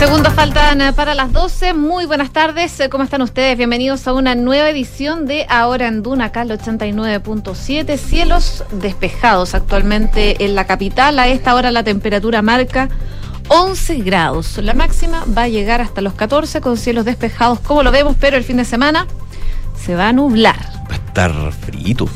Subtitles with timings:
[0.00, 1.74] Segundos faltan para las 12.
[1.74, 2.80] Muy buenas tardes.
[2.80, 3.58] Eh, ¿Cómo están ustedes?
[3.58, 7.98] Bienvenidos a una nueva edición de Ahora en Duna, acá el 89.7.
[7.98, 11.18] Cielos despejados actualmente en la capital.
[11.18, 12.88] A esta hora la temperatura marca
[13.48, 14.56] 11 grados.
[14.56, 18.38] La máxima va a llegar hasta los 14 con cielos despejados, como lo vemos, pero
[18.38, 19.06] el fin de semana
[19.78, 20.56] se va a nublar.
[20.90, 22.08] Va a estar frito.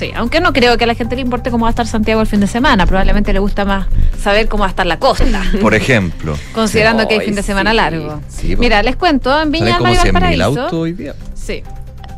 [0.00, 2.22] Sí, aunque no creo que a la gente le importe cómo va a estar Santiago
[2.22, 2.86] el fin de semana.
[2.86, 3.86] Probablemente le gusta más
[4.18, 5.42] saber cómo va a estar la costa.
[5.60, 6.38] Por ejemplo.
[6.54, 8.22] Considerando que hay Ay, fin de semana sí, largo.
[8.26, 8.60] sí, pues.
[8.60, 10.80] Mira, les cuento, en Viña del como Mar y 100.000 autos Valparaíso.
[10.80, 11.14] hoy día.
[11.34, 11.62] Sí.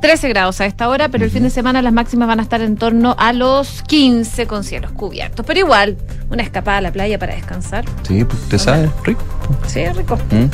[0.00, 2.60] 13 grados a esta hora, pero el fin de semana las máximas van a estar
[2.60, 5.44] en torno a los 15 con cielos cubiertos.
[5.44, 5.96] Pero igual,
[6.30, 7.84] una escapada a la playa para descansar.
[8.06, 9.24] Sí, pues usted sabe, rico.
[9.66, 10.16] Sí, rico.
[10.30, 10.46] ¿Mm?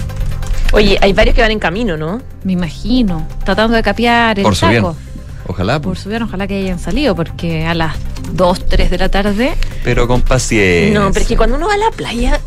[0.73, 2.23] Oye, hay varios que van en camino, ¿no?
[2.45, 3.27] Me imagino.
[3.45, 4.85] Tratando de capear el Por su bien.
[5.49, 7.97] Ojalá, Por su bien, ojalá que hayan salido, porque a las
[8.33, 9.55] 2, 3 de la tarde.
[9.83, 11.01] pero con paciencia.
[11.01, 12.39] No, pero es que cuando uno va a la playa,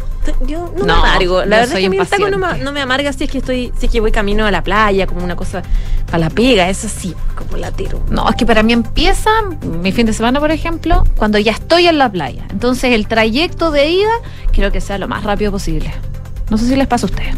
[0.46, 1.46] yo no, No, me amargo.
[1.46, 3.40] La verdad soy es que el taco no me, no me amarga si es que
[3.40, 5.64] estoy, si es que voy camino a la playa, como una cosa
[6.06, 8.04] para la pega, eso sí, como latero.
[8.10, 11.88] No, es que para mí empieza mi fin de semana, por ejemplo, cuando ya estoy
[11.88, 12.46] en la playa.
[12.52, 14.12] Entonces el trayecto de ida
[14.52, 15.92] quiero que sea lo más rápido posible.
[16.52, 17.36] No sé si les pasa a ustedes.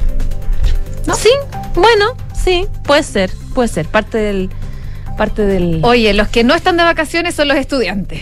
[1.07, 1.15] ¿No?
[1.15, 1.29] Sí,
[1.75, 4.49] bueno, sí, puede ser, puede ser, parte del,
[5.15, 5.81] parte del.
[5.83, 8.21] Oye, los que no están de vacaciones son los estudiantes.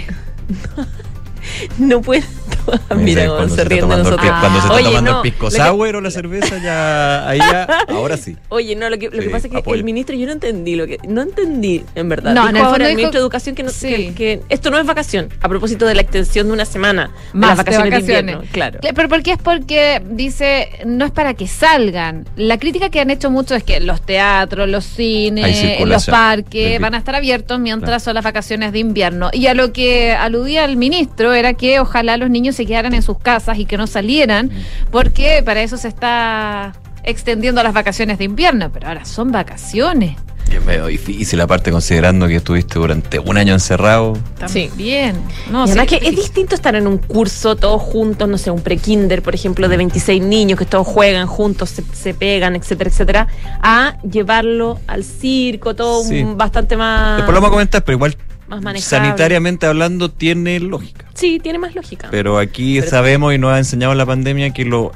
[1.78, 2.24] no puede.
[2.98, 4.40] Mira cómo se está ríen de tomando el nosotros.
[4.40, 7.28] Cuando se está Oye, tomando no, el pisco que- sour o la cerveza, ya.
[7.28, 7.64] Ahí ya.
[7.90, 8.38] Ahora sí.
[8.50, 9.76] Oye, no, lo que, lo que pasa es que apoyo.
[9.78, 10.98] el ministro, yo no entendí lo que.
[11.08, 12.34] No entendí, en verdad.
[12.34, 13.88] No, Dijo en el ahora dijo- ministro de Educación que, no- Sí.
[13.90, 17.40] que, que esto no es vacación, a propósito de la extensión de una semana de
[17.40, 18.22] Más las vacaciones de, vacaciones.
[18.36, 18.52] invierno.
[18.52, 18.80] Claro.
[18.80, 22.26] Cla- Pero ¿por qué es porque dice no es para que salgan?
[22.36, 26.94] La crítica que han hecho mucho es que los teatros, los cines, los parques van
[26.96, 28.00] a estar abiertos mientras Claro.
[28.02, 29.30] son las vacaciones de invierno.
[29.34, 33.02] Y a lo que aludía el ministro era que ojalá los niños se quedaran en
[33.02, 34.50] sus casas y que no salieran,
[34.92, 36.74] porque para eso se está
[37.04, 38.72] extendiendo las vacaciones de invierno.
[38.72, 40.16] Pero ahora son vacaciones.
[40.52, 44.18] Es medio difícil, aparte, considerando que estuviste durante un año encerrado.
[44.48, 44.70] Sí.
[44.76, 45.16] Bien.
[45.50, 48.52] No, y sí, además que es distinto estar en un curso todos juntos, no sé,
[48.52, 52.90] un pre-kinder, por ejemplo, de 26 niños que todos juegan juntos, se, se pegan, etcétera,
[52.90, 53.28] etcétera,
[53.62, 56.22] a llevarlo al circo, todo Sí.
[56.22, 58.18] un- bastante más, Después lo vamos a comentar, pero igual,
[58.52, 59.06] más manejable.
[59.08, 61.06] sanitariamente hablando, tiene lógica.
[61.16, 62.08] Sí, tiene más lógica.
[62.12, 64.92] Pero aquí Pero- sabemos y nos ha enseñado la pandemia que lo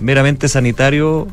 [0.00, 1.26] meramente sanitario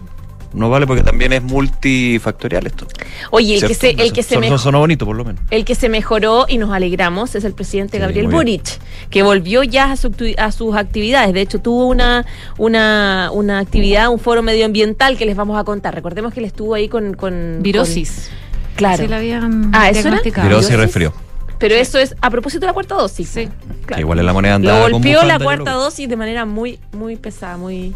[0.53, 2.88] no vale porque también es multifactorial esto.
[3.31, 5.41] Oye, el que se, el que se Son- bonito, por lo menos.
[5.51, 8.27] El que se mejoró y nos alegramos es el presidente Sí, Gabriel.
[8.27, 11.33] Boric, que volvió ya a, su a sus actividades.
[11.33, 12.25] De hecho, tuvo una,
[12.57, 15.94] una, una actividad, un foro medioambiental que les vamos a contar.
[15.94, 17.13] Recordemos que él estuvo ahí con...
[17.13, 18.29] con Virosis.
[18.29, 19.03] con- claro.
[19.03, 20.01] Sí, la habían Ah, ¿eso era?
[20.09, 20.47] diagnosticado.
[20.47, 20.85] Virosis y ¿Virosis?
[20.95, 21.13] resfrió.
[21.59, 23.29] Pero eso es a propósito de la cuarta dosis.
[23.29, 23.50] Sí.
[23.88, 27.57] Que igual en la moneda andaba golpeó la cuarta dosis de manera muy, muy pesada,
[27.57, 27.95] muy,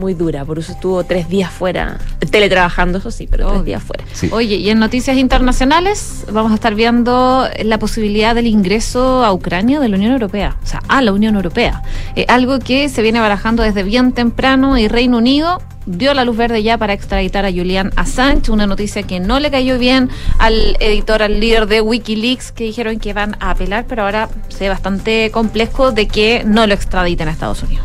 [0.00, 0.44] muy dura.
[0.44, 1.98] Por eso estuvo tres días fuera,
[2.30, 3.54] teletrabajando, eso sí, pero Obvio.
[3.54, 4.04] tres días fuera.
[4.12, 4.28] Sí.
[4.32, 9.78] Oye, y en noticias internacionales vamos a estar viendo la posibilidad del ingreso a Ucrania
[9.78, 11.82] de la Unión Europea, o sea, a la Unión Europea.
[12.16, 16.36] Eh, algo que se viene barajando desde bien temprano y Reino Unido dio la luz
[16.36, 20.08] verde ya para extraditar a Julian Assange, una noticia que no le cayó bien
[20.38, 24.64] al editor, al líder de Wikileaks, que dijeron que van a apelar, pero ahora se
[24.64, 27.84] ve bastante complejo de que no lo extraditen a Estados Unidos.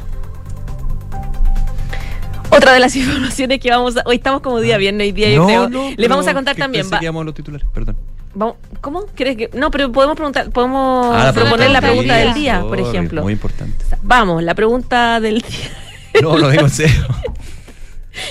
[2.50, 4.03] Otra de las informaciones que vamos a...
[4.06, 5.69] Hoy estamos como día viernes y día yo creo.
[5.97, 6.83] Les vamos a contar que también.
[6.83, 7.97] pensé va- que íbamos a los titulares, perdón.
[8.33, 9.06] Vamos- ¿Cómo?
[9.16, 9.50] ¿Crees que.?
[9.53, 12.61] No, pero podemos preguntar, podemos Ah, la proponer la pregunta del del día.
[12.61, 13.23] por ejemplo.
[13.23, 13.83] Muy importante.
[14.03, 16.22] Vamos, la pregunta del día.
[16.22, 17.06] No, lo digo en serio.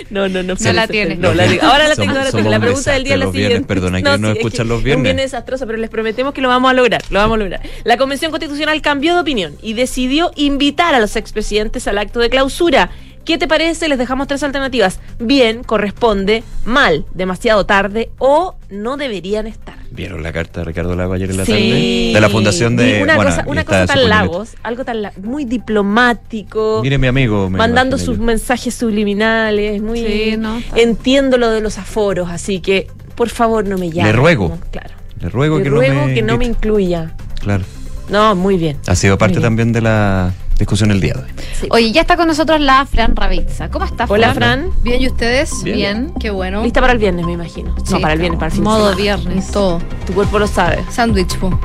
[0.08, 0.54] No, no, no.
[0.58, 1.19] No la tienes.
[1.19, 1.62] No, la digo.
[1.66, 2.48] Ahora la tengo, ahora tengo.
[2.48, 3.69] La un pregunta del día es la viernes, siguiente.
[3.69, 5.02] perdona, que no sí, es escuchan los Es un viernes.
[5.04, 7.02] viernes desastroso, pero les prometemos que lo vamos a lograr.
[7.10, 7.60] Lo vamos a lograr.
[7.84, 12.31] La Convención Constitucional cambió de opinión y decidió invitar a los expresidentes al acto de
[12.31, 12.88] clausura.
[13.25, 13.88] ¿Qué te parece?
[13.88, 15.00] Les dejamos tres alternativas.
[15.19, 19.76] Bien, corresponde, mal, demasiado tarde o no deberían estar.
[19.91, 21.53] ¿Vieron la carta de Ricardo Lago ayer en la Sí.
[21.53, 22.11] tarde?
[22.15, 22.99] De la fundación de.
[22.99, 26.81] Y una bueno, cosa, y una cosa tan lagos, algo tan la- muy diplomático.
[26.82, 27.49] Mire, mi amigo.
[27.49, 28.23] me mandando sus yo.
[28.25, 33.79] mensajes subliminales, muy Sí, no, entiendo lo de los aforos, así que por favor no
[33.79, 34.11] me llame.
[34.11, 34.59] Le ruego.
[34.70, 34.91] Claro.
[35.20, 36.15] Le ruego Le que ruego no me.
[36.15, 37.12] que no me incluya.
[37.41, 37.65] Claro.
[38.11, 38.77] No, muy bien.
[38.87, 41.69] Ha sido parte también de la discusión el día de hoy.
[41.71, 43.71] Oye, ya está con nosotros la Fran Ravizza.
[43.71, 44.71] ¿Cómo estás, Hola, Fran.
[44.83, 45.62] Bien, ¿y ustedes?
[45.62, 46.12] Bien.
[46.21, 46.62] Qué bueno.
[46.62, 47.75] Lista para el viernes, me imagino.
[47.85, 48.97] Sí, no, para el viernes, para el fin de Modo semana.
[48.97, 49.51] viernes.
[49.51, 49.81] Todo.
[50.06, 50.85] Tu cuerpo lo sabe.
[50.91, 51.59] Sándwich, po.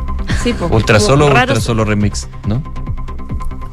[0.44, 0.68] Sí, po.
[0.68, 2.62] Ultra solo, Raro- ultra solo remix, ¿no?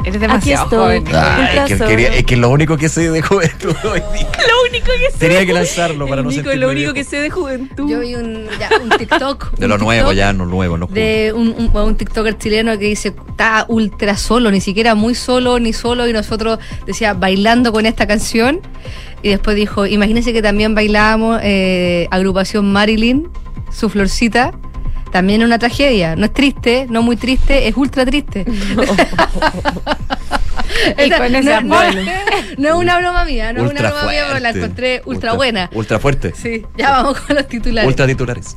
[0.06, 0.78] Eres Aquí demasiado estoy.
[0.78, 1.04] joven.
[1.08, 4.28] Es, que quería- es que lo único que sé de juventud hoy día.
[4.48, 5.18] Lo único que sé.
[5.18, 6.94] Tenía que lanzarlo para El no Nico, sentirme lo único viejo.
[6.94, 7.90] que sé de juventud.
[7.90, 9.52] Yo vi un, ya, un TikTok.
[9.58, 12.84] De un lo nuevo, ya, no nuevo, no De un, un, un TikToker chileno que
[12.86, 17.84] dice, está ultra solo, ni siquiera muy solo ni solo, y nosotros decía, bailando con
[17.84, 18.60] esta canción.
[19.22, 23.28] Y después dijo, imagínense que también bailábamos eh, agrupación Marilyn,
[23.72, 24.52] su florcita.
[25.12, 26.16] También es una tragedia.
[26.16, 28.44] No es triste, no muy triste, es ultra triste.
[30.98, 31.92] Y Esta- con ese no, no-
[32.58, 35.70] no es una broma mía, no es una broma mía, pero la encontré ultra, buena.
[35.72, 36.32] Ultra fuerte.
[36.34, 37.88] Sí, ya vamos con los titulares.
[37.88, 38.56] Ultra titulares.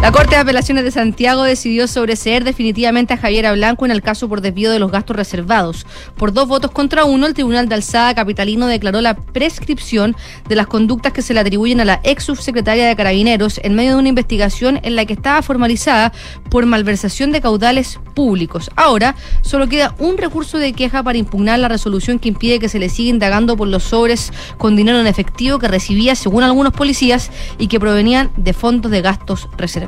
[0.00, 4.28] La Corte de Apelaciones de Santiago decidió sobreseer definitivamente a Javiera Blanco en el caso
[4.28, 5.86] por desvío de los gastos reservados.
[6.16, 10.14] Por dos votos contra uno, el Tribunal de Alzada Capitalino declaró la prescripción
[10.48, 13.90] de las conductas que se le atribuyen a la ex subsecretaria de Carabineros en medio
[13.90, 16.12] de una investigación en la que estaba formalizada
[16.48, 18.70] por malversación de caudales públicos.
[18.76, 22.78] Ahora, solo queda un recurso de queja para impugnar la resolución que impide que se
[22.78, 27.30] le siga indagando por los sobres con dinero en efectivo que recibía, según algunos policías,
[27.58, 29.87] y que provenían de fondos de gastos reservados.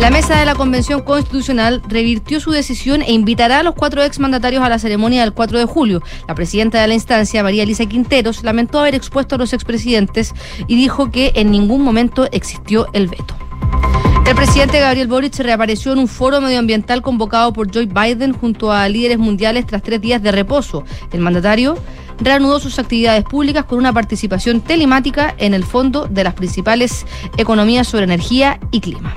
[0.00, 4.62] La mesa de la Convención Constitucional revirtió su decisión e invitará a los cuatro exmandatarios
[4.62, 6.02] a la ceremonia del 4 de julio.
[6.28, 10.34] La presidenta de la instancia, María Elisa Quinteros, lamentó haber expuesto a los expresidentes
[10.68, 13.34] y dijo que en ningún momento existió el veto.
[14.28, 18.88] El presidente Gabriel Boric reapareció en un foro medioambiental convocado por Joe Biden junto a
[18.88, 20.84] líderes mundiales tras tres días de reposo.
[21.12, 21.78] El mandatario
[22.20, 27.88] reanudó sus actividades públicas con una participación telemática en el fondo de las principales economías
[27.88, 29.14] sobre energía y clima.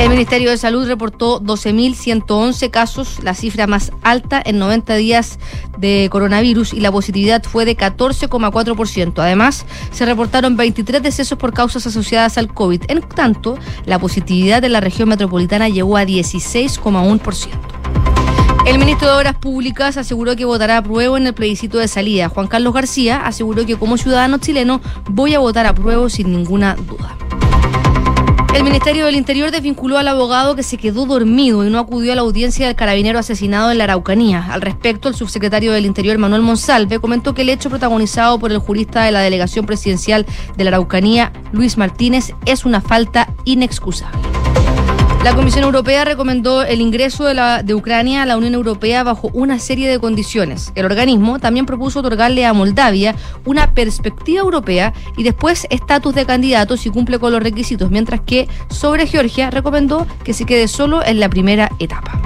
[0.00, 5.40] El Ministerio de Salud reportó 12.111 casos, la cifra más alta en 90 días
[5.76, 9.18] de coronavirus y la positividad fue de 14,4%.
[9.18, 12.82] Además, se reportaron 23 decesos por causas asociadas al COVID.
[12.86, 17.48] En tanto, la positividad de la región metropolitana llegó a 16,1%.
[18.68, 22.28] El ministro de Obras Públicas aseguró que votará a prueba en el plebiscito de salida.
[22.28, 26.74] Juan Carlos García aseguró que como ciudadano chileno voy a votar a prueba sin ninguna
[26.74, 27.16] duda.
[28.54, 32.16] El Ministerio del Interior desvinculó al abogado que se quedó dormido y no acudió a
[32.16, 34.52] la audiencia del carabinero asesinado en la Araucanía.
[34.52, 38.58] Al respecto, el subsecretario del Interior, Manuel Monsalve, comentó que el hecho protagonizado por el
[38.58, 40.26] jurista de la delegación presidencial
[40.58, 44.20] de la Araucanía, Luis Martínez, es una falta inexcusable.
[45.28, 49.86] La Comisión Europea recomendó el ingreso de, Ucrania a la Unión Europea bajo una serie
[49.86, 50.72] de condiciones.
[50.74, 53.14] El organismo también propuso otorgarle a Moldavia
[53.44, 58.48] una perspectiva europea y después estatus de candidato si cumple con los requisitos, mientras que
[58.70, 62.22] sobre Georgia recomendó que se quede solo en la primera etapa.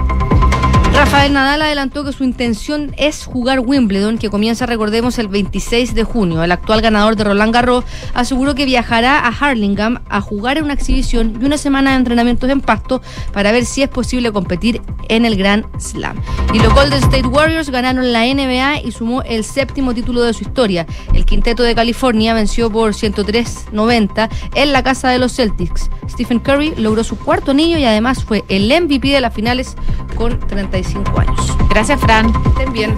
[0.93, 6.03] Rafael Nadal adelantó que su intención es jugar Wimbledon, que comienza, recordemos, el 26 de
[6.03, 6.43] junio.
[6.43, 10.73] El actual ganador de Roland Garros aseguró que viajará a Harlingham a jugar en una
[10.73, 13.01] exhibición y una semana de entrenamientos en pasto
[13.31, 16.15] para ver si es posible competir en el Grand Slam.
[16.53, 20.43] Y los Golden State Warriors ganaron la NBA y sumó el séptimo título de su
[20.43, 20.85] historia.
[21.13, 25.89] El quinteto de California venció por 103-90 en la casa de los Celtics.
[26.07, 29.75] Stephen Curry logró su cuarto anillo y además fue el MVP de las finales
[30.15, 30.39] con
[30.83, 31.57] 35 años.
[31.69, 32.33] Gracias, Fran.
[32.47, 32.95] Estén bien.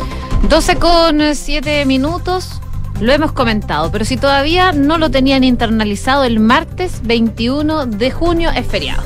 [0.49, 2.61] 12 con 7 minutos.
[2.99, 8.51] Lo hemos comentado, pero si todavía no lo tenían internalizado, el martes 21 de junio
[8.55, 9.03] es feriado.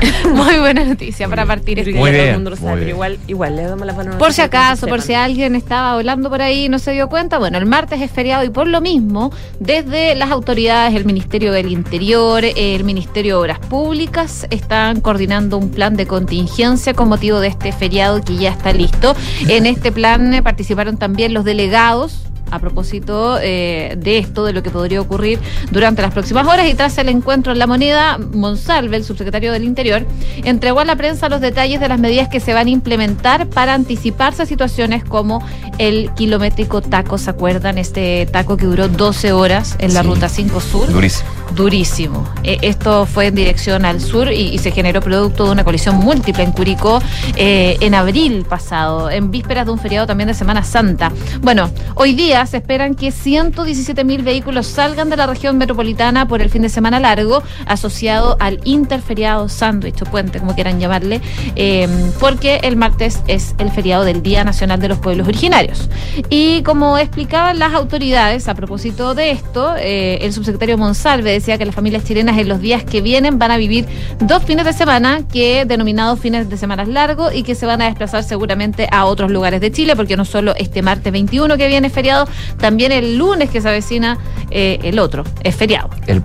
[0.34, 3.18] Muy buena noticia para partir este ya todo el mundo lo sabe, muy pero igual,
[3.26, 6.64] igual le damos la buena Por si acaso, por si alguien estaba hablando por ahí
[6.64, 10.14] y no se dio cuenta, bueno, el martes es feriado y por lo mismo, desde
[10.14, 15.96] las autoridades, el Ministerio del Interior, el Ministerio de Obras Públicas, están coordinando un plan
[15.96, 19.14] de contingencia con motivo de este feriado que ya está listo.
[19.48, 24.62] En este plan eh, participaron también los delegados a propósito eh, de esto, de lo
[24.62, 25.38] que podría ocurrir
[25.70, 29.64] durante las próximas horas y tras el encuentro en La Moneda, Monsalve, el subsecretario del
[29.64, 30.04] Interior,
[30.44, 33.74] entregó a la prensa los detalles de las medidas que se van a implementar para
[33.74, 35.44] anticiparse a situaciones como
[35.78, 37.78] el kilométrico taco, ¿se acuerdan?
[37.78, 40.08] Este taco que duró 12 horas en la Sí.
[40.08, 40.92] Ruta 5 Sur.
[40.92, 41.28] Durísimo.
[41.54, 42.28] Durísimo.
[42.42, 45.96] Eh, esto fue en dirección al sur y, y se generó producto de una colisión
[45.96, 47.02] múltiple en Curicó
[47.36, 51.12] eh, en abril pasado, en vísperas de un feriado también de Semana Santa.
[51.40, 56.42] Bueno, hoy día se esperan que 117 mil vehículos salgan de la región metropolitana por
[56.42, 61.20] el fin de semana largo, asociado al interferiado sándwich o puente, como quieran llamarle,
[61.56, 65.88] eh, porque el martes es el feriado del Día Nacional de los Pueblos Originarios.
[66.28, 71.66] Y como explicaban las autoridades a propósito de esto, eh, el subsecretario Monsalve decía que
[71.66, 73.86] las familias chilenas en los días que vienen van a vivir
[74.20, 77.86] dos fines de semana, que denominados fines de semana largos, y que se van a
[77.86, 81.90] desplazar seguramente a otros lugares de Chile, porque no solo este martes 21 que viene
[81.90, 82.26] feriado,
[82.58, 84.18] también el lunes que se avecina
[84.50, 85.90] eh, el otro, es feriado.
[86.06, 86.22] El,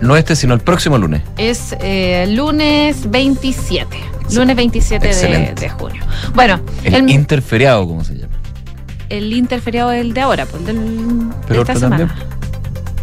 [0.00, 1.22] no este, sino el próximo lunes.
[1.38, 3.96] Es eh, lunes 27.
[4.34, 6.02] Lunes 27 de, junio.
[6.34, 8.32] Bueno, El, el, interferiado, ¿cómo se llama?
[9.12, 12.08] el interferiado es el de ahora, pues el del, Pero de esta semana.
[12.08, 12.28] también.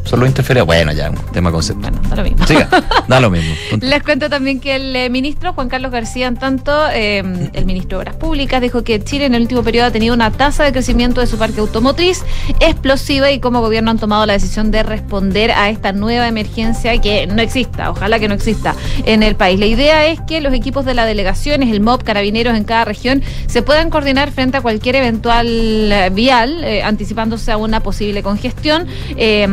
[0.10, 0.66] Solo interferiado.
[0.66, 1.92] Bueno, ya, un tema conceptual.
[1.92, 2.48] Bueno, da lo mismo.
[2.48, 2.70] Siga,
[3.08, 3.54] da lo mismo.
[3.70, 3.86] Punto.
[3.86, 7.20] Les cuento también que el eh, ministro Juan Carlos García, en tanto, eh,
[7.54, 10.32] el ministro de Obras Públicas, dijo que Chile en el último periodo ha tenido una
[10.32, 12.24] tasa de crecimiento de su parque automotriz
[12.60, 17.28] explosiva y como gobierno han tomado la decisión de responder a esta nueva emergencia que
[17.28, 18.76] no exista, ojalá que no exista
[19.06, 19.60] en el país.
[19.60, 23.22] La idea es que los equipos de la delegaciones, el MOB, carabineros en cada región,
[23.48, 28.88] se puedan coordinar frente a cualquier eventual eh, vial, eh, anticipándose a una posible congestión.
[29.18, 29.48] Eh,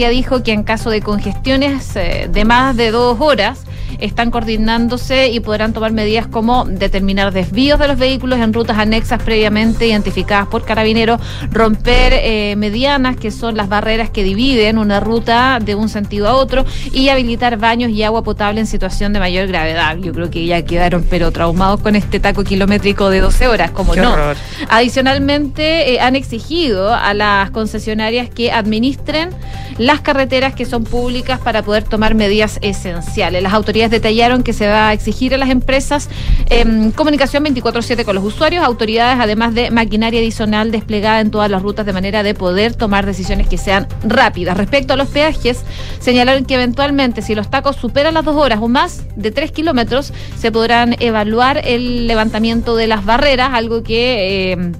[0.00, 3.66] García dijo que en caso de congestiones eh, de más de dos horas,
[3.98, 9.22] están coordinándose y podrán tomar medidas como determinar desvíos de los vehículos en rutas anexas
[9.22, 11.20] previamente identificadas por carabineros,
[11.50, 16.34] romper eh, medianas, que son las barreras que dividen una ruta de un sentido a
[16.34, 19.96] otro, y habilitar baños y agua potable en situación de mayor gravedad.
[19.96, 23.92] Yo creo que ya quedaron pero traumados con este taco kilométrico de 12 horas, como
[23.92, 24.12] Qué no.
[24.12, 24.36] horror.
[24.68, 29.30] Adicionalmente, eh, han exigido a las concesionarias que administren
[29.78, 33.42] las carreteras que son públicas para poder tomar medidas esenciales.
[33.42, 36.08] Las autoridades detallaron que se va a exigir a las empresas
[36.50, 41.62] em, comunicación 24/7 con los usuarios, autoridades además de maquinaria adicional desplegada en todas las
[41.62, 44.56] rutas de manera de poder tomar decisiones que sean rápidas.
[44.56, 45.60] Respecto a los peajes,
[46.00, 50.12] señalaron que eventualmente si los tacos superan las dos horas o más de tres kilómetros,
[50.36, 54.52] se podrán evaluar el levantamiento de las barreras, algo que...
[54.52, 54.72] em,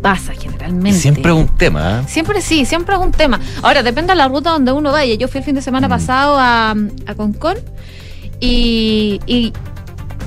[0.00, 0.98] pasa generalmente.
[0.98, 2.04] Siempre un tema, ¿eh?
[2.08, 3.40] Siempre sí, siempre es un tema.
[3.62, 5.14] Ahora, depende de la ruta donde uno vaya.
[5.14, 5.90] Yo fui el fin de semana Mm.
[5.90, 6.74] pasado a,
[7.06, 7.56] a Concón
[8.46, 9.52] y, y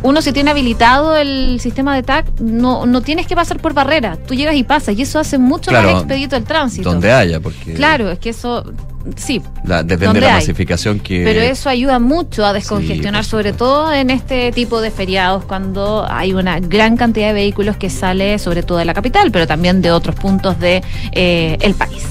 [0.03, 4.17] uno si tiene habilitado el sistema de TAC, no, no tienes que pasar por barrera.
[4.17, 6.91] Tú llegas y pasas y eso hace mucho Claro, más expedito el tránsito.
[6.91, 8.72] Donde haya, porque Claro, es que eso,
[9.15, 10.41] sí, la- depende de la hay.
[10.41, 11.24] masificación que...
[11.24, 16.34] pero eso ayuda mucho a descongestionar, sobre todo en este tipo de feriados, cuando hay
[16.34, 19.91] una gran cantidad de vehículos que sale, sobre todo de la capital, pero también de
[19.91, 22.03] otros puntos de eh, el país.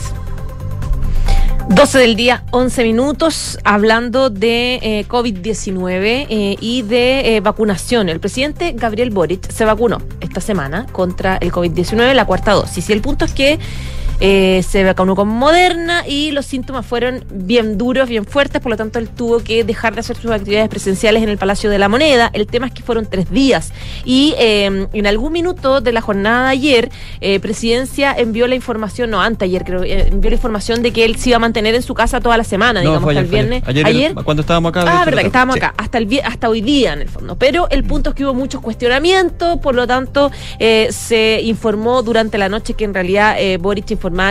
[1.69, 8.11] 12 del día, 11 minutos, hablando de eh, COVID-19 eh, y de eh, vacunación.
[8.11, 12.91] El presidente Gabriel Boric se vacunó esta semana contra el COVID-19, la cuarta dosis.
[12.91, 13.59] Y el punto es que
[14.21, 18.77] eh, se vacunó con Moderna y los síntomas fueron bien duros, bien fuertes, por lo
[18.77, 21.89] tanto él tuvo que dejar de hacer sus actividades presenciales en el Palacio de la
[21.89, 22.31] Moneda.
[22.33, 23.73] El tema es que fueron tres días
[24.05, 26.91] y eh, en algún minuto de la jornada de ayer,
[27.21, 31.05] eh, Presidencia envió la información, no, antes ayer creo, eh, envió la información de que
[31.05, 33.27] él se iba a mantener en su casa toda la semana, No, digamos, hasta el
[33.27, 33.63] viernes.
[33.67, 33.87] ayer.
[33.87, 34.85] Ayer, cuando estábamos acá.
[34.87, 35.61] Ah, verdad, que estábamos sí.
[35.61, 37.37] acá, hasta el hasta hoy día en el fondo.
[37.37, 42.49] Pero el punto es que hubo muchos cuestionamientos, por lo tanto, se informó durante la
[42.49, 43.85] noche que en realidad Boric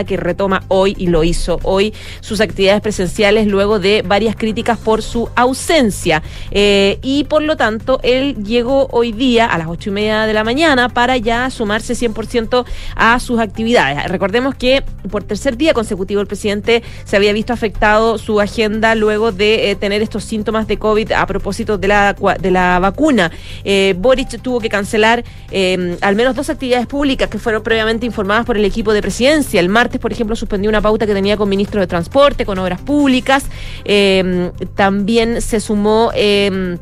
[0.06, 5.01] que retoma hoy, y lo hizo hoy, sus actividades presenciales luego de varias críticas por
[5.01, 6.22] su ausencia.
[6.51, 10.34] Eh, y por lo tanto, él llegó hoy día a las ocho y media de
[10.34, 12.65] la mañana para ya sumarse 100%
[12.96, 14.06] a sus actividades.
[14.10, 19.32] Recordemos que por tercer día consecutivo el presidente se había visto afectado su agenda luego
[19.32, 23.32] de eh, tener estos síntomas de COVID a propósito de la, de la vacuna.
[23.63, 25.24] Eh, Boric tuvo que cancelar
[26.01, 29.62] al menos dos actividades públicas que fueron previamente informadas por el equipo de presidencia.
[29.63, 32.82] El martes, por ejemplo, suspendió una pauta que tenía con ministros de Transporte, con Obras
[32.82, 33.46] Públicas.
[33.86, 36.12] Eh, también se sumó...
[36.13, 36.77] eh,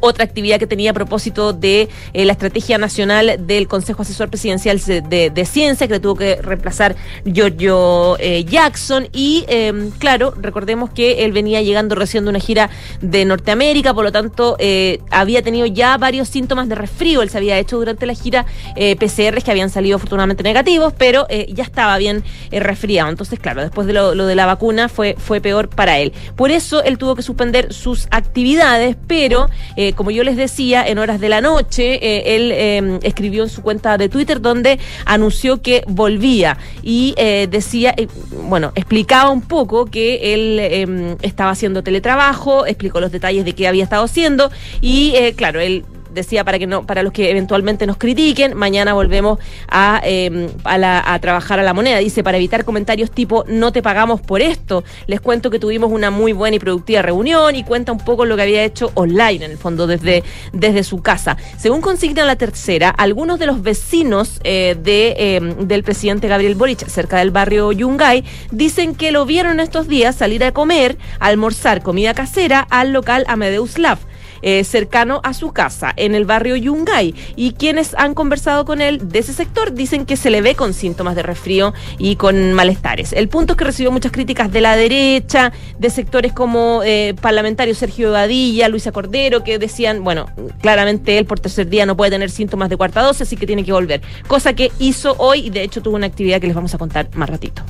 [0.00, 4.78] otra actividad que tenía a propósito de eh, la estrategia nacional del Consejo Asesor Presidencial
[4.78, 9.08] de, Ciencia, que le tuvo que reemplazar Giorgio eh, Jackson.
[9.12, 14.04] Y eh, claro, recordemos que él venía llegando recién de una gira de Norteamérica, por
[14.04, 17.22] lo tanto, eh, había tenido ya varios síntomas de resfrío.
[17.22, 21.64] Él se había hecho durante la gira PCRs que habían salido afortunadamente negativos, pero ya
[21.64, 23.10] estaba bien resfriado.
[23.10, 26.12] Entonces, claro, después de lo, de la vacuna fue, fue peor para él.
[26.36, 29.48] Por eso él tuvo que suspender sus actividades, pero
[29.94, 33.62] como yo les decía, en horas de la noche, eh, él eh, escribió en su
[33.62, 38.08] cuenta de Twitter donde anunció que volvía y eh, decía, eh,
[38.44, 43.68] bueno, explicaba un poco que él eh, estaba haciendo teletrabajo, explicó los detalles de qué
[43.68, 45.84] había estado haciendo y, eh, claro, él
[46.18, 51.18] decía para que no, para los que eventualmente nos critiquen, mañana volvemos a, eh, a,
[51.20, 51.98] trabajar a la moneda.
[51.98, 54.84] Dice, para evitar comentarios tipo no te pagamos por esto.
[55.06, 58.36] Les cuento que tuvimos una muy buena y productiva reunión y cuenta un poco lo
[58.36, 60.22] que había hecho online, en el fondo, desde,
[60.52, 61.36] desde su casa.
[61.56, 66.86] Según consigna la tercera, algunos de los vecinos eh, de, eh, del presidente Gabriel Boric,
[66.88, 72.14] cerca del barrio Yungay, dicen que lo vieron estos días salir a comer, almorzar comida
[72.14, 73.98] casera al local Amedeus Lab.
[74.42, 77.14] Eh, cercano a su casa, en el barrio Yungay.
[77.36, 80.74] Y quienes han conversado con él de ese sector dicen que se le ve con
[80.74, 83.12] síntomas de resfrío y con malestares.
[83.12, 87.74] El punto es que recibió muchas críticas de la derecha, de sectores como eh, parlamentario
[87.74, 90.26] Sergio Badilla, Luisa Cordero, que decían, bueno,
[90.60, 93.64] claramente él por tercer día no puede tener síntomas de cuarta dosis, así que tiene
[93.64, 94.02] que volver.
[94.26, 97.08] Cosa que hizo hoy y de hecho tuvo una actividad que les vamos a contar
[97.14, 97.62] más ratito.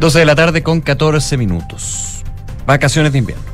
[0.00, 2.22] 12 de la tarde con 14 minutos.
[2.66, 3.53] Vacaciones de invierno.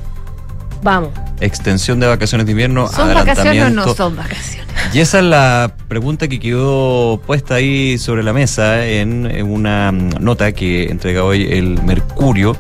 [0.83, 1.11] Vamos.
[1.41, 2.89] Extensión de vacaciones de invierno.
[2.89, 4.67] ¿Son vacaciones o no son vacaciones?
[4.93, 9.93] Y esa es la pregunta que quedó puesta ahí sobre la mesa en, en una
[9.93, 12.57] mm, nota que entrega hoy el Mercurio,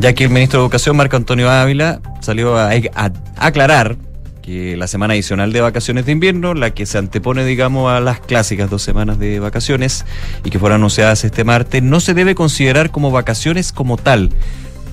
[0.00, 3.96] ya que el ministro de Educación, Marco Antonio Ávila, salió a, a aclarar
[4.44, 8.20] que la semana adicional de vacaciones de invierno, la que se antepone, digamos, a las
[8.20, 10.04] clásicas dos semanas de vacaciones
[10.44, 14.30] y que fueron anunciadas este martes, no se debe considerar como vacaciones como tal,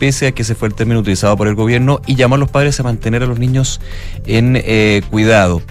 [0.01, 2.49] pese a que ese fue el término utilizado por el gobierno y llamó a los
[2.49, 3.79] padres a mantener a los niños
[4.25, 5.61] en eh, cuidado.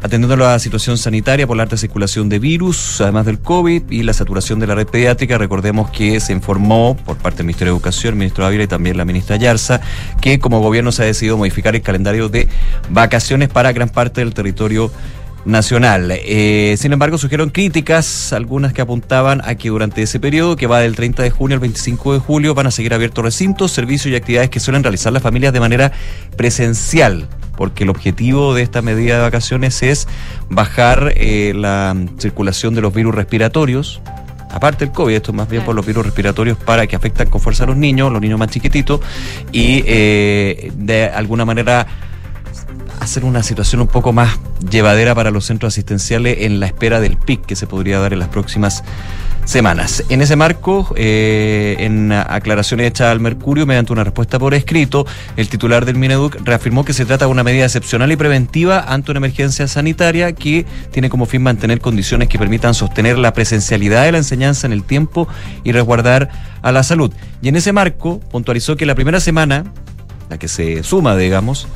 [0.00, 4.04] Atendiendo a la situación sanitaria por la alta circulación de virus, además del COVID y
[4.04, 7.78] la saturación de la red pediátrica, recordemos que se informó por parte del Ministerio de
[7.78, 9.80] Educación, el ministro Ávila y también la ministra Yarza,
[10.20, 12.46] que como gobierno se ha decidido modificar el calendario de
[12.90, 14.92] vacaciones para gran parte del territorio
[15.44, 16.12] nacional.
[16.12, 20.80] Eh, sin embargo, surgieron críticas, algunas que apuntaban a que durante ese periodo, que va
[20.80, 24.16] del 30 de junio al 25 de julio, van a seguir abiertos recintos, servicios y
[24.16, 25.92] actividades que suelen realizar las familias de manera
[26.36, 27.28] presencial
[27.60, 30.08] porque el objetivo de esta medida de vacaciones es
[30.48, 34.00] bajar eh, la circulación de los virus respiratorios.
[34.50, 37.38] Aparte del COVID, esto es más bien por los virus respiratorios para que afectan con
[37.38, 39.02] fuerza a los niños, los niños más chiquititos,
[39.52, 41.86] y eh, de alguna manera
[43.00, 44.38] hacer una situación un poco más
[44.70, 48.18] llevadera para los centros asistenciales en la espera del pic que se podría dar en
[48.18, 48.84] las próximas
[49.44, 50.04] semanas.
[50.10, 55.48] En ese marco, eh, en aclaraciones hechas al Mercurio mediante una respuesta por escrito, el
[55.48, 59.18] titular del Mineduc reafirmó que se trata de una medida excepcional y preventiva ante una
[59.18, 64.18] emergencia sanitaria que tiene como fin mantener condiciones que permitan sostener la presencialidad de la
[64.18, 65.26] enseñanza en el tiempo
[65.64, 66.28] y resguardar
[66.62, 67.12] a la salud.
[67.42, 69.64] Y en ese marco puntualizó que la primera semana,
[70.28, 71.66] la que se suma, digamos,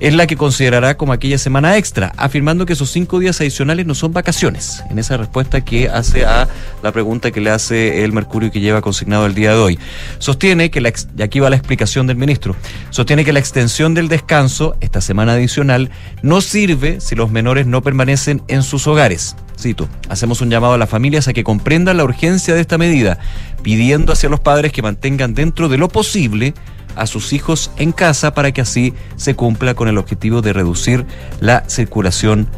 [0.00, 3.94] es la que considerará como aquella semana extra, afirmando que esos cinco días adicionales no
[3.94, 6.48] son vacaciones, en esa respuesta que hace a
[6.82, 9.78] la pregunta que le hace el Mercurio que lleva consignado el día de hoy.
[10.18, 12.56] Sostiene que, la y aquí va la explicación del ministro,
[12.90, 15.90] sostiene que la extensión del descanso, esta semana adicional,
[16.22, 19.36] no sirve si los menores no permanecen en sus hogares.
[19.58, 23.18] Cito, hacemos un llamado a las familias a que comprendan la urgencia de esta medida,
[23.62, 26.54] pidiendo hacia los padres que mantengan dentro de lo posible
[26.96, 31.06] a sus hijos en casa para que así se cumpla con el objetivo de reducir
[31.40, 32.48] la circulación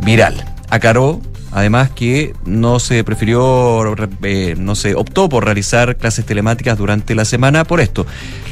[0.00, 0.44] viral.
[0.70, 1.20] Aclaró
[1.52, 7.24] además que no se prefirió, eh, no se optó por realizar clases telemáticas durante la
[7.24, 8.06] semana por esto.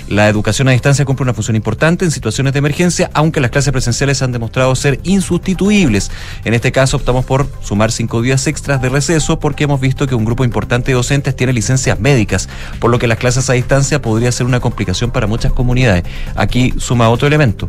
[0.08, 3.72] La educación a distancia cumple una función importante en situaciones de emergencia, aunque las clases
[3.72, 6.12] presenciales han demostrado ser insustituibles.
[6.44, 10.14] En este caso optamos por sumar cinco días extras de receso porque hemos visto que
[10.14, 14.00] un grupo importante de docentes tiene licencias médicas, por lo que las clases a distancia
[14.00, 16.04] podría ser una complicación para muchas comunidades.
[16.36, 17.68] Aquí suma otro elemento.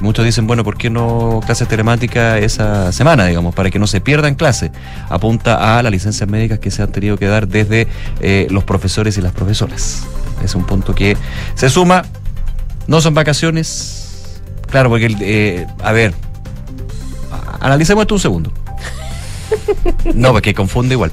[0.00, 4.00] Muchos dicen, bueno, ¿por qué no clases telemáticas esa semana, digamos, para que no se
[4.00, 4.70] pierdan clases?
[5.08, 7.88] Apunta a las licencias médicas que se han tenido que dar desde
[8.20, 10.04] eh, los profesores y las profesoras.
[10.44, 11.16] Es un punto que
[11.54, 12.04] se suma.
[12.86, 14.40] No son vacaciones.
[14.70, 16.14] Claro, porque, el, eh, a ver,
[17.60, 18.52] analicemos esto un segundo.
[20.14, 21.12] No, porque confunde igual.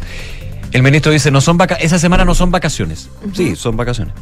[0.72, 3.10] El ministro dice, no son vaca esa semana no son vacaciones.
[3.34, 4.14] Sí, son vacaciones.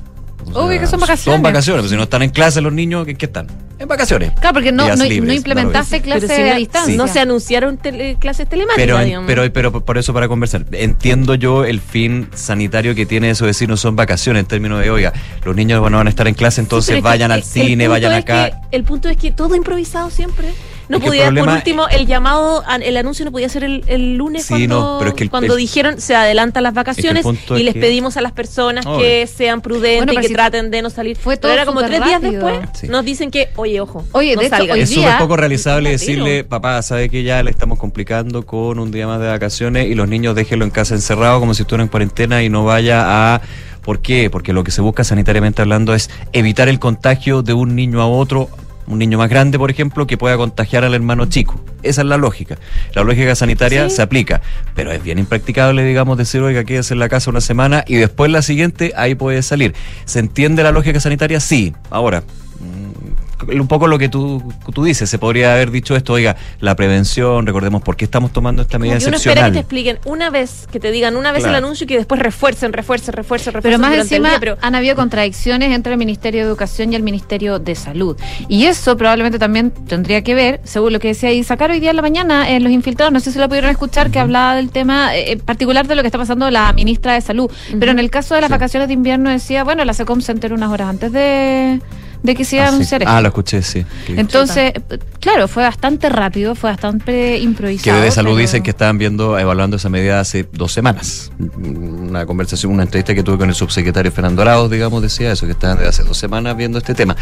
[0.54, 1.36] O Obvio que son vacaciones.
[1.36, 3.48] Son vacaciones, pero si no están en clase los niños, ¿en qué están?
[3.80, 4.32] En vacaciones.
[4.40, 6.96] Claro, porque no, no, libres, no implementaste claro clases si a no- distancia.
[6.98, 9.28] No se anunciaron tele- clases telemáticas, Pero, digamos.
[9.28, 13.50] pero, pero por eso para conversar, entiendo yo el fin sanitario que tiene eso de
[13.50, 15.12] decir no son vacaciones en términos de, oiga,
[15.44, 18.52] los niños bueno, van a estar en clase, entonces Sí, vayan al cine, vayan acá.
[18.52, 20.50] que- el punto es que todo improvisado siempre.
[20.94, 24.16] No Es podía, por último, el llamado, an- el anuncio no podía ser el, el
[24.16, 27.26] lunes Sí, cuando, no, pero es que el- cuando el- dijeron se adelantan las vacaciones
[27.26, 30.28] y es les que- pedimos a las personas que sean prudentes Bueno, y pero que
[30.28, 31.18] si traten de no salir.
[31.18, 32.88] fue pero todo era como tres días después Sí.
[32.88, 34.76] nos dicen que, oye, ojo, Oye, no de hecho, salgan.
[34.78, 38.92] hoy Es súper poco realizable decirle, papá, sabe que ya le estamos complicando con un
[38.92, 41.90] día más de vacaciones y los niños déjenlo en casa encerrado como si estuvieran en
[41.90, 43.42] cuarentena y no vaya a...
[43.84, 44.30] ¿Por qué?
[44.30, 48.08] Porque lo que se busca sanitariamente hablando es evitar el contagio de un niño a
[48.08, 48.48] otro
[48.88, 51.64] un niño más grande, por ejemplo, que pueda contagiar al hermano chico.
[51.84, 52.58] Esa es la lógica.
[52.94, 53.98] La lógica sanitaria Sí.
[53.98, 54.42] se aplica,
[54.76, 58.32] pero es bien impracticable, digamos, decir, oiga, quédese en la casa una semana y después
[58.32, 59.74] la siguiente ahí puede salir.
[60.06, 61.40] ¿Se entiende la lógica sanitaria?
[61.40, 61.74] Sí.
[61.90, 62.24] Ahora,
[63.48, 64.42] un poco lo que tú,
[64.74, 68.62] tú dices, se podría haber dicho esto, oiga, la prevención, recordemos por qué estamos tomando
[68.62, 69.62] esta medida Como que uno espera que te excepcional.
[69.62, 71.58] expliquen una vez, que te digan una vez Claro.
[71.58, 73.82] el anuncio y que después refuercen, refuercen, refuercen, refuercen.
[73.82, 77.04] Pero más encima día, pero han habido contradicciones entre el Ministerio de Educación y el
[77.04, 78.18] Ministerio de Salud.
[78.48, 81.96] Y eso probablemente también tendría que ver, según lo que decía Isacar hoy día en
[81.98, 85.16] la mañana en Los Infiltrados, no sé si lo pudieron escuchar, que hablaba del tema
[85.16, 87.50] eh, en particular de lo que está pasando la ministra de Salud.
[87.80, 88.54] Pero en el caso de las Sí.
[88.54, 91.82] vacaciones de invierno decía, bueno, la SECOM se enteró unas horas antes de,
[92.24, 92.76] de que se iba a Ah, sí.
[92.76, 93.22] anunciar Ah, esto.
[93.22, 93.86] lo escuché, sí.
[94.08, 94.72] Entonces,
[95.20, 97.98] claro, fue bastante rápido, fue bastante improvisado.
[98.00, 101.32] Que de salud pero- dicen que estaban viendo, evaluando esa medida hace dos semanas.
[101.58, 105.52] Una conversación, una entrevista que tuve con el subsecretario Fernando Arauz, digamos, decía eso, que
[105.52, 107.16] estaban desde hace dos semanas viendo este tema.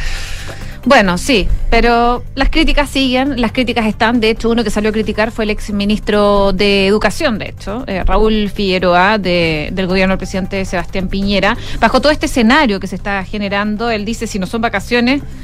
[0.83, 4.19] Bueno, sí, pero las críticas siguen, las críticas están.
[4.19, 7.83] De hecho, uno que salió a criticar fue el ex ministro de Educación, de hecho,
[7.87, 11.55] eh, Raúl Figueroa, de- del gobierno del presidente Sebastián Piñera.
[11.79, 14.90] Bajo todo este escenario que se está generando, él dice: si no son vacaciones,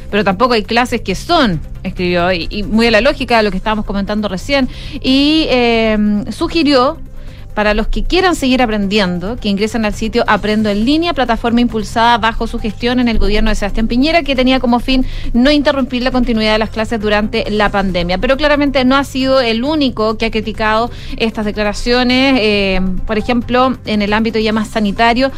[0.10, 3.57] pero tampoco hay clases que son, escribió, y, muy a la lógica de lo que
[3.57, 4.69] estábamos comentando recién.
[5.01, 5.97] Y eh,
[6.31, 6.97] sugirió
[7.58, 12.20] para los que quieran seguir aprendiendo, que ingresen al sitio Aprendo en Línea, plataforma impulsada
[12.20, 16.04] bajo su gestión en el gobierno de Sebastián Piñera, que tenía como fin no interrumpir
[16.04, 18.20] la continuidad de las clases durante la pandemia.
[18.20, 22.38] Pero claramente no ha sido el único que ha criticado estas declaraciones.
[22.39, 25.32] Eh, por ejemplo, en el ámbito ya más sanitario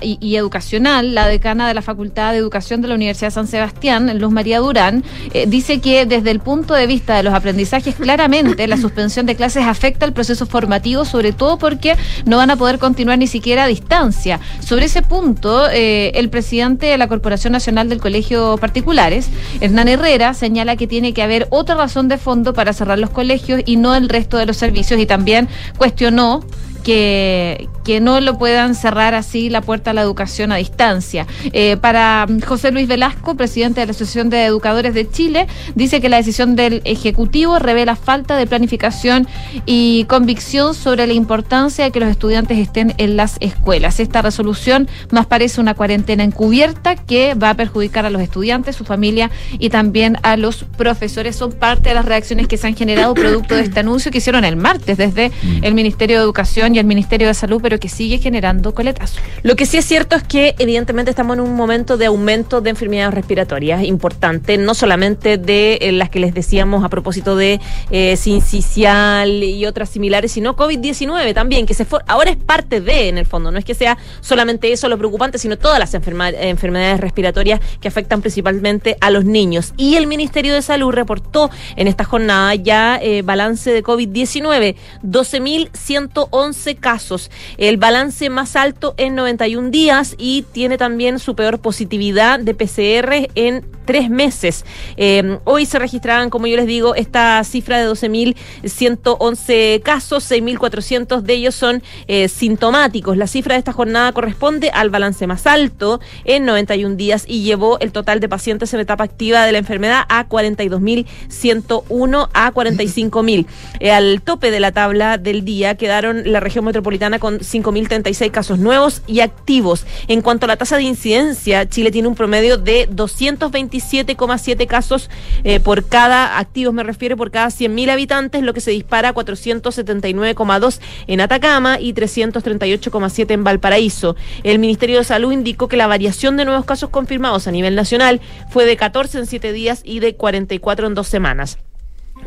[0.00, 4.18] y educacional, la decana de la Facultad de Educación de la Universidad de San Sebastián,
[4.18, 8.66] Luz María Durán, eh, dice que desde el punto de vista de los aprendizajes, claramente
[8.66, 12.78] la suspensión de clases afecta el proceso formativo, sobre todo porque no van a poder
[12.78, 14.40] continuar ni siquiera a distancia.
[14.60, 19.28] Sobre ese punto, eh, el presidente de la Corporación Nacional del Colegio Particulares,
[19.60, 23.62] Hernán Herrera, señala que tiene que haber otra razón de fondo para cerrar los colegios
[23.66, 26.44] y no el resto de los servicios y también cuestionó
[26.88, 31.26] que, no lo puedan cerrar así la puerta a la educación a distancia.
[31.52, 36.10] Eh, para José Luis Velasco, presidente de la Asociación de Educadores de Chile, dice que
[36.10, 39.26] la decisión del Ejecutivo revela falta de planificación
[39.64, 44.00] y convicción sobre la importancia de que los estudiantes estén en las escuelas.
[44.00, 48.84] Esta resolución más parece una cuarentena encubierta que va a perjudicar a los estudiantes, su
[48.84, 51.36] familia y también a los profesores.
[51.36, 54.44] Son parte de las reacciones que se han generado producto de este anuncio que hicieron
[54.44, 58.18] el martes desde el Ministerio de Educación y el Ministerio de Salud, pero que sigue
[58.18, 59.18] generando coletazos.
[59.42, 62.70] Lo que sí es cierto es que evidentemente estamos en un momento de aumento de
[62.70, 67.60] enfermedades respiratorias importante, no solamente de eh, las que les decíamos a propósito de
[67.90, 73.08] eh, sincicial y otras similares, sino COVID-19 también, que se for- ahora es parte de,
[73.08, 77.00] en el fondo, no es que sea solamente eso lo preocupante, sino todas las enfermedades
[77.00, 79.72] respiratorias que afectan principalmente a los niños.
[79.76, 86.67] Y el Ministerio de Salud reportó en esta jornada ya eh, balance de COVID-19, 12.111
[86.76, 92.54] casos, el balance más alto en 91 días y tiene también su peor positividad de
[92.54, 94.64] PCR en tres meses.
[94.98, 101.32] Eh, hoy se registraban, como yo les digo, esta cifra de 12.111 casos, 6.400 de
[101.32, 103.16] ellos son eh, sintomáticos.
[103.16, 107.80] La cifra de esta jornada corresponde al balance más alto en 91 días y llevó
[107.80, 113.46] el total de pacientes en etapa activa de la enfermedad a 42.101 a 45.000.
[113.80, 118.58] Eh, al tope de la tabla del día quedaron la región metropolitana con 5.036 casos
[118.58, 119.86] nuevos y activos.
[120.08, 125.10] En cuanto a la tasa de incidencia, Chile tiene un promedio de 227,7 casos
[125.44, 129.14] eh, por cada, activos me refiero, por cada 100.000 habitantes, lo que se dispara a
[129.14, 134.16] 479,2 en Atacama y 338,7 en Valparaíso.
[134.42, 138.20] El Ministerio de Salud indicó que la variación de nuevos casos confirmados a nivel nacional
[138.50, 141.58] fue de 14 en 7 días y de 44 en 2 semanas.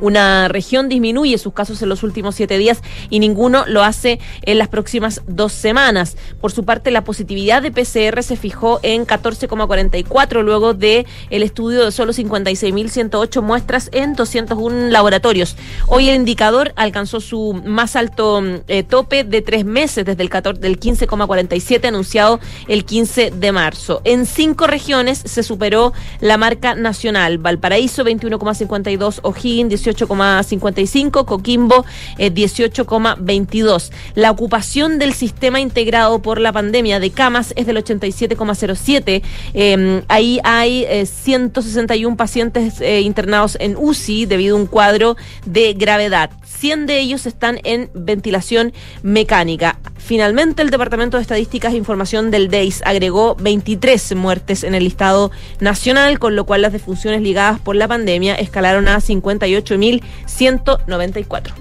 [0.01, 4.57] Una región disminuye sus casos en los últimos siete días y ninguno lo hace en
[4.57, 6.17] las próximas dos semanas.
[6.41, 11.85] Por su parte, la positividad de PCR se fijó en 14,44 luego de el estudio
[11.85, 15.55] de solo 56.108 muestras en 201 laboratorios.
[15.87, 20.59] Hoy el indicador alcanzó su más alto eh, tope de tres meses desde el, 14
[20.59, 24.01] del 15,47 anunciado el 15 de marzo.
[24.03, 27.37] En cinco regiones se superó la marca nacional.
[27.37, 31.85] Valparaíso 21,52, O'Higgins 18,55, Coquimbo
[32.17, 33.91] eh, 18,22.
[34.15, 39.21] La ocupación del sistema integrado por la pandemia de camas es del 87,07.
[39.53, 45.73] Eh, ahí hay eh, 161 pacientes eh, internados en UCI debido a un cuadro de
[45.73, 46.31] gravedad.
[46.61, 48.71] 100 de ellos están en ventilación
[49.01, 49.79] mecánica.
[49.97, 55.31] Finalmente, el Departamento de Estadísticas e Información del DEIS agregó 23 muertes en el listado
[55.59, 61.51] nacional, con lo cual las defunciones ligadas por la pandemia escalaron a 58.194.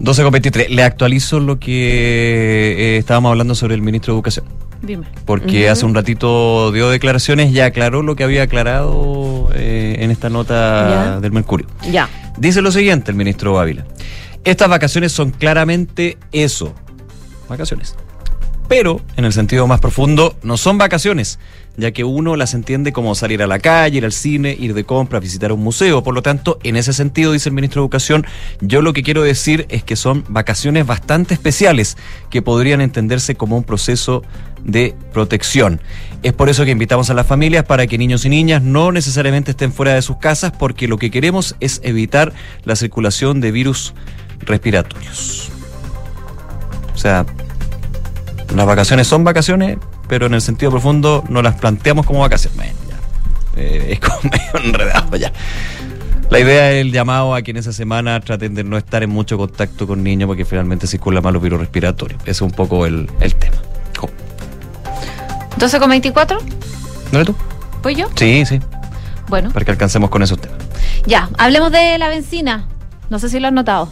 [0.00, 0.70] 12 con 23.
[0.70, 4.46] Le actualizo lo que eh, estábamos hablando sobre el ministro de Educación.
[4.80, 5.04] Dime.
[5.26, 10.30] Porque hace un ratito dio declaraciones y aclaró lo que había aclarado eh, en esta
[10.30, 11.20] nota Ya.
[11.20, 11.66] del Mercurio.
[11.90, 12.08] Ya.
[12.38, 13.84] Dice lo siguiente el ministro Ávila.
[14.44, 16.74] Estas vacaciones son claramente eso,
[17.48, 17.96] vacaciones.
[18.68, 21.38] Pero, en el sentido más profundo, no son vacaciones,
[21.76, 24.84] ya que uno las entiende como salir a la calle, ir al cine, ir de
[24.84, 26.02] compra, visitar un museo.
[26.02, 28.26] Por lo tanto, en ese sentido, dice el ministro de Educación,
[28.60, 31.96] yo lo que quiero decir es que son vacaciones bastante especiales
[32.30, 34.22] que podrían entenderse como un proceso
[34.62, 35.80] de protección.
[36.22, 39.50] Es por eso que invitamos a las familias para que niños y niñas no necesariamente
[39.50, 42.32] estén fuera de sus casas, porque lo que queremos es evitar
[42.64, 43.94] la circulación de virus
[44.40, 45.50] respiratorios.
[46.94, 47.26] O sea,
[48.54, 52.72] las vacaciones son vacaciones, pero en el sentido profundo no las planteamos como vacaciones.
[53.56, 55.32] Eh, es como medio enredado ya.
[56.30, 59.10] La idea es el llamado a que en esa semana traten de no estar en
[59.10, 62.20] mucho contacto con niños porque finalmente circulan más los virus respiratorios.
[62.22, 63.56] Ese es un poco el, el tema.
[63.98, 64.08] Jo.
[65.58, 66.38] 12 con 24.
[67.12, 67.36] ¿No eres tú?
[67.82, 68.08] ¿Voy yo?
[68.16, 68.58] Sí, sí,
[69.28, 70.58] Bueno, para que alcancemos con esos temas.
[71.06, 71.28] ya.
[71.38, 72.66] Hablemos de la benzina.
[73.10, 73.88] No sé si lo han notado.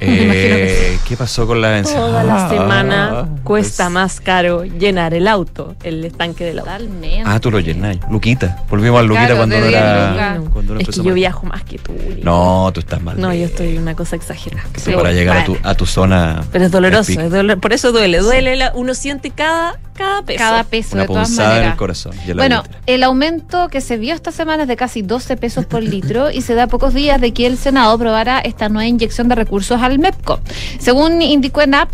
[0.00, 1.98] Eh, ¿Qué pasó con la benzina?
[2.00, 6.70] Toda la Ah, semana cuesta pues- más caro llenar el auto, el estanque del auto.
[6.70, 7.22] Totalmente.
[7.24, 7.96] Ah, tú lo llenas.
[8.10, 8.62] Luquita.
[8.68, 10.40] Volvimos a Luquita Claro, cuando no 10 era.
[10.52, 11.14] cuando no es que yo mal.
[11.14, 11.92] viajo más que tú.
[12.22, 13.20] No, tú estás mal.
[13.20, 14.64] No, yo estoy una cosa exagerada.
[14.76, 15.68] Sí, para llegar a tu, bueno.
[15.68, 16.42] a tu zona.
[16.52, 17.22] Pero es doloroso, pico.
[17.22, 20.38] es dolor- por eso duele, duele, la- uno siente cada, cada peso.
[20.38, 21.72] Cada peso, Una de todas maneras.
[21.72, 22.12] el corazón.
[22.26, 25.36] y en la Bueno, el aumento que se vio esta semana es de casi 12
[25.36, 28.68] pesos por litro y se da a pocos días de que el Senado aprobara esta
[28.68, 30.40] nueva inyección de recursos al MEPCO.
[30.78, 31.88] Según indicó ENAP,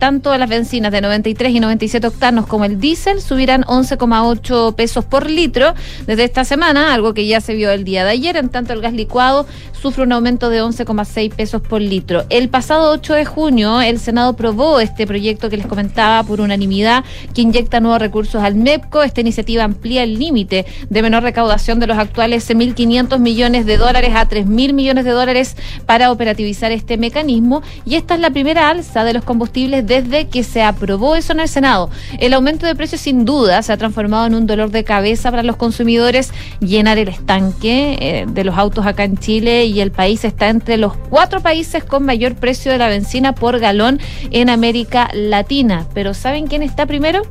[0.00, 5.30] tanto las bencinas de 93 y 97 octanos como el diésel subirán 11,8 pesos por
[5.30, 5.74] litro
[6.06, 8.36] desde esta semana, algo que ya se vio el día de ayer.
[8.36, 9.46] En tanto, el gas licuado
[9.80, 12.24] sufre un aumento de 11,6 pesos por litro.
[12.30, 17.04] El pasado 8 de junio, el Senado aprobó este proyecto que les comentaba por unanimidad
[17.34, 19.02] que inyecta nuevos recursos al MEPCO.
[19.02, 24.12] Esta iniciativa amplía el límite de menor recaudación de los actuales 1.500 millones de dólares
[24.14, 27.62] a 3.000 millones de dólares para operativizar este mecanismo.
[27.84, 31.40] Y esta es la primera alza de los combustibles desde que se aprobó eso en
[31.40, 31.90] el Senado.
[32.20, 35.42] El aumento de precios sin duda se ha transformado en un dolor de cabeza para
[35.42, 36.30] los consumidores.
[36.60, 40.76] Llenar el estanque eh, de los autos acá en Chile y el país está entre
[40.76, 43.98] los cuatro países con mayor precio de la benzina por galón
[44.30, 45.88] en América Latina.
[45.92, 47.22] Pero ¿saben quién está primero?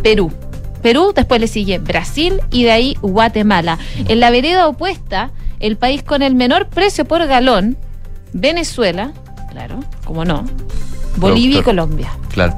[0.00, 0.30] Perú.
[0.80, 3.76] Perú, después le sigue Brasil y de ahí Guatemala.
[4.06, 7.76] En la vereda opuesta, el país con el menor precio por galón,
[8.32, 9.12] Venezuela,
[9.50, 10.44] claro, como no,
[11.18, 11.62] Bolivia y.
[11.62, 12.10] Colombia.
[12.32, 12.54] Claro.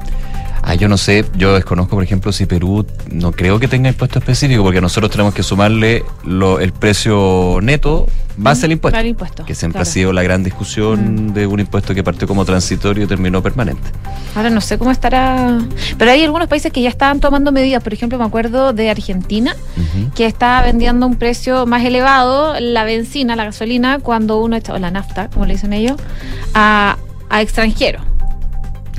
[0.63, 4.19] Ah, yo no sé, yo desconozco, por ejemplo, si Perú no creo que tenga impuesto
[4.19, 8.99] específico, porque nosotros tenemos que sumarle lo, el precio neto base al impuesto.
[8.99, 9.89] Al impuesto, Que siempre claro.
[9.89, 13.89] ha sido la gran discusión de un impuesto que partió como transitorio y terminó permanente.
[14.35, 15.57] Ahora no sé cómo estará,
[15.97, 17.81] pero hay algunos países que ya estaban tomando medidas.
[17.81, 19.55] Por ejemplo, me acuerdo de Argentina,
[20.13, 24.77] que estaba vendiendo un precio más elevado la benzina, la gasolina, cuando uno echa, o
[24.77, 25.97] la nafta, como le dicen ellos,
[26.53, 26.97] a,
[27.29, 28.03] a extranjeros.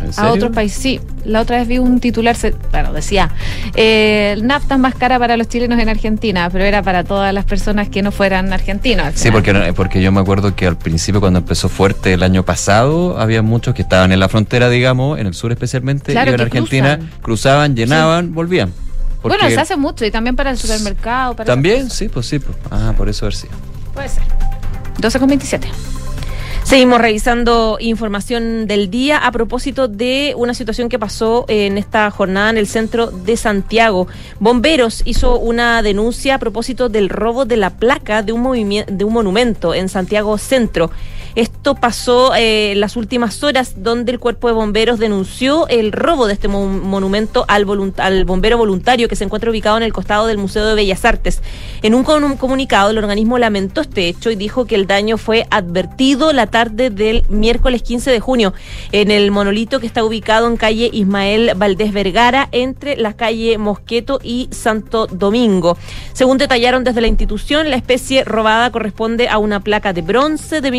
[0.04, 0.78] ¿En a otros países.
[0.82, 3.30] Sí, la otra vez vi un titular, se- bueno, decía,
[3.74, 7.44] eh, nafta es más cara para los chilenos en Argentina, pero era para todas las
[7.44, 9.12] personas que no fueran argentinos.
[9.14, 13.18] Sí, porque, porque yo me acuerdo que al principio cuando empezó fuerte el año pasado,
[13.20, 16.44] había muchos que estaban en la frontera, digamos, en el sur especialmente, Claro, iban a
[16.44, 17.20] Argentina, cruzan.
[17.22, 18.72] cruzaban, llenaban, volvían.
[19.22, 21.36] Bueno, se hace mucho y también para el supermercado.
[21.36, 22.40] Para También, sí, pues sí.
[22.40, 22.56] Pues.
[22.72, 23.46] Ah, por eso ver si.
[23.94, 24.24] Puede ser.
[24.98, 25.68] 12 con 27.
[26.72, 32.48] Seguimos revisando información del día a propósito de una situación que pasó en esta jornada
[32.48, 34.08] en el centro de Santiago.
[34.40, 38.42] Bomberos hizo una denuncia a propósito del robo de la placa de un,
[38.86, 40.90] de un monumento en Santiago Centro.
[41.34, 46.34] Esto pasó eh, las últimas horas donde el cuerpo de bomberos denunció el robo de
[46.34, 50.66] este mo- monumento al, bombero voluntario que se encuentra ubicado en el costado del Museo
[50.66, 51.40] de Bellas Artes.
[51.82, 55.46] En un com- comunicado el organismo lamentó este hecho y dijo que el daño fue
[55.50, 58.52] advertido la tarde del miércoles 15 de junio
[58.92, 64.20] en el monolito que está ubicado en calle Ismael Valdés Vergara entre la calle Mosqueto
[64.22, 65.78] y Santo Domingo.
[66.12, 70.70] Según detallaron desde la institución, la especie robada corresponde a una placa de bronce de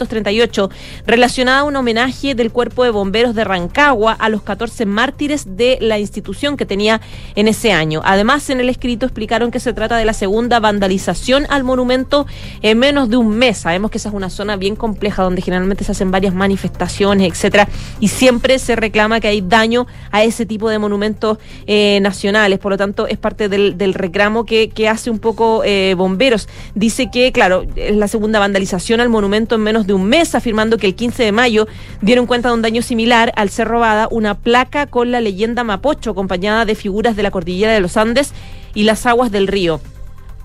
[0.00, 0.70] 1938,
[1.06, 5.78] relacionada a un homenaje del Cuerpo de Bomberos de Rancagua a los 14 mártires de
[5.80, 7.00] la institución que tenía
[7.34, 8.00] en ese año.
[8.04, 12.26] Además, en el escrito explicaron que se trata de la segunda vandalización al monumento
[12.62, 13.58] en menos de un mes.
[13.58, 17.68] Sabemos que esa es una zona bien compleja donde generalmente se hacen varias manifestaciones, etcétera,
[18.00, 22.58] y siempre se reclama que hay daño a ese tipo de monumentos eh, nacionales.
[22.58, 26.48] Por lo tanto, es parte del, del reclamo que, hace un poco eh, Bomberos.
[26.74, 30.78] Dice que, claro, es la segunda vandalización al monumento en menos de un mes, afirmando
[30.78, 31.66] que el 15 de mayo
[32.00, 36.10] dieron cuenta de un daño similar al ser robada una placa con la leyenda Mapocho,
[36.10, 38.32] acompañada de figuras de la cordillera de los Andes
[38.74, 39.80] y las aguas del río.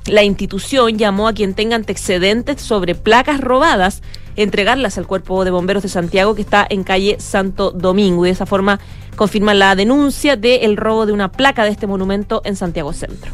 [0.08, 4.02] La institución llamó a quien tenga antecedentes sobre placas robadas
[4.36, 8.34] entregarlas al Cuerpo de Bomberos de Santiago que está en calle Santo Domingo y de
[8.34, 8.80] esa forma
[9.16, 13.32] confirman la denuncia del robo de una placa de este monumento en Santiago Centro.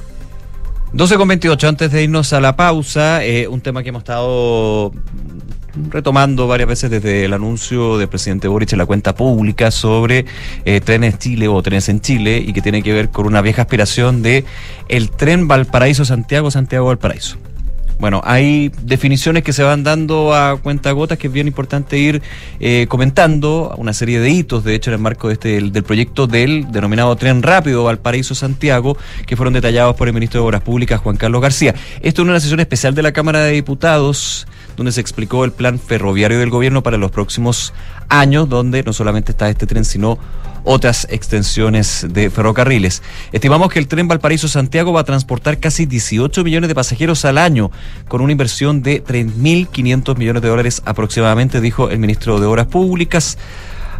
[0.93, 4.91] 12 con 28, antes de irnos a la pausa, eh, un tema que hemos estado
[5.89, 10.25] retomando varias veces desde el anuncio del presidente Boric en la cuenta pública sobre
[10.65, 13.63] eh, trenes Chile o trenes en Chile y que tiene que ver con una vieja
[13.63, 14.45] aspiración de
[14.89, 17.37] el tren Valparaíso-Santiago, Santiago-Valparaíso.
[18.01, 22.23] Bueno, hay definiciones que se van dando a cuenta gotas que es bien importante ir
[22.59, 26.25] eh, comentando, una serie de hitos, de hecho, en el marco de este, del, proyecto
[26.25, 31.15] del denominado Tren Rápido Valparaíso-Santiago, que fueron detallados por el ministro de Obras Públicas, Juan
[31.15, 31.75] Carlos García.
[32.01, 35.79] Esto en una sesión especial de la Cámara de Diputados, donde se explicó el plan
[35.79, 37.73] ferroviario del gobierno para los próximos
[38.09, 40.17] años, donde no solamente está este tren, sino
[40.63, 43.01] otras extensiones de ferrocarriles.
[43.31, 47.71] Estimamos que el tren Valparaíso-Santiago va a transportar casi 18 millones de pasajeros al año,
[48.07, 53.37] con una inversión de 3.500 millones de dólares aproximadamente, dijo el ministro de Obras Públicas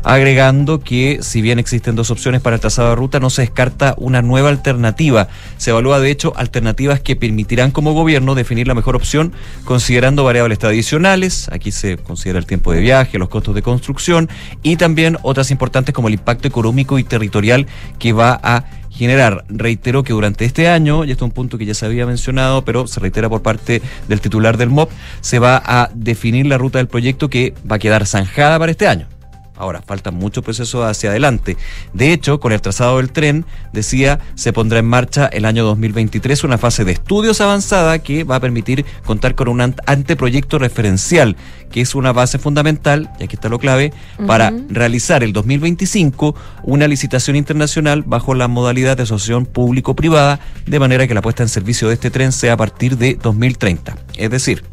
[0.04, 3.96] agregando que si bien existen dos opciones para el trazado de ruta, no se descarta
[3.98, 5.28] una nueva alternativa.
[5.58, 9.34] Se evalúa de hecho alternativas que permitirán como gobierno definir la mejor opción
[9.66, 14.30] considerando variables tradicionales, aquí se considera el tiempo de viaje, los costos de construcción
[14.64, 17.68] y también otras importantes como el impacto económico y territorial
[18.00, 19.46] que va a generar.
[19.48, 22.64] Reitero que durante este año, y esto es un punto que ya se había mencionado,
[22.64, 26.78] pero se reitera por parte del titular del MOP, se va a definir la ruta
[26.78, 29.08] del proyecto que va a quedar zanjada para este año.
[29.56, 31.58] Ahora, falta mucho proceso hacia adelante.
[31.94, 36.44] De hecho, con el trazado del tren, decía, se pondrá en marcha el año 2023
[36.44, 41.36] una fase de estudios avanzada que va a permitir contar con un anteproyecto referencial,
[41.70, 43.94] que es una base fundamental, y aquí está lo clave,
[44.26, 46.34] para realizar el 2025
[46.64, 51.50] una licitación internacional bajo la modalidad de asociación público-privada, de manera que la puesta en
[51.50, 53.96] servicio de este tren sea a partir de 2030.
[54.16, 54.64] Es decir,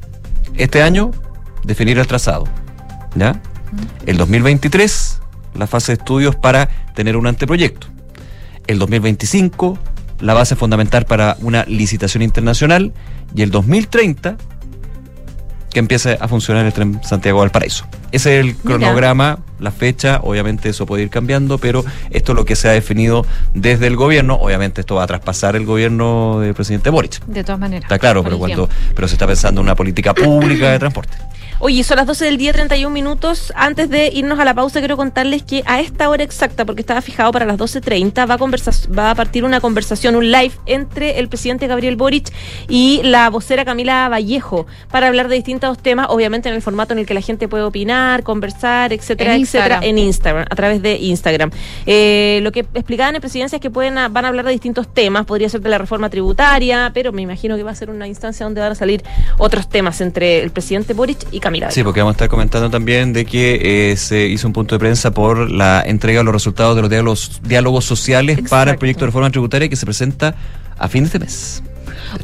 [0.56, 1.10] este año,
[1.64, 2.44] definir el trazado.
[3.14, 3.40] ¿Ya?
[4.07, 5.20] El 2023,
[5.54, 7.87] la fase de estudios para tener un anteproyecto.
[8.66, 9.78] El 2025,
[10.20, 12.92] la base fundamental para una licitación internacional.
[13.35, 14.37] Y el 2030,
[15.70, 17.87] que empiece a funcionar el tren Santiago Valparaíso.
[18.11, 22.44] Ese es el cronograma, la fecha, obviamente eso puede ir cambiando, pero esto es lo
[22.46, 24.37] que se ha definido desde el gobierno.
[24.37, 27.22] Obviamente esto va a traspasar el gobierno del presidente Boric.
[27.26, 27.85] De todas maneras.
[27.85, 28.92] Está claro, pero cuando tiempo.
[28.94, 31.18] pero se está pensando en una política pública de transporte.
[31.60, 33.52] Oye, son las 12 del día, 31 minutos.
[33.56, 37.02] Antes de irnos a la pausa, quiero contarles que a esta hora exacta, porque estaba
[37.02, 41.18] fijado para las 12.30, va, a conversa- va a partir una conversación, un live entre
[41.18, 42.32] el presidente Gabriel Boric
[42.68, 47.00] y la vocera Camila Vallejo para hablar de distintos temas, obviamente en el formato en
[47.00, 49.82] el que la gente puede opinar, conversar, etcétera, En etcétera, Instagram.
[49.82, 51.50] en Instagram, a través de Instagram.
[51.86, 54.86] Eh, lo que explicaban en presidencia es que pueden a- van a hablar de distintos
[54.94, 58.06] temas, podría ser de la reforma tributaria, pero me imagino que va a ser una
[58.06, 59.02] instancia donde van a salir
[59.38, 63.12] otros temas entre el presidente Boric y Camila Sí, porque vamos a estar comentando también
[63.12, 66.76] de que eh, se hizo un punto de prensa por la entrega de los resultados
[66.76, 70.34] de los diálogos, diálogos sociales para el proyecto de reforma tributaria que se presenta
[70.78, 71.62] a fin de este mes.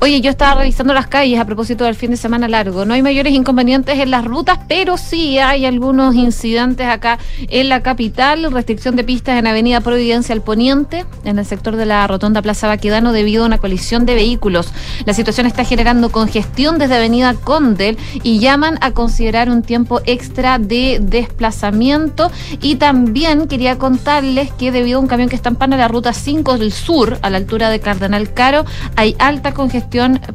[0.01, 2.85] Oye, yo estaba revisando las calles a propósito del fin de semana largo.
[2.85, 7.83] No hay mayores inconvenientes en las rutas, pero sí hay algunos incidentes acá en la
[7.83, 8.51] capital.
[8.53, 12.69] Restricción de pistas en Avenida Providencia al Poniente, en el sector de la Rotonda Plaza
[12.69, 14.73] Baquedano, debido a una colisión de vehículos.
[15.05, 20.59] La situación está generando congestión desde Avenida Condel y llaman a considerar un tiempo extra
[20.59, 22.31] de desplazamiento.
[22.61, 26.13] Y también quería contarles que debido a un camión que está en pana la ruta
[26.13, 28.65] 5 del sur, a la altura de Cardenal Caro,
[28.97, 29.64] hay alta congestión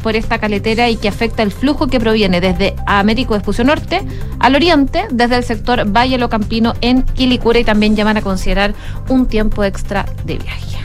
[0.01, 4.01] por esta caletera y que afecta el flujo que proviene desde Américo Vespucio Norte
[4.39, 8.73] al oriente, desde el sector Valle Locampino en Quilicura y también llaman a considerar
[9.07, 10.77] un tiempo extra de viaje.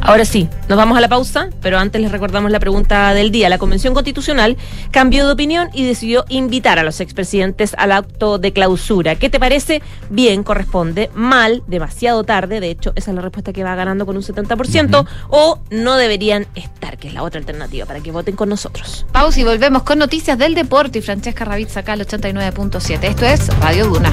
[0.00, 3.48] Ahora sí, nos vamos a la pausa, pero antes les recordamos la pregunta del día.
[3.48, 4.56] La Convención Constitucional
[4.90, 9.16] cambió de opinión y decidió invitar a los expresidentes al acto de clausura.
[9.16, 9.82] ¿Qué te parece?
[10.08, 11.10] Bien, corresponde.
[11.14, 12.60] Mal, demasiado tarde.
[12.60, 15.06] De hecho, esa es la respuesta que va ganando con un 70%.
[15.28, 19.06] O no deberían estar, que es la otra alternativa, para que voten con nosotros.
[19.12, 23.02] Pausa y volvemos con noticias del deporte y Francesca Ravizza acá al 89.7.
[23.02, 24.12] Esto es Radio Duna.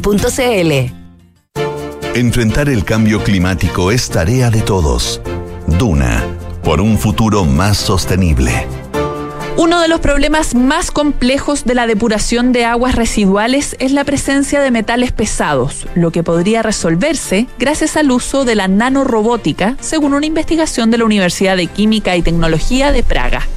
[2.15, 5.21] Enfrentar el cambio climático es tarea de todos.
[5.67, 6.25] Duna,
[6.63, 8.67] por un futuro más sostenible.
[9.57, 14.59] Uno de los problemas más complejos de la depuración de aguas residuales es la presencia
[14.59, 20.25] de metales pesados, lo que podría resolverse gracias al uso de la nanorobótica, según una
[20.25, 23.47] investigación de la Universidad de Química y Tecnología de Praga.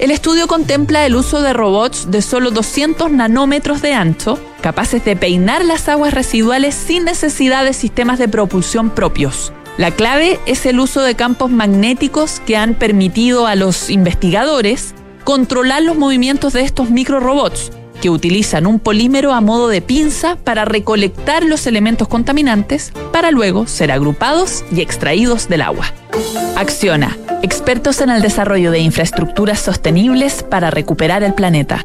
[0.00, 5.14] El estudio contempla el uso de robots de solo 200 nanómetros de ancho, capaces de
[5.14, 9.52] peinar las aguas residuales sin necesidad de sistemas de propulsión propios.
[9.76, 14.94] La clave es el uso de campos magnéticos que han permitido a los investigadores
[15.24, 17.70] controlar los movimientos de estos microrobots,
[18.00, 23.66] que utilizan un polímero a modo de pinza para recolectar los elementos contaminantes para luego
[23.66, 25.86] ser agrupados y extraídos del agua.
[26.56, 31.84] Acciona, expertos en el desarrollo de infraestructuras sostenibles para recuperar el planeta.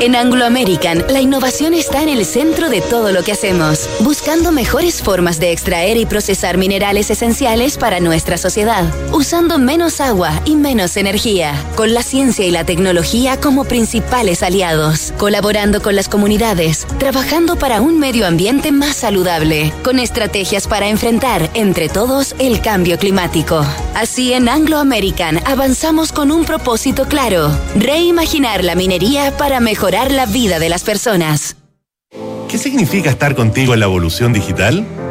[0.00, 4.52] En Anglo American, la innovación está en el centro de todo lo que hacemos, buscando
[4.52, 10.54] mejores formas de extraer y procesar minerales esenciales para nuestra sociedad, usando menos agua y
[10.54, 16.86] menos energía, con la ciencia y la tecnología como principales aliados, colaborando con las comunidades,
[16.98, 22.98] trabajando para un medio ambiente más saludable, con estrategias para enfrentar entre todos el cambio
[22.98, 23.66] climático.
[23.98, 30.24] Así en Anglo American avanzamos con un propósito claro, reimaginar la minería para mejorar la
[30.24, 31.56] vida de las personas.
[32.48, 34.86] ¿Qué significa estar contigo en la evolución digital?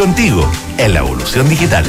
[0.00, 1.84] contigo en la evolución digital.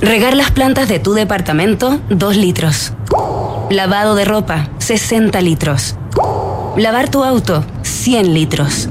[0.00, 2.94] Regar las plantas de tu departamento, 2 litros.
[3.68, 5.96] Lavado de ropa, 60 litros.
[6.78, 8.88] Lavar tu auto, 100 litros.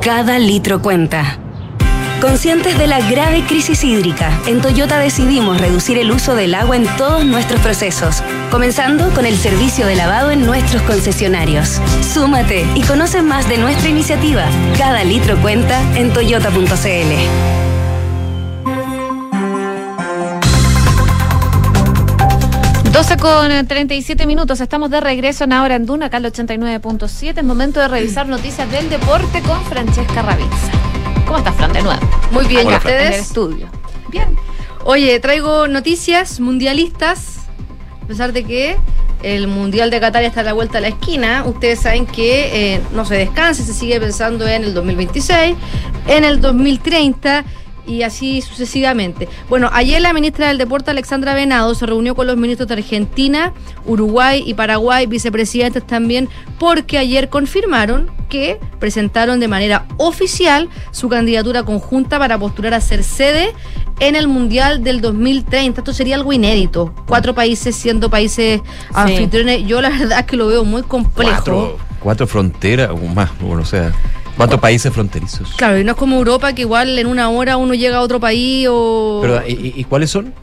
[0.00, 1.38] Cada litro cuenta.
[2.20, 6.86] Conscientes de la grave crisis hídrica, en Toyota decidimos reducir el uso del agua en
[6.96, 11.80] todos nuestros procesos, comenzando con el servicio de lavado en nuestros concesionarios.
[12.14, 14.46] Súmate y conoce más de nuestra iniciativa.
[14.78, 17.54] Cada litro cuenta en toyota.cl.
[22.92, 27.38] 12 con 37 minutos, estamos de regreso en ahora en Duna, acá al 89.7.
[27.38, 30.93] Es momento de revisar noticias del deporte con Francesca Ravizza.
[31.26, 32.00] ¿Cómo estás, Fran, de nuevo?
[32.30, 32.68] Muy bien, ¿y.
[32.68, 33.16] En el ustedes?
[33.16, 33.68] estudio.
[34.08, 34.36] Bien.
[34.84, 37.38] Oye, traigo noticias mundialistas,
[38.02, 38.76] a pesar de que
[39.22, 42.80] el Mundial de Qatar está a la vuelta de la esquina, ustedes saben que eh,
[42.92, 45.56] no se descansa, se sigue pensando en el 2026,
[46.08, 47.44] en el 2030
[47.86, 49.28] y así sucesivamente.
[49.48, 53.52] Bueno, ayer la ministra del Deporte, Alexandra Venado, se reunió con los ministros de Argentina,
[53.86, 56.28] Uruguay y Paraguay, vicepresidentes también,
[56.58, 63.04] porque ayer confirmaron que presentaron de manera oficial su candidatura conjunta para postular a ser
[63.04, 63.52] sede
[64.00, 65.80] en el Mundial del 2030.
[65.80, 66.94] Esto sería algo inédito.
[67.06, 68.60] Cuatro países siendo países
[68.92, 69.66] anfitriones.
[69.66, 71.32] Yo la verdad es que lo veo muy complejo.
[71.34, 73.92] Cuatro, cuatro fronteras o más, bueno, o sea,
[74.36, 75.54] cuatro países fronterizos.
[75.56, 78.20] Claro, y no es como Europa que igual en una hora uno llega a otro
[78.20, 79.20] país o...
[79.22, 80.34] Pero, ¿y, cuáles son?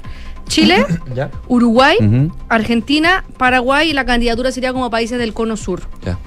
[0.48, 0.86] Chile,
[1.16, 1.32] Ya.
[1.48, 1.98] Uruguay.
[2.50, 5.82] Argentina, Paraguay y la candidatura sería como países del cono sur.
[6.04, 6.18] Ya.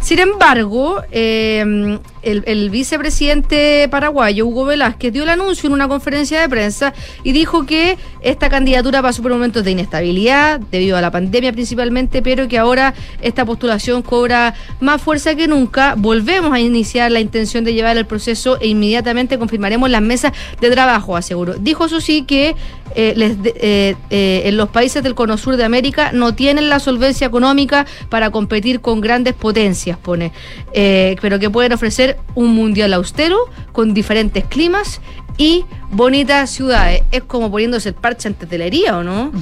[0.00, 6.48] Sin embargo, eh, el, vicepresidente paraguayo, Hugo Velázquez, dio el anuncio en una conferencia de
[6.48, 11.52] prensa y dijo que esta candidatura pasó por momentos de inestabilidad, debido a la pandemia
[11.52, 15.94] principalmente, pero que ahora esta postulación cobra más fuerza que nunca.
[15.96, 20.70] Volvemos a iniciar la intención de llevar el proceso e inmediatamente confirmaremos las mesas de
[20.70, 21.54] trabajo, aseguró.
[21.54, 22.54] Dijo eso sí que
[22.94, 26.68] eh, les de- eh, eh, en los países del cono sur de América no tienen
[26.68, 30.32] la solvencia económica para competir con grandes potencias, pone,
[30.72, 33.36] pero que pueden ofrecer un mundial austero
[33.72, 35.00] con diferentes climas
[35.36, 37.02] y bonitas ciudades.
[37.10, 39.32] Es como poniéndose el parche la herida, ¿o no?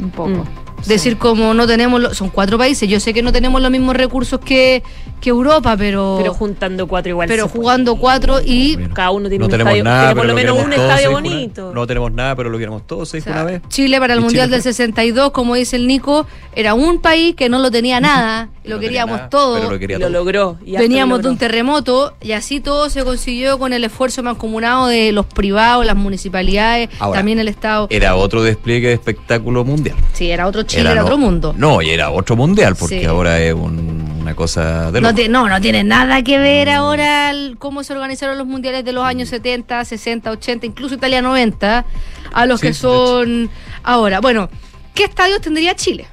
[0.00, 0.46] Un poco.
[0.86, 3.96] Decir como no tenemos, lo- son cuatro países, yo sé que no tenemos los mismos
[3.96, 4.84] recursos que,
[5.20, 7.26] que Europa, pero, Pero juntando cuatro igual.
[7.26, 7.58] pero puede.
[7.58, 10.64] jugando cuatro y Cada uno tiene No un tenemos estadio, nada, tiene por lo menos
[10.64, 11.72] un estadio una- bonito.
[11.74, 13.62] No tenemos nada, pero lo queremos todos seis O sea, una vez.
[13.68, 17.34] Chile para el Y Mundial Chile del 62, como dice el Nico, era un país
[17.34, 19.54] que no lo tenía nada, lo no queríamos nada, todo.
[19.56, 20.18] pero lo quería Y lo todo.
[20.18, 20.58] logró.
[20.64, 24.86] y Veníamos lo de un terremoto y así todo se consiguió con el esfuerzo mancomunado
[24.88, 27.86] de los privados, las municipalidades, Ahora, también el Estado.
[27.90, 29.96] Era otro despliegue de espectáculo mundial.
[30.12, 31.54] Sí, era otro Chile, Era era, no- otro mundo.
[31.56, 33.04] No, y era otro mundial, porque Sí.
[33.06, 36.42] ahora es un- una cosa de No, ti- no, no tiene nada que Mm.
[36.42, 40.94] ver ahora el- cómo se organizaron los mundiales de los años 70, 60, 80, incluso
[40.96, 41.84] Italia 90,
[42.32, 43.48] a los Sí, que son
[43.84, 44.20] ahora.
[44.20, 44.48] Bueno,
[44.94, 46.06] ¿qué estadios tendría Chile?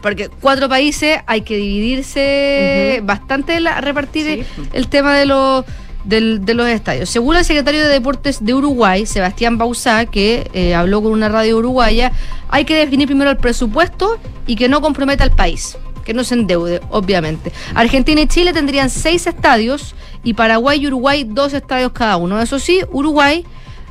[0.00, 5.64] Porque cuatro países hay que dividirse bastante, la, repartir el, el tema de los
[6.04, 7.10] del- de los estadios.
[7.10, 11.58] Según el secretario de Deportes de Uruguay, Sebastián Bauzá, que eh, habló con una radio
[11.58, 12.12] uruguaya,
[12.48, 16.34] hay que definir primero el presupuesto y que no comprometa al país, que no se
[16.34, 17.52] endeude, obviamente.
[17.74, 19.94] Argentina y Chile tendrían seis estadios
[20.24, 22.40] y Paraguay y Uruguay dos estadios cada uno.
[22.40, 23.44] Eso sí, Uruguay,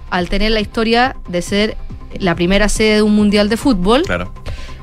[0.10, 1.78] al tener la historia de ser
[2.18, 4.32] la primera sede de un mundial de fútbol, Claro.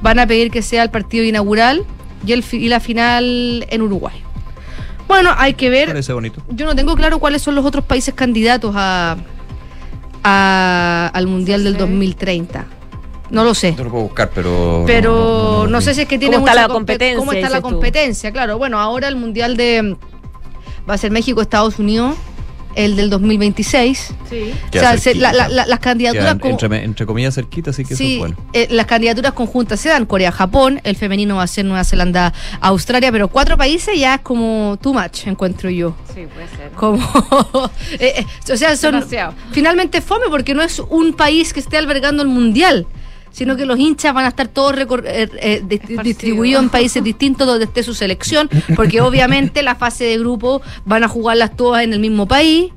[0.03, 1.85] van a pedir que sea el partido inaugural
[2.27, 4.15] y, el, fi- y la final en Uruguay.
[5.09, 5.89] Bueno, hay que ver.
[5.89, 6.43] Parece bonito.
[6.51, 9.17] Yo no tengo claro cuáles son los otros países candidatos a,
[10.25, 12.67] a- al Mundial del 2030.
[13.31, 13.75] No lo sé.
[13.77, 14.85] Yo lo puedo buscar, pero.
[14.87, 17.49] Pero no, sé si es que tiene ¿Cómo está mucha la compe- competencia, ¿Cómo está
[17.49, 17.63] la tú?
[17.63, 18.31] competencia?
[18.33, 19.97] Claro, bueno, ahora el Mundial de.
[20.89, 22.15] Va a ser México, Estados Unidos,
[22.77, 24.15] el del 2026.
[24.31, 24.53] Sí.
[24.69, 26.37] O sea, se- la- la- la- las candidaturas.
[26.39, 28.37] Como- entre, entre comillas cerquita, así que eso Sí, es bueno.
[28.53, 33.29] eh, las candidaturas conjuntas se dan Corea-Japón, el femenino va a ser Nueva Zelanda-Australia, pero
[33.29, 35.95] cuatro países ya es como too much, encuentro yo.
[36.15, 36.71] Sí, puede ser.
[36.77, 36.99] Como,
[37.99, 39.35] eh, eh, o sea, son Demasiado.
[39.53, 42.87] finalmente fome porque no es un país que esté albergando el mundial,
[43.37, 47.47] sino que los hinchas van a estar todos eh, eh, di- distribuidos en países distintos
[47.47, 51.93] donde esté su selección, porque obviamente la fase de grupo van a jugarlas todas en
[51.93, 52.73] el mismo país.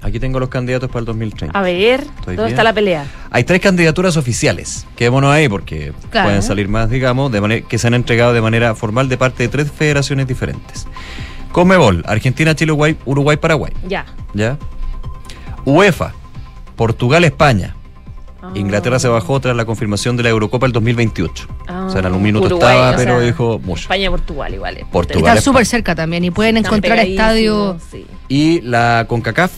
[0.00, 1.58] Aquí tengo los candidatos para el 2030.
[1.58, 2.48] A ver, ¿dónde bien.
[2.50, 3.04] está la pelea?
[3.30, 4.86] Hay tres candidaturas oficiales.
[4.94, 6.28] Quedémonos ahí porque Claro.
[6.28, 9.42] pueden salir más, digamos, de manera, que se han entregado de manera formal de parte
[9.42, 10.86] de tres federaciones diferentes.
[11.50, 13.72] Conmebol, Argentina, Chile, Uruguay, Uruguay, Paraguay.
[13.88, 14.04] Ya.
[14.34, 14.56] ¿Ya?
[15.64, 16.12] UEFA,
[16.76, 17.74] Portugal, España.
[18.54, 21.46] Inglaterra se bajó tras la confirmación de la Eurocopa el 2028.
[21.66, 23.82] Ah, o sea, en algún minuto Uruguay, estaba, o pero sea, dijo mucho.
[23.82, 24.76] España, Portugal, igual.
[24.76, 25.36] es Portugal.
[25.36, 27.82] Está súper cerca también y pueden Están encontrar estadios.
[27.82, 28.06] pegadísimos, sí.
[28.28, 29.50] Y la CONCACAF,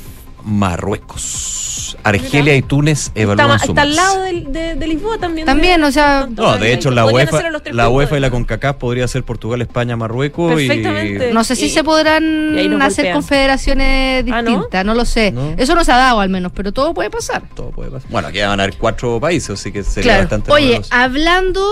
[0.46, 1.96] Marruecos.
[2.02, 5.46] Argelia y Túnez Está, evalúan su está al lado de, de Lisboa también.
[5.46, 7.42] También, de- o sea, No, de hecho la UEFA,
[7.72, 8.30] la UEFA y la.
[8.30, 11.32] CONCACAF podría ser Portugal, España, Marruecos y Perfectamente.
[11.32, 12.24] No sé si Y- se podrán
[12.54, 13.12] y hacer golpean.
[13.14, 14.50] confederaciones Ah, ¿no?
[14.50, 14.94] distintas, ¿no?
[14.94, 15.32] lo sé.
[15.32, 15.54] No.
[15.56, 17.42] Eso no se ha dado al menos, pero todo puede pasar.
[17.54, 18.10] todo puede pasar.
[18.10, 20.22] Bueno, aquí van a haber cuatro países, así que sería Claro.
[20.22, 20.94] bastante Oye, numeroso.
[20.94, 21.66] hablando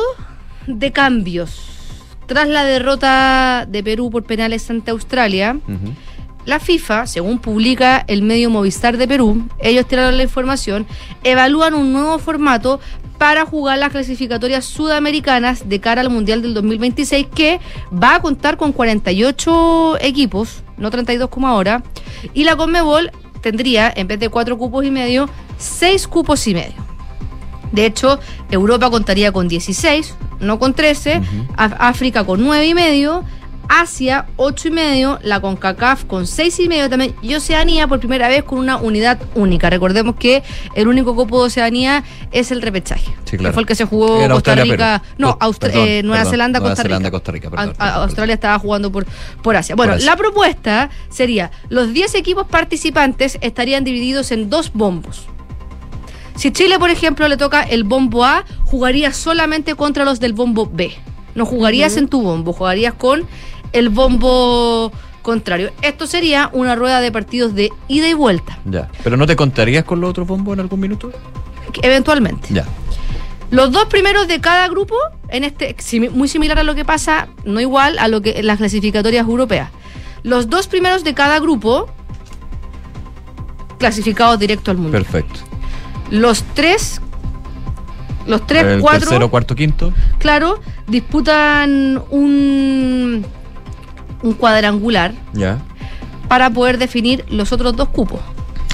[0.67, 1.61] de cambios,
[2.27, 5.57] tras la derrota de Perú por penales ante Australia.
[6.47, 10.87] La FIFA, según publica el medio Movistar de Perú, ellos tiraron la información,
[11.23, 12.81] evalúan un nuevo formato
[13.19, 17.61] para jugar las clasificatorias sudamericanas de cara al Mundial del 2026, que
[17.93, 21.83] va a contar con 48 equipos, no 32 como ahora,
[22.35, 26.85] y la Conmebol tendría, en vez de cuatro cupos y medio, seis cupos y medio.
[27.73, 28.19] De hecho,
[28.51, 31.21] Europa contaría con 16, no con 13,
[31.57, 33.25] Á- África con 9 y medio,
[33.69, 38.29] Asia 8 y medio, la CONCACAF con 6 y medio también, y Oceanía por primera
[38.29, 39.71] vez con una unidad única.
[39.71, 40.43] Recordemos que
[40.75, 43.15] el único copo de Oceanía es el repechaje.
[43.25, 43.51] Sí, claro.
[43.51, 45.03] Que fue el que se jugó Era Costa Australia, Rica.
[45.19, 46.31] No, Austra- perdón, eh, Nueva perdón.
[46.33, 47.11] Zelanda, Nueva Costa Zelanda, Rica.
[47.17, 48.03] Costa Rica, perdón, A- perdón.
[48.03, 49.07] Australia estaba jugando por,
[49.43, 49.75] por Asia.
[49.75, 50.11] Bueno, Por Asia.
[50.11, 55.27] la propuesta sería, los 10 equipos participantes estarían divididos en dos bombos.
[56.37, 60.69] Si Chile, por ejemplo, le toca el bombo A, jugaría solamente contra los del bombo
[60.73, 60.93] B.
[61.37, 63.25] No jugarías en tu bombo, jugarías con
[63.75, 64.91] el bombo
[65.23, 65.71] contrario.
[65.83, 68.89] Esto sería una rueda de partidos de ida y vuelta, Ya.
[69.03, 71.11] ¿Pero no te contarías con los otros bombos en algún minuto?
[71.83, 72.49] eventualmente.
[72.55, 72.65] Ya.
[73.51, 74.95] Los dos primeros de cada grupo,
[75.29, 75.75] en este
[76.13, 79.71] muy similar a lo que pasa, no igual a lo que en las clasificatorias europeas.
[80.23, 81.89] Los dos primeros de cada grupo
[83.79, 85.03] clasificados directo al mundial.
[85.05, 85.41] Perfecto.
[86.11, 87.01] Los tres,
[88.27, 89.93] los tres, el cuatro, tercero, cuarto, quinto.
[90.19, 93.25] claro, disputan un
[94.25, 95.59] un cuadrangular Ya.
[96.29, 98.21] para poder definir los otros dos cupos,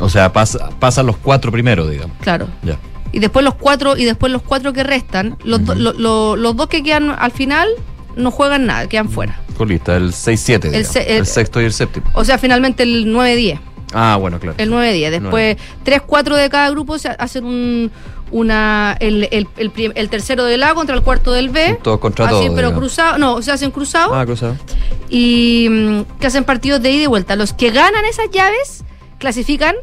[0.01, 2.17] O sea, pasa- pasan los cuatro primeros, digamos.
[2.21, 2.49] claro.
[2.63, 2.79] Ya.
[3.13, 6.57] Y después los cuatro y después los cuatro que restan, los, do- lo- lo- los
[6.57, 7.69] dos que quedan al final
[8.17, 9.41] no juegan nada, quedan fuera.
[9.59, 10.93] Colista, el 6-7, El digamos.
[10.93, 12.07] se- El, el- sexto y el séptimo.
[12.15, 13.59] O sea, finalmente el 9-10.
[13.93, 14.55] Ah, bueno, claro.
[14.59, 15.11] El 9-10.
[15.11, 17.91] Después, 3-4 de cada grupo se hacen un,
[18.31, 19.49] una, el, el,
[19.95, 21.79] el tercero del A contra el cuarto del B.
[21.83, 23.19] Todos contra Así, todos, pero cruzado.
[23.19, 24.57] No, se hacen cruzados Ah, cruzado.
[25.09, 27.37] y mm, que hacen partidos de ida y vuelta.
[27.37, 28.85] Los que ganan esas llaves
[29.19, 29.75] clasifican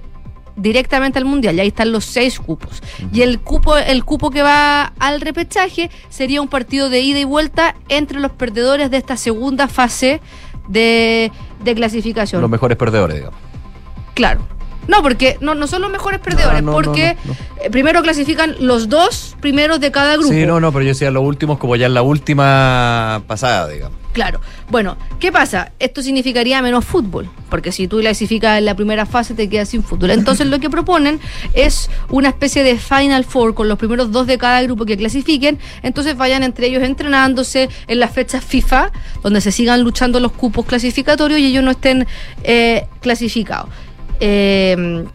[0.55, 2.81] directamente al mundial y ahí están los seis cupos
[3.13, 7.25] y el cupo el cupo que va al repechaje sería un partido de ida y
[7.25, 10.19] vuelta entre los perdedores de esta segunda fase
[10.67, 11.31] de,
[11.63, 13.39] de clasificación Los mejores perdedores, digamos.
[14.15, 14.41] Claro.
[14.87, 18.55] No, porque no, no son los mejores perdedores, no, no, porque no, eh, primero clasifican
[18.59, 20.33] los dos primeros de cada grupo.
[20.33, 23.97] Sí, no, no, pero yo decía los últimos como ya en la última pasada, digamos.
[24.17, 24.41] Claro.
[24.71, 25.73] Bueno, ¿qué pasa?
[25.77, 29.83] Esto significaría menos fútbol, porque si tú clasificas en la primera fase te quedas sin
[29.83, 30.09] fútbol.
[30.09, 31.19] Entonces lo que proponen
[31.53, 35.59] es una especie de Final Four con los primeros dos de cada grupo que clasifiquen,
[35.83, 40.65] entonces vayan entre ellos entrenándose en las fechas FIFA, donde se sigan luchando los cupos
[40.65, 42.07] clasificatorios y ellos no estén
[42.43, 43.69] eh, clasificados.
[44.19, 45.05] Eh,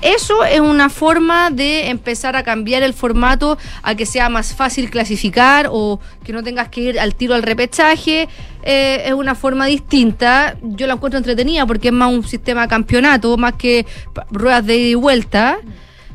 [0.00, 4.90] eso es una forma de empezar a cambiar el formato a que sea más fácil
[4.90, 8.28] clasificar o que no tengas que ir al tiro al repechaje.
[8.62, 10.56] Eh, es una forma distinta.
[10.62, 13.86] Yo la encuentro entretenida porque es más un sistema de campeonato, más que
[14.30, 15.58] ruedas de ida y vuelta.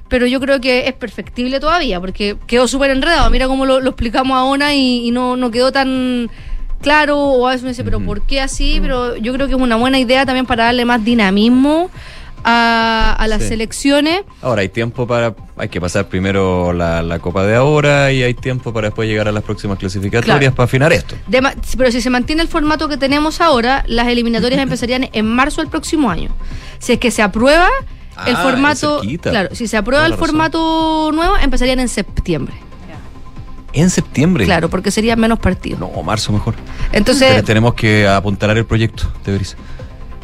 [0.07, 3.29] Pero yo creo que es perfectible todavía porque quedó súper enredado.
[3.31, 6.29] Mira cómo lo, lo explicamos ahora y, y no, no quedó tan
[6.79, 7.19] claro.
[7.19, 8.79] O a veces me dice, pero ¿por qué así?
[8.81, 11.89] Pero yo creo que es una buena idea también para darle más dinamismo
[12.43, 13.49] a, a las Sí.
[13.49, 14.21] selecciones.
[14.41, 15.35] Ahora hay tiempo para.
[15.57, 19.27] Hay que pasar primero la, la Copa de ahora y hay tiempo para después llegar
[19.27, 20.55] a las próximas clasificatorias Claro.
[20.55, 21.15] para afinar esto.
[21.27, 21.41] De
[21.77, 25.69] pero si se mantiene el formato que tenemos ahora, las eliminatorias empezarían en marzo del
[25.69, 26.29] próximo año.
[26.79, 27.67] Si es que se aprueba
[28.27, 29.29] el Ah, formato, es cerquita.
[29.31, 32.53] claro, si se aprueba el formato nuevo, empezarían en septiembre.
[33.75, 34.45] En septiembre.
[34.45, 35.79] Claro, porque serían menos partidos.
[35.79, 36.53] No, marzo mejor.
[36.91, 39.11] Entonces, Pero tenemos que apuntalar el proyecto,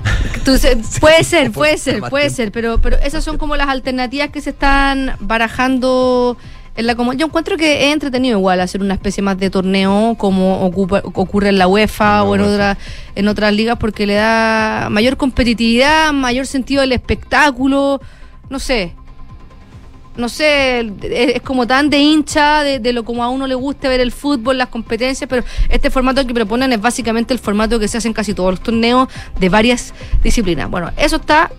[0.04, 0.36] deberías.
[0.36, 4.42] Entonces, puede ser, puede ser, puede ser, pero, pero esas son como las alternativas que
[4.42, 6.38] se están barajando
[6.76, 7.20] en la comunidad.
[7.20, 11.50] Yo encuentro que es entretenido igual hacer una especie más de torneo como ocupa- ocurre
[11.50, 12.78] en la UEFA o en otras
[13.16, 18.00] en otras ligas porque le da mayor competitividad, mayor sentido del espectáculo,
[18.50, 18.94] no sé.
[20.18, 24.02] No sé, es, como tan de hincha de, lo como a uno le guste ver
[24.02, 27.98] el fútbol, las competencias, pero este formato que proponen es básicamente el formato que se
[27.98, 29.08] hace casi todos los torneos
[29.40, 30.70] de varias disciplinas.
[30.70, 31.52] Bueno, eso está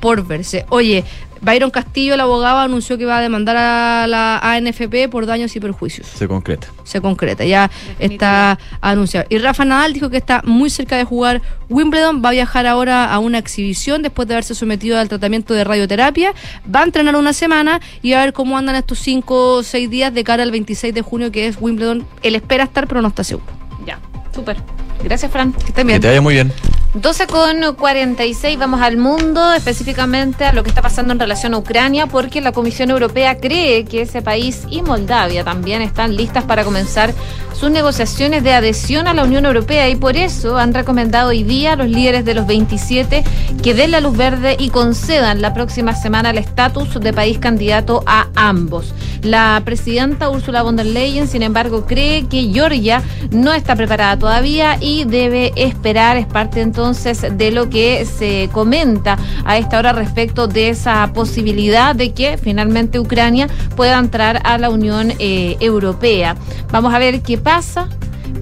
[0.00, 0.64] por verse.
[0.68, 1.04] Oye,
[1.40, 5.60] Byron Castillo, el abogado, anunció que va a demandar a la ANFP por daños y
[5.60, 6.08] perjuicios.
[6.08, 6.66] Se concreta.
[6.82, 7.70] Se concreta, ya
[8.00, 9.26] está anunciado.
[9.30, 13.04] Y Rafa Nadal dijo que está muy cerca de jugar Wimbledon, va a viajar ahora
[13.12, 16.32] a una exhibición después de haberse sometido al tratamiento de radioterapia,
[16.74, 20.12] va a entrenar una semana y a ver cómo andan estos 5 o 6 días
[20.12, 22.04] de cara al 26 de junio que es Wimbledon.
[22.22, 23.46] Él espera estar, pero no está seguro.
[23.86, 24.00] Ya,
[24.34, 24.56] súper.
[25.04, 25.52] Gracias, Fran.
[25.52, 26.00] Que estén Que bien.
[26.00, 26.52] te vaya muy bien.
[26.94, 31.58] 12 con 46, vamos al mundo, específicamente a lo que está pasando en relación a
[31.58, 36.64] Ucrania, porque la Comisión Europea cree que ese país y Moldavia también están listas para
[36.64, 37.12] comenzar
[37.52, 41.72] sus negociaciones de adhesión a la Unión Europea y por eso han recomendado hoy día
[41.72, 43.22] a los líderes de los 27
[43.62, 48.02] que den la luz verde y concedan la próxima semana el estatus de país candidato
[48.06, 48.94] a ambos.
[49.22, 54.78] La presidenta Ursula von der Leyen, sin embargo, cree que Georgia no está preparada todavía
[54.80, 59.92] y debe esperar, es parte entonces entonces de lo que se comenta a esta hora
[59.92, 66.36] respecto de esa posibilidad de que finalmente Ucrania pueda entrar a la Unión eh, Europea.
[66.70, 67.88] Vamos a ver qué pasa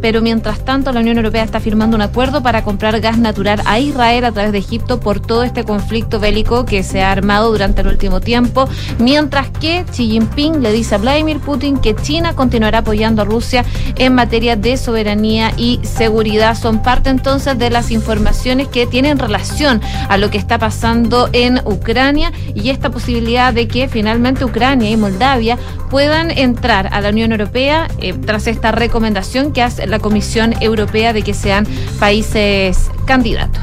[0.00, 3.78] pero mientras tanto la Unión Europea está firmando un acuerdo para comprar gas natural a
[3.78, 7.80] Israel a través de Egipto por todo este conflicto bélico que se ha armado durante
[7.80, 8.68] el último tiempo,
[8.98, 13.64] mientras que Xi Jinping le dice a Vladimir Putin que China continuará apoyando a Rusia
[13.96, 16.56] en materia de soberanía y seguridad.
[16.56, 21.60] Son parte entonces de las informaciones que tienen relación a lo que está pasando en
[21.64, 25.58] Ucrania y esta posibilidad de que finalmente Ucrania y Moldavia
[25.90, 31.12] puedan entrar a la Unión Europea eh, tras esta recomendación que hace la Comisión Europea
[31.12, 31.66] de que sean
[31.98, 33.62] países candidatos.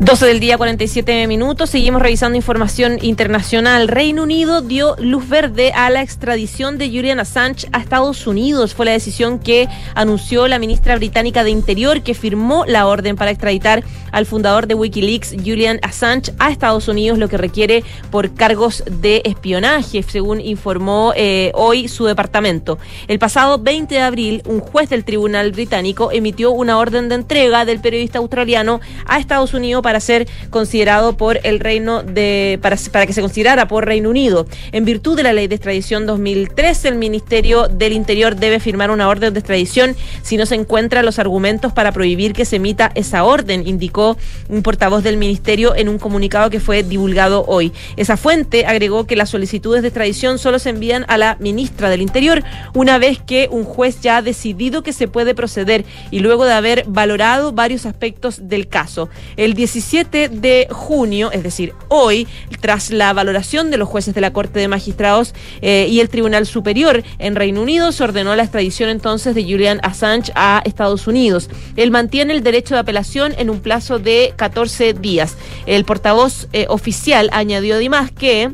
[0.00, 1.70] 12 del día, 47 minutos.
[1.70, 3.86] Seguimos revisando información internacional.
[3.86, 8.74] Reino Unido dio luz verde a la extradición de Julian Assange a Estados Unidos.
[8.74, 13.30] Fue la decisión que anunció la ministra británica de Interior, que firmó la orden para
[13.30, 18.82] extraditar al fundador de Wikileaks, Julian Assange, a Estados Unidos, lo que requiere por cargos
[18.86, 22.78] de espionaje, según informó eh, hoy su departamento.
[23.06, 27.64] El pasado 20 de abril, un juez del tribunal británico emitió una orden de entrega
[27.64, 33.06] del periodista australiano a Estados Unidos para ser considerado por el Reino de para, para
[33.06, 34.46] que se considerara por Reino Unido.
[34.72, 39.08] En virtud de la ley de extradición 2013, el Ministerio del Interior debe firmar una
[39.08, 43.24] orden de extradición si no se encuentran los argumentos para prohibir que se emita esa
[43.24, 44.16] orden, indicó
[44.48, 47.72] un portavoz del ministerio en un comunicado que fue divulgado hoy.
[47.96, 52.00] Esa fuente agregó que las solicitudes de extradición solo se envían a la ministra del
[52.00, 56.46] Interior una vez que un juez ya ha decidido que se puede proceder y luego
[56.46, 59.10] de haber valorado varios aspectos del caso.
[59.36, 62.28] El 17 de junio, es decir, hoy,
[62.60, 66.46] tras la valoración de los jueces de la Corte de Magistrados eh, y el Tribunal
[66.46, 71.50] Superior en Reino Unido, se ordenó la extradición entonces de Julian Assange a Estados Unidos.
[71.74, 75.36] Él mantiene el derecho de apelación en un plazo de 14 días.
[75.66, 78.52] El portavoz eh, oficial añadió además que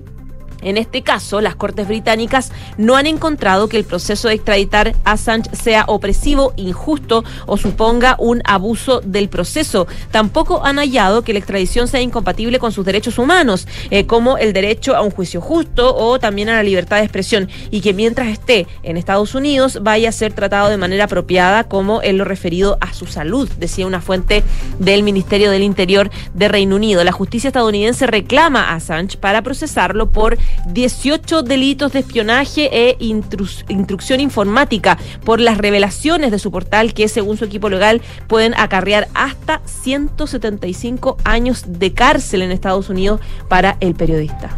[0.62, 5.12] en este caso, las Cortes británicas no han encontrado que el proceso de extraditar a
[5.12, 9.86] Assange sea opresivo, injusto o suponga un abuso del proceso.
[10.11, 14.52] Tampoco han hallado que la extradición sea incompatible con sus derechos humanos, eh, como el
[14.52, 18.28] derecho a un juicio justo o también a la libertad de expresión, y que mientras
[18.28, 22.78] esté en Estados Unidos vaya a ser tratado de manera apropiada como en lo referido
[22.80, 24.42] a su salud, decía una fuente
[24.78, 27.04] del Ministerio del Interior de Reino Unido.
[27.04, 34.20] La justicia estadounidense reclama a Assange para procesarlo por 18 delitos de espionaje e instrucción
[34.20, 39.61] informática por las revelaciones de su portal que según su equipo legal pueden acarrear hasta
[39.64, 44.57] 175 años de cárcel en Estados Unidos para el periodista.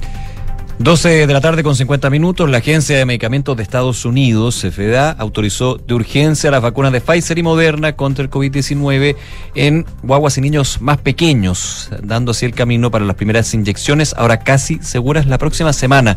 [0.82, 5.12] 12 de la tarde con 50 minutos, la Agencia de Medicamentos de Estados Unidos, FDA,
[5.12, 9.14] autorizó de urgencia las vacunas de Pfizer y Moderna contra el COVID-19
[9.54, 14.40] en guaguas y niños más pequeños, dando así el camino para las primeras inyecciones, ahora
[14.40, 16.16] casi seguras la próxima semana.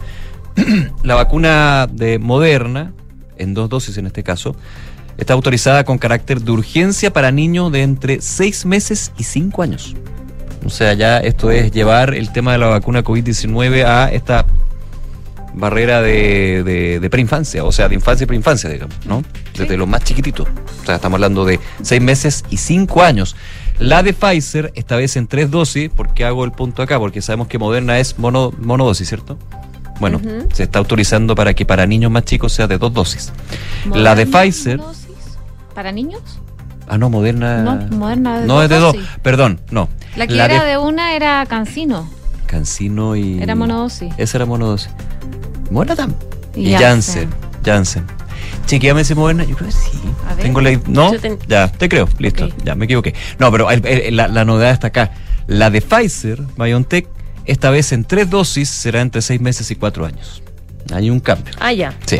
[1.03, 2.91] la vacuna de Moderna,
[3.37, 4.55] en dos dosis en este caso,
[5.17, 9.95] está autorizada con carácter de urgencia para niños de entre 6 meses y 5 años.
[10.65, 14.45] O sea, ya esto es llevar el tema de la vacuna COVID-19 a esta
[15.53, 19.23] barrera de, de, preinfancia, o sea, de infancia y preinfancia, digamos, ¿no?
[19.57, 20.43] Desde lo más chiquitito.
[20.43, 23.35] O sea, estamos hablando de seis meses y cinco años.
[23.79, 26.99] La de Pfizer, esta vez en tres dosis, porque hago el punto acá?
[26.99, 29.37] Porque sabemos que Moderna es mono, monodosis, ¿cierto?
[29.99, 30.19] Bueno,
[30.53, 33.31] se está autorizando para que para niños más chicos sea de dos dosis.
[33.93, 34.81] La de Pfizer.
[35.73, 36.39] ¿Para niños?
[36.87, 37.63] Ah, no, Moderna.
[37.63, 38.95] No, Moderna No es de dos.
[39.21, 39.89] Perdón, no.
[40.15, 40.77] La que era de...
[40.77, 42.09] una era Cancino.
[42.45, 43.41] Cancino y.
[43.41, 44.13] Era monodosis.
[44.17, 44.89] Esa era monodosis.
[45.71, 46.09] Moderna
[46.55, 47.29] Y, y Janssen.
[47.63, 48.05] Janssen.
[48.67, 49.43] Chequeame si Moderna.
[49.43, 49.99] Yo creo que sí.
[50.29, 50.45] A ver.
[50.45, 50.79] Tengo la.
[50.87, 51.11] ¿No?
[51.47, 52.07] Ya, te creo.
[52.19, 52.49] Listo.
[52.63, 53.15] Ya, me equivoqué.
[53.39, 53.67] No, pero
[54.11, 55.11] la, la novedad está acá.
[55.47, 57.07] La de Pfizer, BioNTech,
[57.45, 60.41] esta vez en tres dosis será entre seis meses y cuatro años.
[60.93, 61.53] Hay un cambio.
[61.59, 61.93] Ah, ya.
[62.05, 62.19] Sí.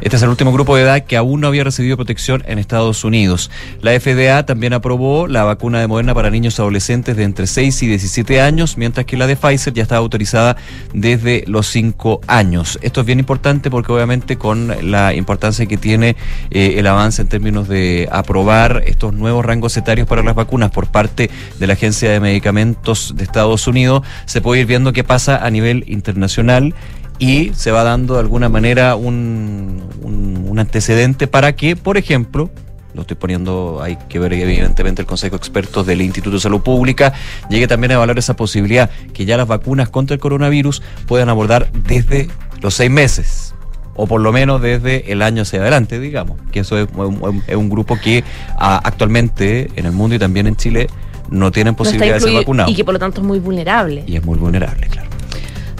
[0.00, 3.04] Este es el último grupo de edad que aún no había recibido protección en Estados
[3.04, 3.52] Unidos.
[3.82, 7.86] La FDA también aprobó la vacuna de Moderna para niños adolescentes de entre 6 y
[7.86, 10.56] 17 años, mientras que la de Pfizer ya estaba autorizada
[10.92, 12.80] desde los 5 años.
[12.82, 16.16] Esto es bien importante porque obviamente con la importancia que tiene
[16.50, 20.88] eh, el avance en términos de aprobar estos nuevos rangos etarios para las vacunas por
[20.88, 21.30] parte
[21.60, 25.50] de la Agencia de Medicamentos de Estados Unidos, se puede ir viendo qué pasa a
[25.50, 26.74] nivel internacional
[27.22, 32.50] y se va dando de alguna manera un, un, antecedente para que, por ejemplo,
[32.94, 36.60] lo estoy poniendo, hay que ver evidentemente el Consejo de Expertos del Instituto de Salud
[36.60, 37.14] Pública,
[37.48, 41.70] llegue también a evaluar esa posibilidad que ya las vacunas contra el coronavirus puedan abordar
[41.72, 42.28] desde
[42.60, 43.54] los seis meses
[43.94, 47.56] o por lo menos desde el año hacia adelante, digamos, que eso es un, es
[47.56, 48.24] un grupo que
[48.58, 50.88] actualmente en el mundo y también en Chile
[51.30, 52.70] no tienen No posibilidad de ser vacunados.
[52.70, 54.04] y que por lo tanto es muy vulnerable.
[54.06, 55.11] Y es muy vulnerable, claro.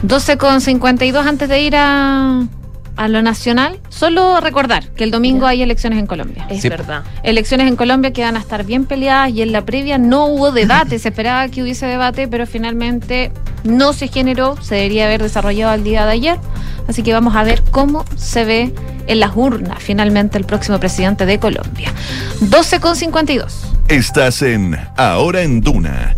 [0.02, 2.42] 12 con 52 antes de ir a,
[2.96, 3.78] a lo nacional.
[3.88, 6.46] Solo recordar que el domingo hay elecciones en Colombia.
[6.50, 6.68] Es Sí.
[6.68, 7.02] verdad.
[7.22, 10.50] Elecciones en Colombia que van a estar bien peleadas y en la previa no hubo
[10.52, 10.98] debate.
[10.98, 13.30] Se esperaba que hubiese debate, pero finalmente
[13.64, 14.60] no se generó.
[14.60, 16.38] Se debería haber desarrollado el día de ayer.
[16.88, 18.74] Así que vamos a ver cómo se ve
[19.06, 21.92] en las urnas finalmente el próximo presidente de Colombia.
[22.40, 23.62] 12 con 52.
[23.88, 26.14] Estás en Ahora en Duna.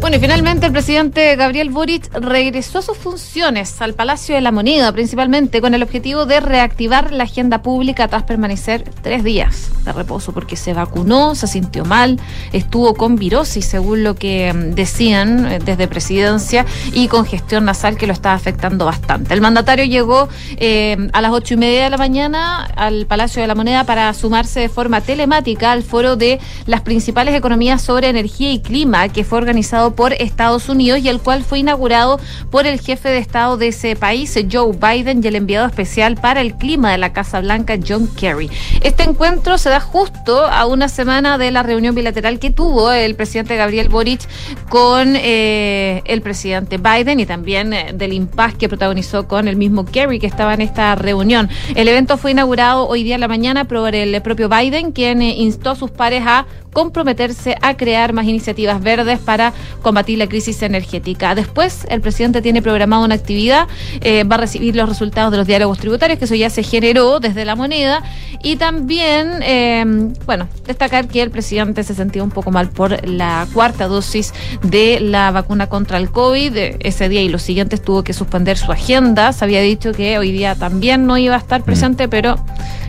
[0.00, 4.50] Bueno, y finalmente el presidente Gabriel Boric regresó a sus funciones al Palacio de la
[4.50, 9.92] Moneda, principalmente con el objetivo de reactivar la agenda pública tras permanecer tres días de
[9.92, 12.18] reposo, porque se vacunó, se sintió mal,
[12.52, 18.06] estuvo con virosis, según lo que mm, decían eh, desde presidencia, y congestión nasal que
[18.06, 19.34] lo estaba afectando bastante.
[19.34, 23.48] El mandatario llegó eh, a las ocho y media de la mañana al Palacio de
[23.48, 28.50] la Moneda para sumarse de forma telemática al foro de las principales economías sobre energía
[28.50, 32.18] y clima que fue organizado por Estados Unidos y el cual fue inaugurado
[32.50, 36.40] por el jefe de Estado de ese país, Joe Biden, y el enviado especial para
[36.40, 38.50] el clima de la Casa Blanca, John Kerry.
[38.82, 43.14] Este encuentro se da justo a una semana de la reunión bilateral que tuvo el
[43.14, 44.20] presidente Gabriel Boric
[44.68, 49.84] con eh, el presidente Biden y también eh, del impasse que protagonizó con el mismo
[49.84, 51.48] Kerry que estaba en esta reunión.
[51.74, 55.34] El evento fue inaugurado hoy día en la mañana por el propio Biden, quien eh,
[55.36, 59.52] instó a sus pares a comprometerse a crear más iniciativas verdes para
[59.82, 61.34] combatir la crisis energética.
[61.34, 63.68] Después, el presidente tiene programado una actividad,
[64.00, 67.20] eh, va a recibir los resultados de los diálogos tributarios, que eso ya se generó
[67.20, 68.02] desde la moneda,
[68.42, 69.84] y también, eh,
[70.26, 75.00] bueno, destacar que el presidente se sentía un poco mal por la cuarta dosis de
[75.00, 76.56] la vacuna contra el COVID.
[76.80, 79.32] Ese día y los siguientes tuvo que suspender su agenda.
[79.32, 82.36] Se había dicho que hoy día también no iba a estar presente, pero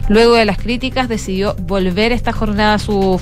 [0.08, 3.22] luego de las críticas decidió volver esta jornada a sus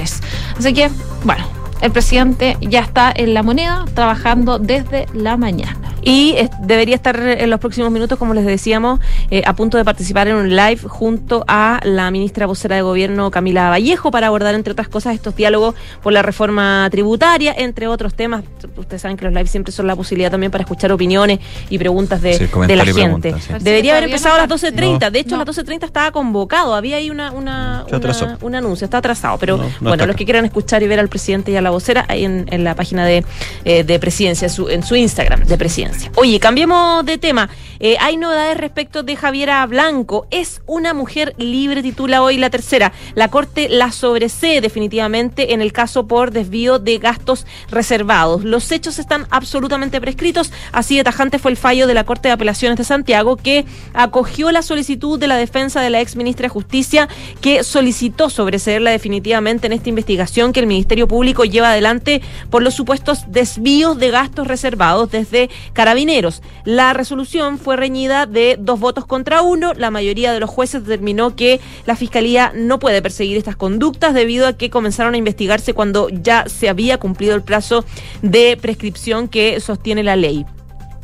[0.00, 0.90] Así que,
[1.24, 1.44] bueno,
[1.80, 5.81] el presidente ya está en la moneda trabajando desde la mañana.
[6.02, 9.00] Y eh, debería estar en los próximos minutos, como les decíamos,
[9.30, 13.30] eh, a punto de participar en un live junto a la ministra vocera de Gobierno,
[13.30, 18.14] Camila Vallejo, para abordar, entre otras cosas, estos diálogos por la reforma tributaria, entre otros
[18.14, 18.42] temas.
[18.76, 21.38] Ustedes saben que los lives siempre son la posibilidad también para escuchar opiniones
[21.70, 23.34] y preguntas de, Sí, de la gente.
[23.40, 23.52] sí.
[23.60, 24.76] Debería haber empezado no a las está.
[24.82, 25.00] 12.30.
[25.06, 25.10] No.
[25.12, 25.42] De hecho, No.
[25.42, 26.74] a las 12.30 estaba convocado.
[26.74, 28.84] Había ahí una, una, una- un anuncio.
[28.84, 29.38] Está atrasado.
[29.38, 31.70] Pero No, no bueno, los que quieran escuchar y ver al presidente y a la
[31.70, 33.24] vocera, ahí en, en la página de,
[33.64, 35.91] eh, de presidencia, en su, en su Instagram de presidencia.
[36.16, 37.48] Oye, cambiemos de tema.
[37.84, 40.28] Eh, hay novedades respecto de Javiera Blanco.
[40.30, 42.92] Es una mujer libre, titula hoy la tercera.
[43.16, 48.44] La Corte la sobresee definitivamente en el caso por desvío de gastos reservados.
[48.44, 50.52] Los hechos están absolutamente prescritos.
[50.70, 53.64] Así de tajante fue el fallo de la Corte de Apelaciones de Santiago que
[53.94, 57.08] acogió la solicitud de la defensa de la ex ministra de Justicia
[57.40, 62.74] que solicitó sobreseerla definitivamente en esta investigación que el Ministerio Público lleva adelante por los
[62.74, 65.50] supuestos desvíos de gastos reservados desde
[65.82, 66.42] Carabineros.
[66.64, 69.72] La resolución fue reñida de dos votos contra uno.
[69.74, 74.46] La mayoría de los jueces determinó que la Fiscalía no puede perseguir estas conductas debido
[74.46, 77.84] a que comenzaron a investigarse cuando ya se había cumplido el plazo
[78.22, 80.46] de prescripción que sostiene la ley.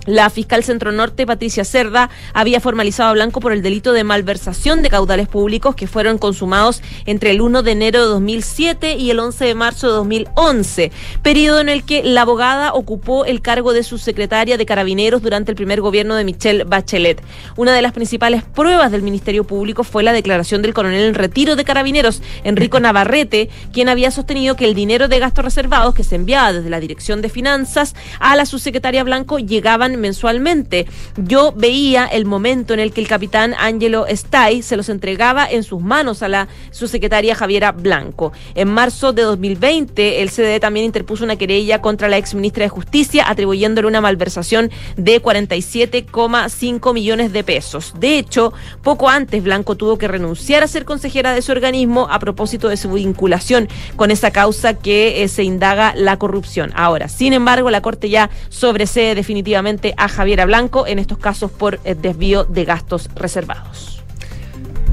[0.09, 4.81] La fiscal Centro Norte, Patricia Cerda, había formalizado a Blanco por el delito de malversación
[4.81, 9.19] de caudales públicos que fueron consumados entre el 1 de enero de 2007 y el
[9.19, 13.83] 11 de marzo de 2011, periodo en el que la abogada ocupó el cargo de
[13.83, 17.21] subsecretaria de Carabineros durante el primer gobierno de Michelle Bachelet.
[17.57, 21.55] Una de las principales pruebas del Ministerio Público fue la declaración del coronel en retiro
[21.55, 26.15] de Carabineros, Enrico Navarrete, quien había sostenido que el dinero de gastos reservados que se
[26.15, 30.87] enviaba desde la Dirección de Finanzas a la subsecretaria Blanco llegaban mensualmente.
[31.17, 35.63] Yo veía el momento en el que el capitán Angelo Stay se los entregaba en
[35.63, 38.33] sus manos a la subsecretaria Javiera Blanco.
[38.55, 42.69] En marzo de 2020, el CDE también interpuso una querella contra la ex ministra de
[42.69, 47.95] Justicia, atribuyéndole una malversación de 47,5 millones de pesos.
[47.99, 52.19] De hecho, poco antes Blanco tuvo que renunciar a ser consejera de ese organismo a
[52.19, 56.73] propósito de su vinculación con esa causa que eh, se indaga la corrupción.
[56.75, 61.81] Ahora, sin embargo, la Corte ya sobresee definitivamente a Javiera Blanco en estos casos por
[61.85, 64.03] eh, desvío de gastos reservados.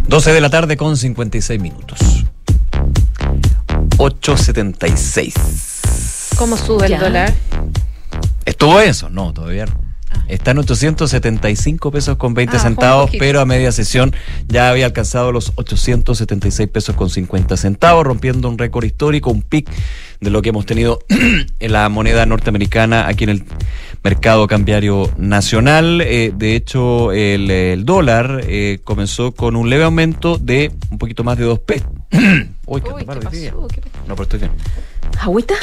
[0.07, 1.99] 12 de la tarde con 56 minutos.
[3.97, 6.35] 8.76.
[6.37, 6.95] ¿Cómo sube Ya.
[6.97, 7.33] el dólar?
[8.45, 9.09] ¿Estuvo eso?
[9.09, 9.84] No, todavía no.
[10.27, 14.13] Está en 875 pesos con 20 Ah, centavos, pero a media sesión
[14.47, 19.69] ya había alcanzado los 876 pesos con 50 centavos, rompiendo un récord histórico, un pic
[20.21, 20.99] de lo que hemos tenido
[21.59, 23.43] en la moneda norteamericana aquí en el
[24.03, 26.01] mercado cambiario nacional.
[26.01, 31.23] Eh, de hecho, el, el dólar eh, comenzó con un leve aumento de un poquito
[31.23, 31.87] más de 2 pesos.
[32.65, 33.05] Uy, qué Uy.
[33.05, 33.67] ¿Qué pasó?
[34.07, 34.51] No, pero estoy bien.
[35.19, 35.55] ¿Agüita?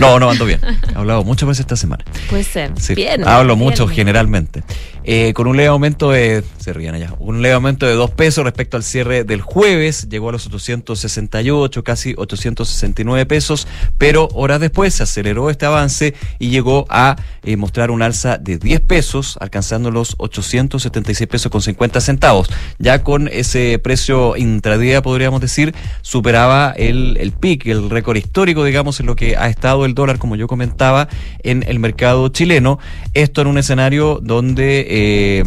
[0.00, 0.60] No, no, ando bien.
[0.92, 2.04] He hablado muchas veces esta semana.
[2.28, 2.72] Puede ser.
[2.78, 3.26] Sí, Bien.
[3.26, 3.68] hablo bien.
[3.68, 4.62] mucho generalmente.
[5.10, 6.44] Eh, con un leve aumento de.
[6.58, 7.14] Se rían allá.
[7.18, 10.06] Un leve aumento de dos pesos respecto al cierre del jueves.
[10.10, 13.66] Llegó a los 868, casi 869 pesos.
[13.96, 18.58] Pero horas después se aceleró este avance y llegó a eh, mostrar un alza de
[18.58, 22.50] 10 pesos, alcanzando los 876 pesos con 50 centavos.
[22.78, 29.00] Ya con ese precio intradía, podríamos decir, superaba el, el pic, el récord histórico, digamos,
[29.00, 31.08] en lo que ha estado el dólar, como yo comentaba,
[31.42, 32.78] en el mercado chileno.
[33.14, 34.97] Esto en un escenario donde eh,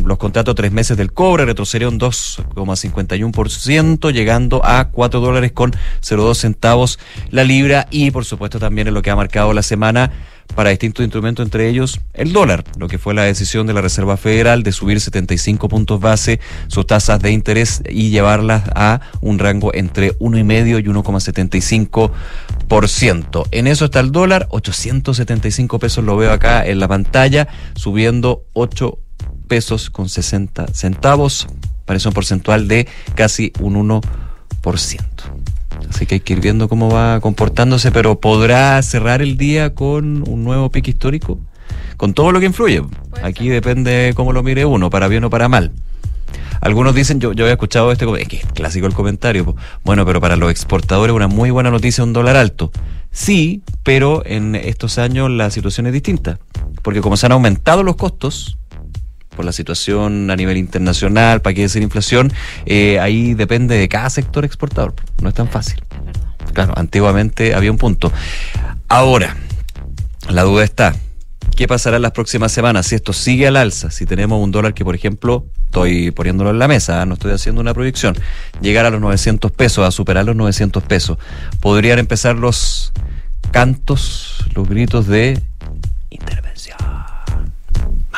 [0.04, 6.98] los contratos tres meses del cobre retrocedieron 2,51%, llegando a 4 dólares con 0,2 centavos
[7.30, 10.12] la libra y, por supuesto, también en lo que ha marcado la semana
[10.56, 14.16] para distintos instrumentos, entre ellos el dólar, lo que fue la decisión de la Reserva
[14.18, 19.74] Federal de subir 75 puntos base sus tasas de interés y llevarlas a un rango
[19.74, 23.48] entre 1,5 y 1,75%.
[23.52, 28.98] En eso está el dólar, 875 pesos lo veo acá en la pantalla, subiendo 8
[29.52, 31.46] pesos con 60 centavos,
[31.84, 34.02] parece un porcentual de casi un 1%.
[35.90, 40.24] Así que hay que ir viendo cómo va comportándose, pero ¿podrá cerrar el día con
[40.26, 41.38] un nuevo pique histórico?
[41.98, 42.82] Con todo lo que influye.
[43.24, 45.74] Aquí depende cómo lo mire uno, para bien o para mal.
[46.62, 50.22] Algunos dicen, yo, yo había escuchado este, es que es clásico el comentario, bueno, pero
[50.22, 52.72] para los exportadores una muy buena noticia un dólar alto.
[53.12, 56.40] Sí, pero en estos años la situación es distinta,
[56.84, 58.58] porque como se han aumentado los costos,
[59.36, 62.32] por la situación a nivel internacional, para qué decir inflación,
[62.66, 64.94] eh, ahí depende de cada sector exportador.
[65.22, 65.84] No es tan fácil.
[66.54, 68.12] Claro, antiguamente había un punto.
[68.88, 69.38] Ahora,
[70.30, 70.96] la duda está,
[71.56, 73.90] ¿qué pasará en las próximas semanas si esto sigue al alza?
[73.90, 77.06] Si tenemos un dólar que, por ejemplo, estoy poniéndolo en la mesa, ¿eh?
[77.06, 78.16] no estoy haciendo una proyección,
[78.62, 81.18] llegar a los 900 pesos, a superar los 900 pesos,
[81.62, 82.92] podrían empezar los
[83.52, 85.42] cantos, los gritos de
[86.10, 86.78] intervención.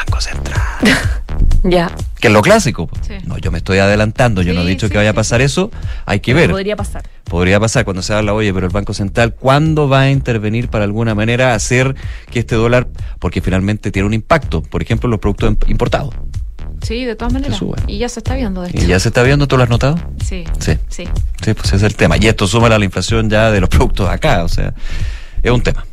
[0.05, 0.61] Banco Central.
[1.65, 1.89] Ya.
[2.19, 2.89] Que es lo clásico.
[3.07, 3.13] Sí.
[3.25, 5.71] No, yo me estoy adelantando, yo no he dicho sí, que vaya a pasar eso,
[6.05, 6.51] hay que ver.
[6.51, 7.03] Podría pasar.
[7.23, 10.83] Podría pasar cuando se habla, oye, pero el Banco Central, ¿cuándo va a intervenir para
[10.83, 11.95] alguna manera hacer
[12.29, 12.89] que este dólar,
[13.19, 16.13] porque finalmente tiene un impacto, por ejemplo, los productos im- importados?
[16.81, 17.61] Sí, de todas maneras.
[17.87, 19.47] Y ya se está viendo, de ¿Y ya se está viendo?
[19.47, 19.97] ¿Tú lo has notado?
[20.23, 20.43] Sí.
[20.59, 20.77] Sí.
[20.89, 21.05] Sí.
[21.45, 22.17] Sí, pues ese es el tema.
[22.17, 24.73] Y esto suma a la inflación ya de los productos acá, o sea,
[25.41, 25.85] es un tema.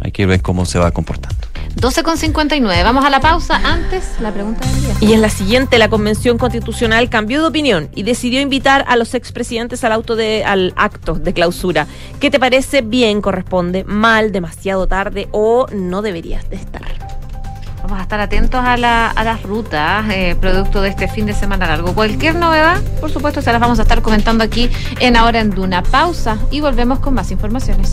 [0.00, 1.45] Hay que ver cómo se va comportando.
[1.76, 2.82] 12,59.
[2.84, 3.56] Vamos a la pausa.
[3.62, 4.94] Antes, la pregunta del día.
[5.00, 9.12] Y es la siguiente, la Convención Constitucional cambió de opinión y decidió invitar a los
[9.14, 11.86] expresidentes al auto de al acto de clausura.
[12.18, 16.82] ¿Qué te parece bien, corresponde, mal, demasiado tarde o no deberías de estar?
[17.82, 21.34] Vamos a estar atentos a, la- a las rutas, eh, producto de este fin de
[21.34, 21.94] semana largo.
[21.94, 25.82] Cualquier novedad, por supuesto, se las vamos a estar comentando aquí en Ahora en Duna.
[25.82, 27.92] Pausa y volvemos con más informaciones.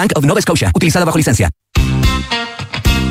[0.01, 1.51] Bank of Nova Scotia, utilizada bajo licencia.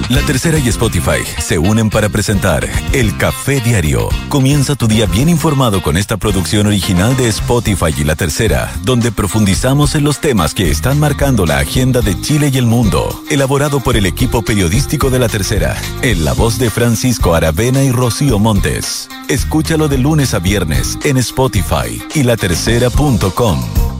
[0.09, 4.09] La Tercera y Spotify se unen para presentar El Café Diario.
[4.29, 9.13] Comienza tu día bien informado con esta producción original de Spotify y La Tercera, donde
[9.13, 13.23] profundizamos en los temas que están marcando la agenda de Chile y el mundo.
[13.31, 17.93] Elaborado por el equipo periodístico de La Tercera, en la voz de Francisco Aravena y
[17.93, 19.09] Rocío Montes.
[19.29, 24.00] Escúchalo de lunes a viernes en Spotify y latercera.com.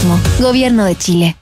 [0.39, 1.35] Gobierno de Chile.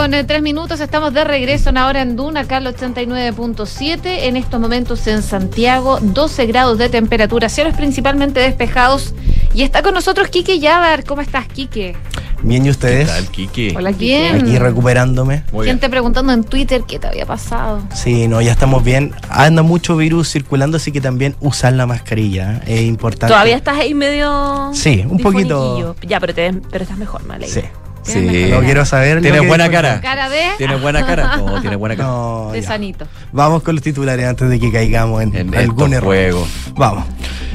[0.00, 4.00] Con eh, tres minutos, estamos de regreso en ahora en Duna, acá al 89.7.
[4.04, 9.12] En estos momentos en Santiago, 12 grados de temperatura, cielos principalmente despejados.
[9.52, 11.04] Y está con nosotros Quique Yabar.
[11.04, 11.96] ¿Cómo estás, Quique?
[12.42, 13.10] Bien, ¿y ustedes?
[13.10, 13.74] ¿Qué tal, Quique?
[13.76, 14.36] Hola, Bien.
[14.36, 15.44] Aquí recuperándome.
[15.64, 17.82] Gente preguntando en Twitter qué te había pasado.
[17.92, 19.12] Sí, no, ya estamos bien.
[19.28, 23.34] Anda mucho virus circulando, así que también usar la mascarilla es importante.
[23.34, 24.70] Todavía estás ahí medio.
[24.72, 25.94] Sí, un poquito.
[26.00, 27.60] Ya, pero, te, pero estás mejor, me alegra.
[27.60, 27.68] Sí.
[28.02, 28.48] Sí.
[28.50, 29.20] No quiero saber.
[29.20, 30.00] Tiene lo que buena dijo- cara.
[30.00, 30.42] Cara de.
[30.58, 31.36] ¿Tiene buena cara?
[31.40, 32.08] No, tiene buena cara.
[32.08, 33.06] No, de sanito.
[33.32, 36.06] Vamos con los titulares antes de que caigamos en, En algún error.
[36.06, 36.48] juegos.
[36.76, 37.04] Vamos.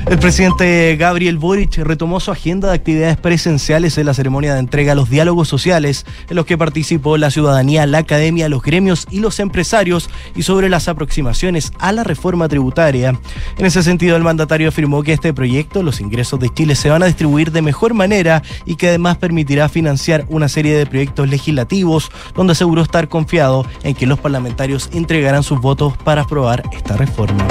[0.07, 4.91] El presidente Gabriel Boric retomó su agenda de actividades presenciales en la ceremonia de entrega
[4.91, 9.19] a los diálogos sociales, en los que participó la ciudadanía, la academia, los gremios y
[9.19, 13.19] los empresarios, y sobre las aproximaciones a la reforma tributaria.
[13.57, 17.01] En ese sentido, el mandatario afirmó que este proyecto, los ingresos de Chile, se van
[17.01, 22.11] a distribuir de mejor manera y que además permitirá financiar una serie de proyectos legislativos,
[22.35, 27.45] donde aseguró estar confiado en que los parlamentarios entregarán sus votos para aprobar esta reforma.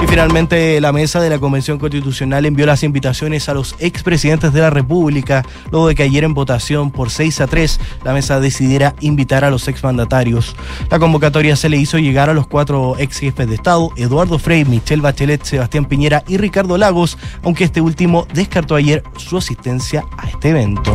[0.00, 4.60] Y finalmente, la mesa de la Convención Constitucional envió las invitaciones a los expresidentes de
[4.60, 8.94] la República, luego de que ayer en votación por 6 a 3 la mesa decidiera
[9.00, 10.54] invitar a los exmandatarios.
[10.88, 14.64] La convocatoria se le hizo llegar a los cuatro ex jefes de Estado, Eduardo Frei,
[14.64, 20.28] Michelle Bachelet, Sebastián Piñera y Ricardo Lagos, aunque este último descartó ayer su asistencia a
[20.28, 20.94] este evento.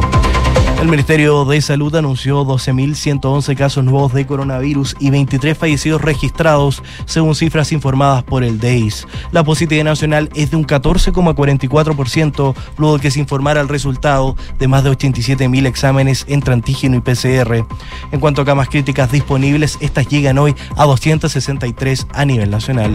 [0.83, 7.35] El Ministerio de Salud anunció 12.111 casos nuevos de coronavirus y 23 fallecidos registrados, según
[7.35, 9.07] cifras informadas por el DEIS.
[9.31, 14.67] La positividad nacional es de un 14,44%, luego de que se informara el resultado de
[14.67, 17.65] más de 87.000 exámenes entre antígeno y PCR.
[18.11, 22.93] En cuanto a camas críticas disponibles, estas llegan hoy a 263 a nivel nacional.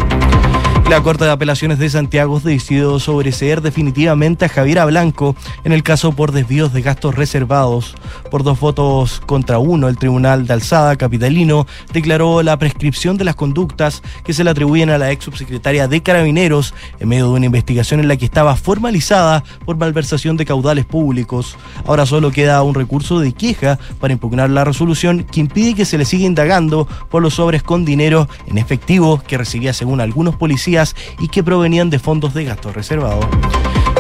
[0.89, 6.13] La Corte de Apelaciones de Santiago decidió sobreseer definitivamente a Javiera Blanco en el caso
[6.13, 7.95] por desvíos de gastos reservados.
[8.31, 13.35] Por dos votos contra uno, el Tribunal de Alzada Capitalino declaró la prescripción de las
[13.35, 17.47] conductas que se le atribuyen a la ex subsecretaria de Carabineros en medio de una
[17.47, 21.59] investigación en la que estaba formalizada por malversación de caudales públicos.
[21.85, 25.99] Ahora solo queda un recurso de queja para impugnar la resolución que impide que se
[25.99, 30.78] le siga indagando por los sobres con dinero en efectivo que recibía según algunos policías
[31.19, 33.21] y que provenían de fondos de gasto reservado.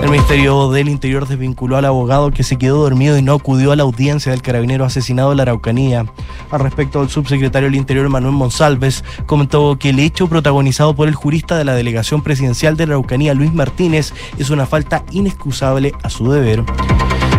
[0.03, 3.77] El Ministerio del Interior desvinculó al abogado que se quedó dormido y no acudió a
[3.77, 6.07] la audiencia del carabinero asesinado en la Araucanía.
[6.53, 11.15] Al respecto, el subsecretario del Interior, Manuel Monsalves, comentó que el hecho protagonizado por el
[11.15, 16.11] jurista de la delegación presidencial de la Araucanía, Luis Martínez, es una falta inexcusable a
[16.11, 16.65] su deber.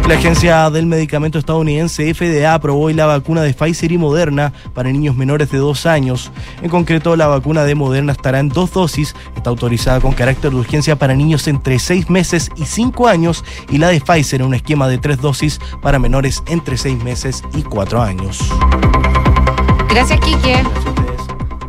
[0.10, 4.92] La Agencia del Medicamento Estadounidense FDA aprobó hoy la vacuna de Pfizer y Moderna para
[4.92, 6.32] niños menores de dos años.
[6.64, 10.58] En concreto, la vacuna de Moderna estará en dos dosis, está autorizada con carácter de
[10.58, 14.56] urgencia para niños entre seis meses y cinco años, y la de Pfizer en un
[14.56, 18.40] esquema de tres dosis para menores entre seis meses y cuatro años.
[19.90, 20.64] Gracias, Quique.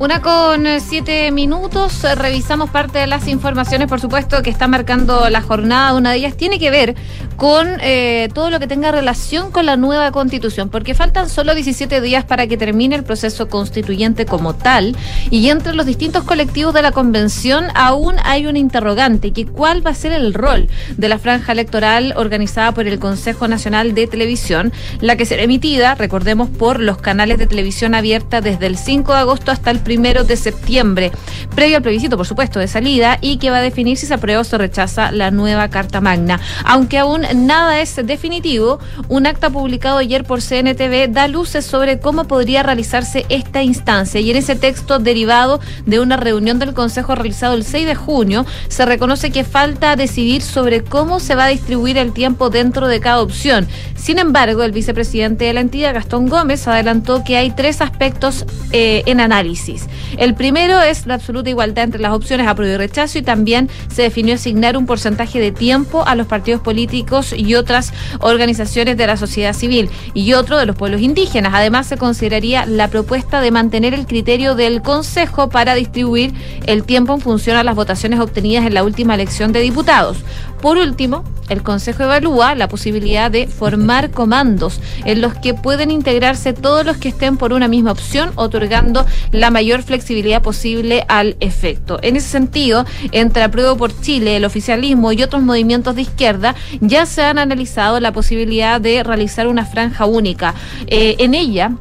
[0.00, 5.42] Una con siete minutos, revisamos parte de las informaciones, por supuesto, que está marcando la
[5.42, 5.94] jornada.
[5.94, 6.96] Una de ellas tiene que ver
[7.40, 12.02] con eh, todo lo que tenga relación con la nueva constitución, porque faltan solo 17
[12.02, 14.94] días para que termine el proceso constituyente como tal,
[15.30, 19.92] y entre los distintos colectivos de la convención aún hay un interrogante, que cuál va
[19.92, 20.68] a ser el rol
[20.98, 24.70] de la franja electoral organizada por el Consejo Nacional de Televisión,
[25.00, 29.18] la que será emitida, recordemos, por los canales de televisión abierta desde el 5 de
[29.18, 31.10] agosto hasta el 1 de septiembre,
[31.54, 34.42] previo al plebiscito, por supuesto, de salida, y que va a definir si se aprueba
[34.42, 36.38] o se rechaza la nueva Carta Magna.
[36.66, 38.78] Aunque aún nada es definitivo,
[39.08, 44.20] un acta publicado ayer por CNTV da luces sobre cómo podría realizarse esta instancia.
[44.20, 48.46] Y en ese texto derivado de una reunión del Consejo realizado el 6 de junio,
[48.68, 53.00] se reconoce que falta decidir sobre cómo se va a distribuir el tiempo dentro de
[53.00, 53.66] cada opción.
[53.96, 59.02] Sin embargo, el vicepresidente de la entidad, Gastón Gómez, adelantó que hay tres aspectos eh,
[59.06, 59.86] en análisis.
[60.16, 64.02] El primero es la absoluta igualdad entre las opciones apruebo y rechazo y también se
[64.02, 69.16] definió asignar un porcentaje de tiempo a los partidos políticos y otras organizaciones de la
[69.16, 71.52] sociedad civil y otro de los pueblos indígenas.
[71.54, 76.32] Además, se consideraría la propuesta de mantener el criterio del Consejo para distribuir
[76.66, 80.18] el tiempo en función a las votaciones obtenidas en la última elección de diputados.
[80.60, 86.52] Por último, el Consejo evalúa la posibilidad de formar comandos en los que pueden integrarse
[86.52, 91.98] todos los que estén por una misma opción, otorgando la mayor flexibilidad posible al efecto.
[92.02, 97.06] En ese sentido, entre Apruebo por Chile, el oficialismo y otros movimientos de izquierda, ya
[97.06, 100.54] se han analizado la posibilidad de realizar una franja única.
[100.86, 101.72] Eh, en ella,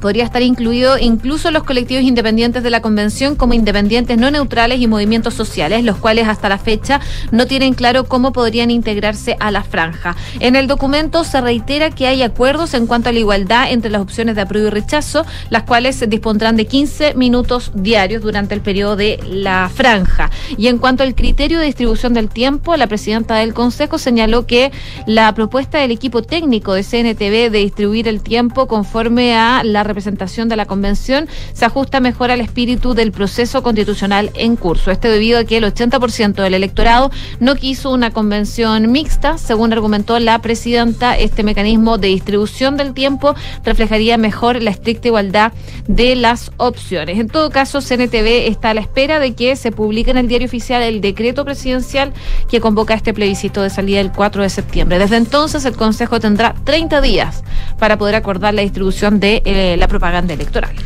[0.00, 4.86] Podría estar incluido incluso los colectivos independientes de la convención como independientes no neutrales y
[4.86, 7.00] movimientos sociales, los cuales hasta la fecha
[7.30, 10.16] no tienen claro cómo podrían integrarse a la franja.
[10.40, 14.00] En el documento se reitera que hay acuerdos en cuanto a la igualdad entre las
[14.00, 18.96] opciones de apruebo y rechazo, las cuales dispondrán de 15 minutos diarios durante el periodo
[18.96, 20.30] de la franja.
[20.56, 24.72] Y en cuanto al criterio de distribución del tiempo, la presidenta del Consejo señaló que
[25.06, 30.48] la propuesta del equipo técnico de CNTV de distribuir el tiempo conforme a la representación
[30.48, 34.90] de la convención se ajusta mejor al espíritu del proceso constitucional en curso.
[34.90, 37.10] Este debido a que el 80% del electorado
[37.40, 43.34] no quiso una convención mixta, según argumentó la presidenta, este mecanismo de distribución del tiempo
[43.64, 45.52] reflejaría mejor la estricta igualdad
[45.86, 47.18] de las opciones.
[47.18, 50.46] En todo caso, CNTV está a la espera de que se publique en el diario
[50.46, 52.12] oficial el decreto presidencial
[52.48, 54.98] que convoca este plebiscito de salida el 4 de septiembre.
[54.98, 57.42] Desde entonces, el Consejo tendrá 30 días
[57.78, 60.76] para poder acordar la distribución de eh, la propaganda electoral.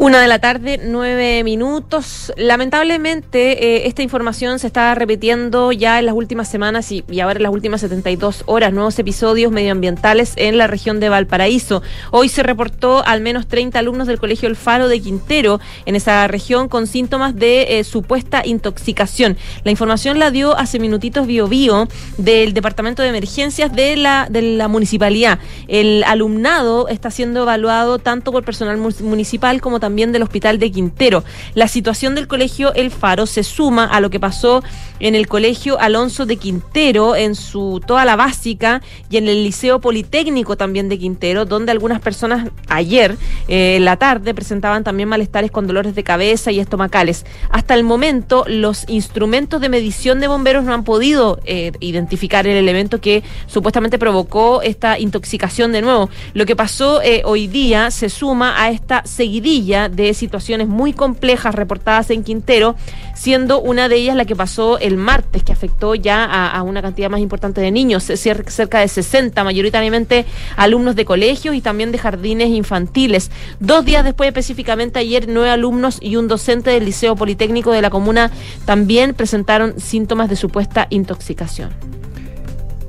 [0.00, 2.32] Una de la tarde, nueve minutos.
[2.36, 7.42] Lamentablemente, eh, esta información se está repitiendo ya en las últimas semanas y, ahora en
[7.42, 11.82] las últimas 72 horas, nuevos episodios medioambientales en la región de Valparaíso.
[12.12, 16.28] Hoy se reportó al menos 30 alumnos del Colegio El Faro de Quintero en esa
[16.28, 19.36] región con síntomas de eh, supuesta intoxicación.
[19.64, 21.88] La información la dio hace minutitos Bio Bio
[22.18, 25.40] del Departamento de Emergencias de la, de la Municipalidad.
[25.66, 30.70] El alumnado está siendo evaluado tanto por personal municipal como también también del Hospital de
[30.70, 31.24] Quintero.
[31.54, 34.62] La situación del colegio El Faro se suma a lo que pasó
[35.00, 39.80] en el colegio Alonso de Quintero, en su toda la básica, y en el Liceo
[39.80, 43.16] Politécnico también de Quintero, donde algunas personas ayer
[43.48, 47.24] eh, en la tarde presentaban también malestares con dolores de cabeza y estomacales.
[47.48, 52.58] Hasta el momento, los instrumentos de medición de bomberos no han podido eh, identificar el
[52.58, 56.10] elemento que supuestamente provocó esta intoxicación de nuevo.
[56.34, 61.54] Lo que pasó eh, hoy día se suma a esta seguidilla de situaciones muy complejas
[61.54, 62.74] reportadas en Quintero,
[63.14, 67.08] siendo una de ellas la que pasó el martes, que afectó ya a, una cantidad
[67.08, 70.26] más importante de niños, cerca de 60, mayoritariamente
[70.56, 73.30] alumnos de colegios y también de jardines infantiles.
[73.60, 77.90] Dos días después, específicamente ayer, nueve alumnos y un docente del Liceo Politécnico de la
[77.90, 78.32] comuna
[78.64, 81.70] también presentaron síntomas de supuesta intoxicación.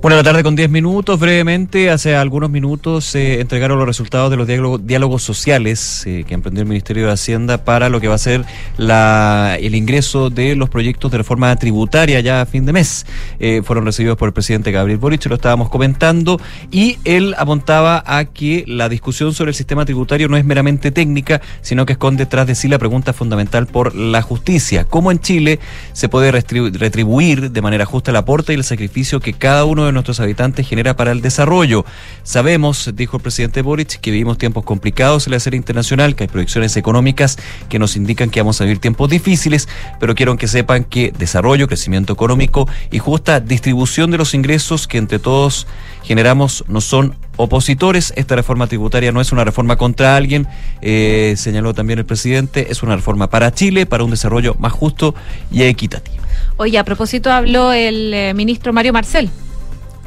[0.02, 1.20] Bueno, la tarde con 10 minutos.
[1.20, 6.62] Brevemente, hace algunos minutos se entregaron los resultados de los diálogos, sociales eh, que emprendió
[6.64, 8.46] el Ministerio de Hacienda para lo que va a ser
[8.78, 13.06] la, el ingreso de los proyectos de reforma tributaria ya a fin de mes.
[13.42, 16.40] Eh, fueron recibidos por el presidente Gabriel Boric, lo estábamos comentando,
[16.72, 21.42] y él apuntaba a que la discusión sobre el sistema tributario no es meramente técnica,
[21.60, 24.86] sino que esconde detrás de sí la pregunta fundamental por la justicia.
[24.86, 25.60] ¿Cómo en Chile
[25.92, 29.89] se puede retribuir de manera justa el aporte y el sacrificio que cada uno de
[29.90, 31.86] de nuestros habitantes genera para el desarrollo.
[32.24, 36.28] Sabemos, dijo el presidente Boric, que vivimos tiempos complicados en la escena internacional, que hay
[36.28, 37.38] proyecciones económicas
[37.70, 39.68] que nos indican que vamos a vivir tiempos difíciles,
[40.00, 44.98] pero quiero que sepan que desarrollo, crecimiento económico y justa distribución de los ingresos que
[44.98, 45.68] entre todos
[46.04, 48.14] generamos no son opositores.
[48.16, 50.48] Esta reforma tributaria no es una reforma contra alguien,
[50.82, 55.16] eh, señaló también el presidente, es una reforma para Chile, para un desarrollo más justo
[55.52, 56.18] y equitativo.
[56.58, 59.30] Oye, a propósito habló el eh, ministro Mario Marcel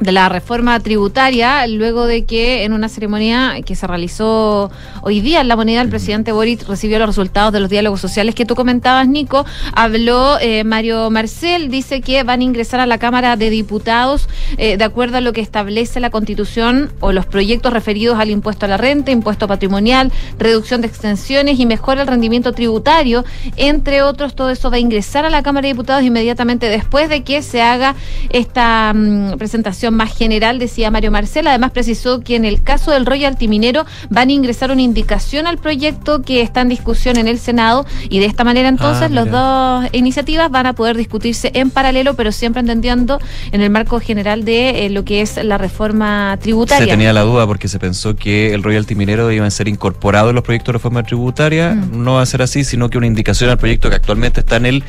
[0.03, 4.71] de la reforma tributaria, luego de que en una ceremonia que se realizó
[5.03, 8.35] hoy día en la moneda, el presidente Boric recibió los resultados de los diálogos sociales
[8.35, 9.45] que tú comentabas, Nico.
[9.75, 14.77] Habló eh, Mario Marcel, dice que van a ingresar a la Cámara de Diputados eh,
[14.77, 18.69] de acuerdo a lo que establece la Constitución o los proyectos referidos al impuesto a
[18.69, 23.25] la renta, impuesto patrimonial, reducción de extensiones y mejora el rendimiento tributario,
[23.57, 24.35] entre otros.
[24.35, 27.63] Todo eso va a ingresar a la Cámara de Diputados inmediatamente después de que se
[27.63, 27.95] haga
[28.31, 31.47] esta mm, presentación más general, decía Mario Marcel.
[31.47, 35.59] Además, precisó que en el caso del royalty minero van a ingresar una indicación al
[35.59, 39.31] proyecto que está en discusión en el Senado y de esta manera entonces Ah, las
[39.31, 43.21] dos iniciativas van a poder discutirse en paralelo, pero siempre entendiendo
[43.51, 46.87] en el marco general de eh, lo que es la reforma tributaria.
[46.87, 50.31] Se tenía la duda porque se pensó que el royalty minero iba a ser incorporado
[50.31, 51.75] en los proyectos de reforma tributaria.
[51.75, 52.05] Mm.
[52.05, 54.67] No va a ser así, sino que una indicación al proyecto que actualmente está en
[54.67, 54.85] el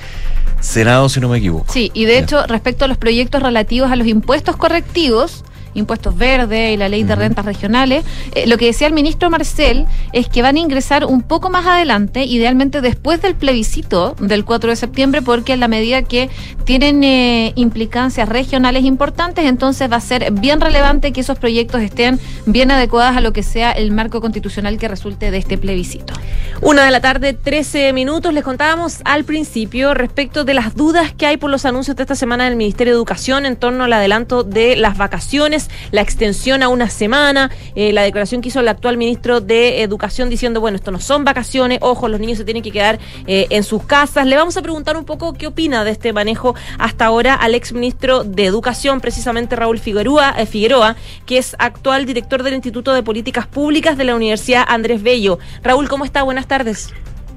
[0.59, 1.65] Senado, si no me equivoco.
[1.71, 4.55] Sí, y de hecho, respecto a los proyectos relativos a los impuestos
[4.93, 5.43] correctivos,
[5.73, 8.03] impuestos verdes y la ley de rentas regionales,
[8.35, 11.65] eh, lo que decía el ministro Marcel es que van a ingresar un poco más
[11.65, 16.29] adelante, idealmente después del plebiscito del 4 de septiembre, porque en la medida que
[16.65, 22.19] tienen eh, implicancias regionales importantes, entonces va a ser bien relevante que esos proyectos estén
[22.45, 26.13] bien adecuados a lo que sea el marco constitucional que resulte de este plebiscito.
[26.61, 28.33] Una de la tarde, 13 minutos.
[28.33, 32.15] Les contábamos al principio respecto de las dudas que hay por los anuncios de esta
[32.15, 36.69] semana del Ministerio de Educación en torno al adelanto de las vacaciones, la extensión a
[36.69, 40.91] una semana, eh, la declaración que hizo el actual ministro de Educación diciendo, bueno, esto
[40.91, 44.25] no son vacaciones, ojo, los niños se tienen que quedar eh, en sus casas.
[44.25, 47.73] Le vamos a preguntar un poco qué opina de este manejo hasta ahora al ex
[47.73, 50.95] ministro de Educación, precisamente Raúl Figueroa, eh, Figueroa,
[51.25, 55.39] que es actual director del Instituto de Políticas Públicas de la Universidad Andrés Bello.
[55.63, 56.23] Raúl, ¿cómo está?
[56.23, 56.93] Buenas tardes.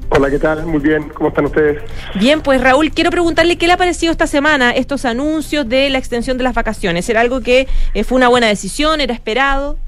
[0.08, 0.64] Hola, ¿qué tal?
[0.66, 1.82] Muy bien, ¿cómo están ustedes?
[2.14, 5.98] Bien, pues Raúl, quiero preguntarle qué le ha parecido esta semana estos anuncios de la
[5.98, 7.08] extensión de las vacaciones.
[7.08, 9.00] ¿Era algo que eh, fue una buena decisión?
[9.00, 9.78] ¿Era esperado?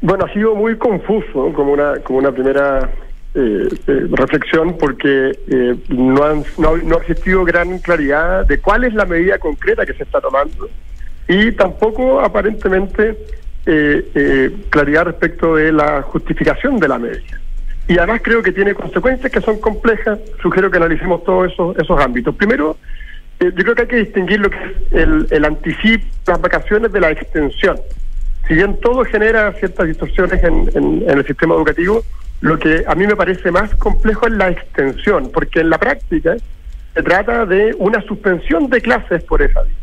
[0.00, 2.90] Bueno, ha sido muy confuso como una, como una primera
[3.34, 8.84] eh, eh, reflexión porque eh, no, han- no, no ha existido gran claridad de cuál
[8.84, 10.68] es la medida concreta que se está tomando
[11.26, 13.16] y tampoco aparentemente
[14.68, 17.40] claridad respecto de la justificación de la medida.
[17.88, 20.18] Y además creo que tiene consecuencias que son complejas.
[20.40, 22.34] Sugiero que analicemos todos esos, esos ámbitos.
[22.34, 22.76] Primero,
[23.40, 26.92] eh, yo creo que hay que distinguir lo que es el, el anticipo, las vacaciones
[26.92, 27.76] de la extensión.
[28.48, 32.02] Si bien todo genera ciertas distorsiones en, en- el sistema educativo,
[32.40, 36.36] lo que a mí me parece más complejo es la extensión, porque en la práctica
[36.94, 39.74] se trata de una suspensión de clases por esa vía.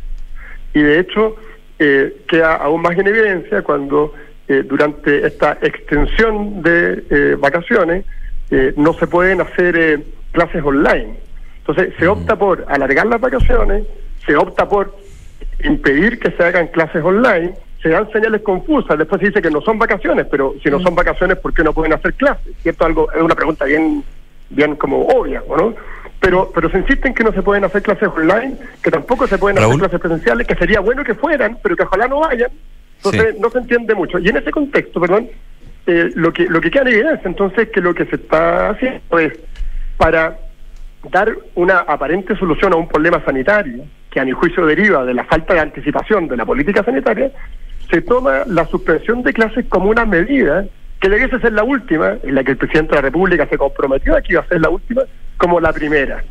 [0.74, 1.36] Y de hecho,
[1.80, 4.14] eh, queda aún más en evidencia cuando
[4.48, 8.06] eh, durante esta extensión de eh, vacaciones
[8.50, 11.18] eh, no se pueden hacer eh, clases online.
[11.60, 13.86] Entonces, se opta por alargar las vacaciones,
[14.26, 14.96] se opta por
[15.64, 19.62] impedir que se hagan clases online, se dan señales confusas, después se dice que no
[19.62, 22.54] son vacaciones, pero si no son vacaciones, ¿por qué no pueden hacer clases?
[22.62, 22.86] ¿Cierto?
[22.86, 24.04] Algo, es una pregunta bien,
[24.50, 25.76] bien como obvia, ¿o ¿no?
[26.20, 29.38] Pero, pero se insiste en que no se pueden hacer clases online, que tampoco se
[29.38, 29.74] pueden Raúl.
[29.74, 32.52] hacer clases presenciales, que sería bueno que fueran, pero que ojalá no vayan.
[33.04, 34.20] Entonces no se entiende mucho.
[34.20, 35.30] Y en ese contexto, perdón,
[35.88, 39.18] eh, lo que lo que queda en evidencia entonces que lo que se está haciendo
[39.18, 39.34] es
[39.98, 40.38] para
[41.10, 45.24] dar una aparente solución a un problema sanitario que a mi juicio deriva de la
[45.24, 47.32] falta de anticipación de la política sanitaria,
[47.90, 50.66] se toma la suspensión de clases como una medida
[51.00, 54.16] que debiese ser la última, en la que el presidente de la República se comprometió
[54.16, 55.02] a que iba a ser la última,
[55.38, 56.24] como la primera,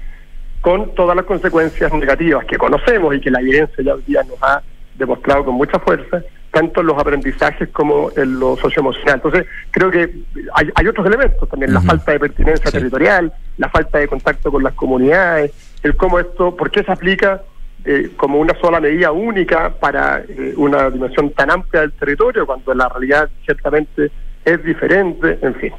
[0.61, 4.41] con todas las consecuencias negativas que conocemos y que la evidencia ya hoy día nos
[4.43, 4.63] ha
[4.97, 9.17] demostrado con mucha fuerza, tanto en los aprendizajes como en lo socioemocional.
[9.17, 10.11] Entonces, creo que
[10.55, 14.63] hay, hay otros elementos también, la falta de pertinencia territorial, la falta de contacto con
[14.63, 15.53] las comunidades,
[15.83, 17.43] el cómo esto, por qué se aplica
[17.85, 22.75] eh, como una sola medida única para eh, una dimensión tan amplia del territorio, cuando
[22.75, 24.11] la realidad ciertamente
[24.45, 25.73] es diferente, en fin.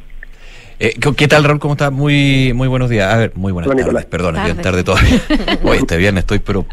[0.83, 1.59] Eh, ¿qué- ¿Qué tal, Raúl?
[1.59, 1.91] ¿Cómo está?
[1.91, 3.13] Muy, muy buenos días.
[3.13, 3.85] A ver, muy buenas Hola, tardes.
[3.85, 4.05] Nicolás.
[4.05, 4.83] Perdón, es bien Tarde.
[4.83, 5.59] tarde todavía.
[5.63, 6.65] Hoy este viernes estoy, pero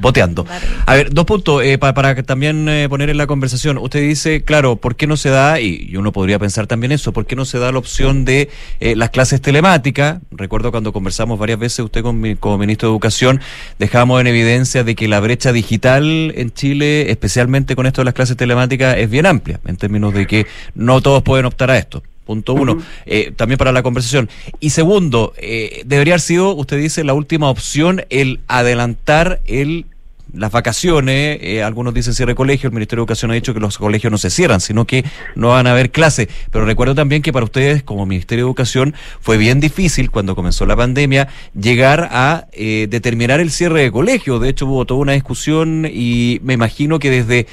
[0.00, 0.46] boteando.
[0.86, 3.76] A ver, dos puntos eh, pa- para también eh, poner en la conversación.
[3.78, 5.58] Usted dice, claro, ¿por qué no se da?
[5.60, 8.50] Y, y uno podría pensar también eso, ¿por qué no se da la opción de
[8.78, 10.20] eh, las clases telemáticas?
[10.30, 13.40] Recuerdo cuando conversamos varias veces usted con mi- como ministro de Educación,
[13.80, 18.14] dejábamos en evidencia de que la brecha digital en Chile, especialmente con esto de las
[18.14, 20.46] clases telemáticas, es bien amplia, en términos de que
[20.76, 22.04] no todos pueden optar a esto.
[22.24, 24.28] Punto uno, eh, también para la conversación.
[24.60, 29.86] Y segundo, eh, debería haber sido, usted dice, la última opción el adelantar el
[30.34, 33.60] las vacaciones, eh, algunos dicen cierre de colegio, el Ministerio de Educación ha dicho que
[33.60, 36.28] los colegios no se cierran, sino que no van a haber clases.
[36.50, 40.66] Pero recuerdo también que para ustedes, como Ministerio de Educación, fue bien difícil cuando comenzó
[40.66, 41.28] la pandemia
[41.58, 44.38] llegar a eh, determinar el cierre de colegio.
[44.38, 47.46] De hecho, hubo toda una discusión y me imagino que desde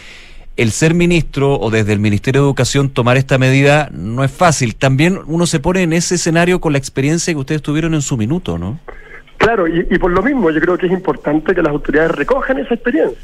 [0.57, 4.75] el ser ministro o desde el Ministerio de Educación tomar esta medida no es fácil.
[4.75, 8.17] También uno se pone en ese escenario con la experiencia que ustedes tuvieron en su
[8.17, 8.79] minuto, ¿no?
[9.37, 12.57] Claro, y, y por lo mismo yo creo que es importante que las autoridades recojan
[12.57, 13.17] esa experiencia.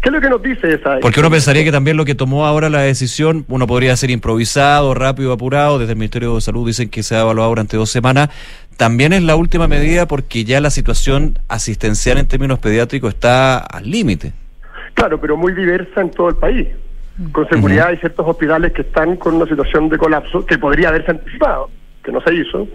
[0.00, 2.46] ¿Qué es lo que nos dice esa Porque uno pensaría que también lo que tomó
[2.46, 5.78] ahora la decisión, uno podría ser improvisado, rápido, apurado.
[5.78, 8.28] Desde el Ministerio de Salud dicen que se ha evaluado durante dos semanas.
[8.76, 13.90] También es la última medida porque ya la situación asistencial en términos pediátricos está al
[13.90, 14.32] límite.
[14.98, 16.66] Claro, pero muy diversa en todo el país.
[17.32, 21.10] Con seguridad hay ciertos hospitales que están con una situación de colapso que podría haberse
[21.12, 21.70] anticipado,
[22.04, 22.66] que no se hizo,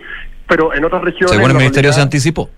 [0.47, 1.31] pero en otras regiones...
[1.35, 2.49] Según el Ministerio se anticipó.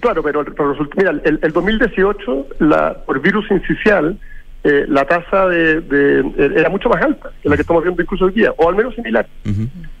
[0.00, 4.18] Claro, pero, pero resulta- mira, el, el 2018, la, por virus incisional,
[4.64, 8.26] eh, la tasa de, de- era mucho más alta que la que estamos viendo incluso
[8.26, 9.26] hoy día, o al menos similar.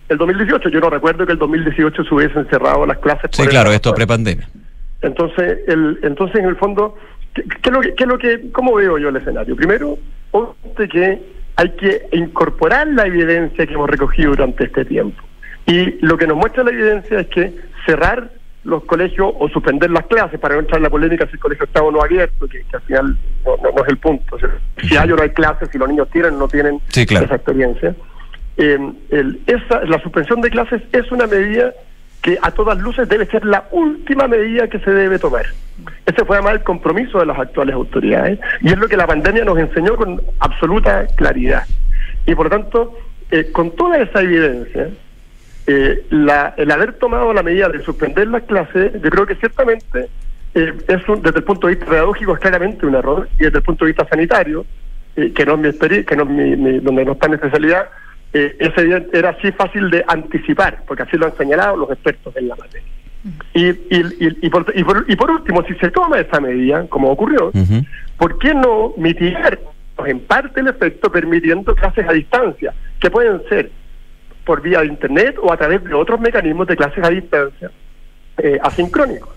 [0.08, 3.30] El 2018, yo no recuerdo que el 2018 se hubiesen cerrado las clases.
[3.32, 4.48] Sí, por claro, esto prepandemia.
[5.02, 6.96] Entonces, el, entonces en el fondo,
[7.34, 9.56] ¿qué, qué es lo qué lo que, ¿cómo veo yo el escenario?
[9.56, 9.98] Primero,
[10.32, 11.22] obviamente que
[11.56, 15.22] hay que incorporar la evidencia que hemos recogido durante este tiempo.
[15.66, 17.52] Y lo que nos muestra la evidencia es que
[17.86, 18.30] cerrar
[18.64, 21.64] los colegios o suspender las clases para no entrar en la polémica si el colegio
[21.64, 24.36] está o no abierto, que, que al final no, no- no es el punto.
[24.36, 24.50] O sea,
[24.82, 27.24] si hay o no hay clases, si los niños tienen o no tienen Sí, claro.
[27.26, 27.94] esa experiencia.
[28.58, 28.78] Eh,
[29.10, 31.72] el- esa, la suspensión de clases es una medida
[32.22, 35.46] que a todas luces debe ser la última medida que se debe tomar.
[36.04, 39.44] Ese fue además el compromiso de las actuales autoridades y es lo que la pandemia
[39.44, 41.62] nos enseñó con absoluta claridad.
[42.26, 42.98] Y por lo tanto,
[43.30, 44.88] eh, con toda esa evidencia,
[45.66, 50.08] eh, el haber tomado la medida de suspender las clases, yo creo que ciertamente
[50.54, 53.58] eh, es un- desde el punto de vista pedagógico es claramente un error y desde
[53.58, 54.66] el punto de vista sanitario,
[55.14, 57.88] que no es mi que no es mi, mi- donde no está mi especialidad,
[58.32, 62.36] eh, es evidente- era así fácil de anticipar, porque así lo han señalado los expertos
[62.36, 62.88] en la materia.
[63.52, 63.74] Y, y,
[64.18, 67.50] y, y por, y, por, y por último, si se toma esa medida, como ocurrió,
[68.16, 69.58] ¿por qué no mitigar
[70.06, 73.70] en parte el efecto permitiendo clases a distancia, que pueden ser
[74.44, 77.70] por vía de Internet o a través de otros mecanismos de clases a distancia
[78.38, 79.28] eh, asincrónicos?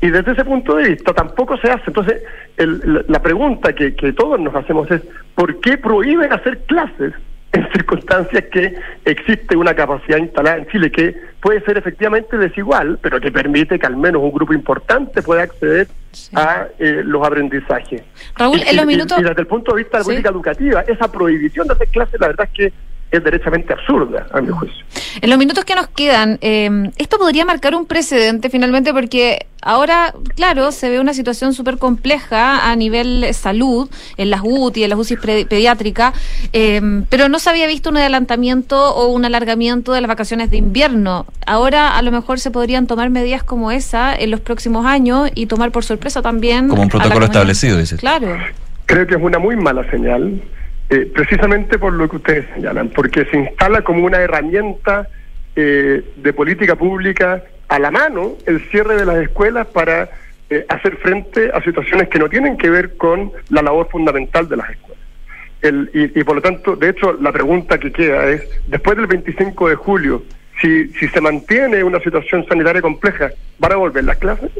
[0.00, 1.84] Y desde ese punto de vista tampoco se hace.
[1.86, 2.22] Entonces,
[2.56, 5.00] el- la- la pregunta que, que todos nos hacemos es,
[5.36, 7.14] ¿por qué prohíben hacer clases
[7.52, 8.74] en circunstancias que
[9.04, 13.86] existe una capacidad instalada en Chile que puede ser efectivamente desigual, pero que permite que
[13.86, 15.86] al menos un grupo importante pueda acceder
[16.34, 18.02] a eh, los aprendizajes?
[18.36, 20.08] Raúl, Y- en los minutos- Y desde el punto de vista de la Sí.
[20.10, 22.72] política educativa, esa prohibición de hacer clases, la verdad es que
[23.12, 24.84] es derechamente absurda, a mi juicio.
[25.20, 30.14] En los minutos que nos quedan, eh, esto podría marcar un precedente finalmente porque ahora,
[30.34, 34.98] claro, se ve una situación súper compleja a nivel salud, en las UTI, en las
[34.98, 36.14] UCI pediátricas,
[36.54, 36.80] eh,
[37.10, 41.26] pero no se había visto un adelantamiento o un alargamiento de las vacaciones de invierno.
[41.46, 45.46] Ahora a lo mejor se podrían tomar medidas como esa en los próximos años y
[45.46, 46.68] tomar por sorpresa también.
[46.68, 48.00] Como un protocolo establecido, dices.
[48.00, 48.38] Claro.
[48.86, 50.42] Creo que es una muy mala señal,
[50.92, 55.08] eh, precisamente por lo que ustedes señalan, porque se instala como una herramienta
[55.56, 60.10] eh, de política pública a la mano el cierre de las escuelas para
[60.50, 64.56] eh, hacer frente a situaciones que no tienen que ver con la labor fundamental de
[64.58, 64.98] las escuelas.
[65.62, 69.06] El- y, y por lo tanto, de hecho, la pregunta que queda es, después del
[69.06, 70.22] 25 de julio,
[70.60, 74.50] si, si se mantiene una situación sanitaria compleja, ¿van a volver las clases?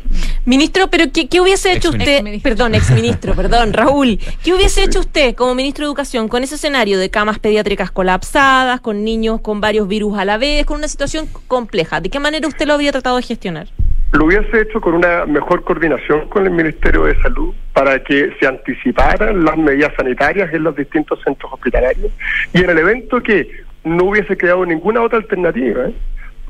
[0.44, 2.24] Ministro, pero ¿qué, qué hubiese hecho usted?
[2.42, 4.18] Perdón, exministro, perdón, Raúl.
[4.42, 8.80] ¿Qué hubiese hecho usted como ministro de Educación con ese escenario de camas pediátricas colapsadas,
[8.80, 12.00] con niños con varios virus a la vez, con una situación compleja?
[12.00, 13.68] ¿De qué manera usted lo habría tratado de gestionar?
[14.12, 18.46] Lo hubiese hecho con una mejor coordinación con el Ministerio de Salud para que se
[18.46, 22.12] anticiparan las medidas sanitarias en los distintos centros hospitalarios
[22.52, 23.48] y en el evento que
[23.84, 25.94] no hubiese quedado ninguna otra alternativa, ¿eh?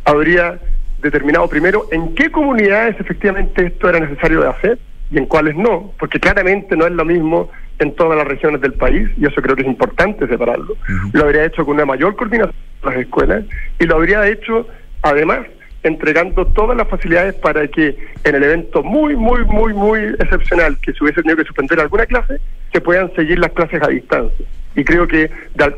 [0.04, 0.58] habría
[1.00, 4.78] determinado primero en qué comunidades efectivamente esto era necesario de hacer
[5.10, 8.74] y en cuáles no, porque claramente no es lo mismo en todas las regiones del
[8.74, 10.76] país y eso creo que es importante separarlo.
[11.12, 13.44] Lo habría hecho con una mayor coordinación con las escuelas
[13.78, 14.66] y lo habría hecho
[15.02, 15.40] además
[15.82, 20.92] entregando todas las facilidades para que en el evento muy, muy, muy, muy excepcional que
[20.92, 22.38] se hubiese tenido que suspender alguna clase,
[22.72, 24.46] se puedan seguir las clases a distancia.
[24.74, 25.30] Y creo que,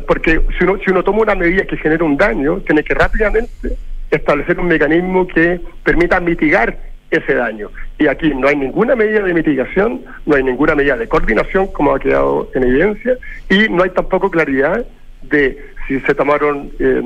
[0.06, 3.76] porque si uno, si uno toma una medida que genera un daño, tiene que rápidamente
[4.10, 6.78] establecer un mecanismo que permita mitigar
[7.10, 7.70] ese daño.
[7.98, 11.94] Y aquí no hay ninguna medida de mitigación, no hay ninguna medida de coordinación, como
[11.94, 13.16] ha quedado en evidencia,
[13.48, 14.84] y no hay tampoco claridad
[15.22, 17.02] de si se tomaron eh,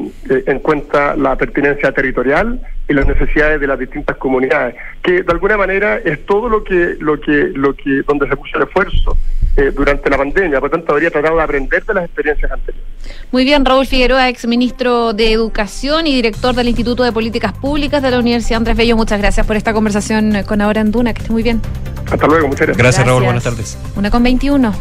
[0.47, 5.57] en cuenta la pertinencia territorial y las necesidades de las distintas comunidades, que de alguna
[5.57, 9.17] manera es todo lo que lo que lo que donde se puso el esfuerzo
[9.57, 12.89] eh, durante la pandemia, por lo tanto habría tratado de aprender de las experiencias anteriores.
[13.31, 18.03] Muy bien, Raúl Figueroa, ex ministro de Educación y director del Instituto de Políticas Públicas
[18.03, 18.97] de la Universidad Andrés Bello.
[18.97, 21.61] Muchas gracias por esta conversación con Ahora en Duna, que esté muy bien.
[22.11, 22.79] Hasta luego, muchas gracias.
[22.79, 23.25] Gracias, Raúl.
[23.25, 23.79] Buenas tardes.
[23.97, 24.73] Una con 21.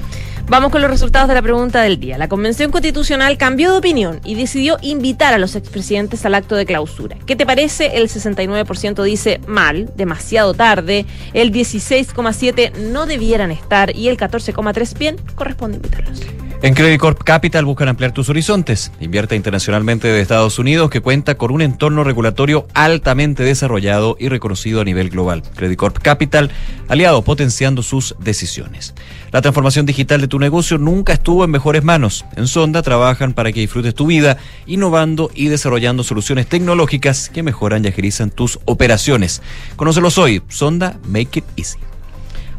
[0.50, 2.18] Vamos con los resultados de la pregunta del día.
[2.18, 6.66] La Convención Constitucional cambió de opinión y decidió invitar a los expresidentes al acto de
[6.66, 7.18] clausura.
[7.26, 7.98] ¿Qué te parece?
[7.98, 15.18] El 69% dice mal, demasiado tarde, el 16,7% no debieran estar y el 14,3% bien,
[15.36, 16.22] corresponde invitarlos.
[16.64, 18.92] En Credit Corp Capital buscan ampliar tus horizontes.
[19.00, 24.82] Invierte internacionalmente de Estados Unidos que cuenta con un entorno regulatorio altamente desarrollado y reconocido
[24.82, 25.44] a nivel global.
[25.56, 26.50] Credit Corp Capital,
[26.88, 28.96] aliado potenciando sus decisiones.
[29.32, 32.26] La transformación digital de tu negocio nunca estuvo en mejores manos.
[32.36, 37.86] En Sonda trabajan para que disfrutes tu vida, innovando y desarrollando soluciones tecnológicas que mejoran
[37.86, 39.44] y agilizan tus operaciones.
[39.76, 40.42] Conócelos hoy.
[40.48, 41.78] Sonda Make It Easy.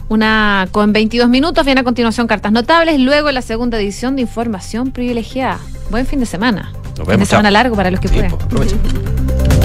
[0.09, 4.91] Una con 22 minutos, viene a continuación cartas notables, luego la segunda edición de información
[4.91, 5.59] privilegiada.
[5.91, 6.73] Buen fin de semana.
[6.73, 9.58] Nos fin de vemos, semana largo para los que Sí, puedan.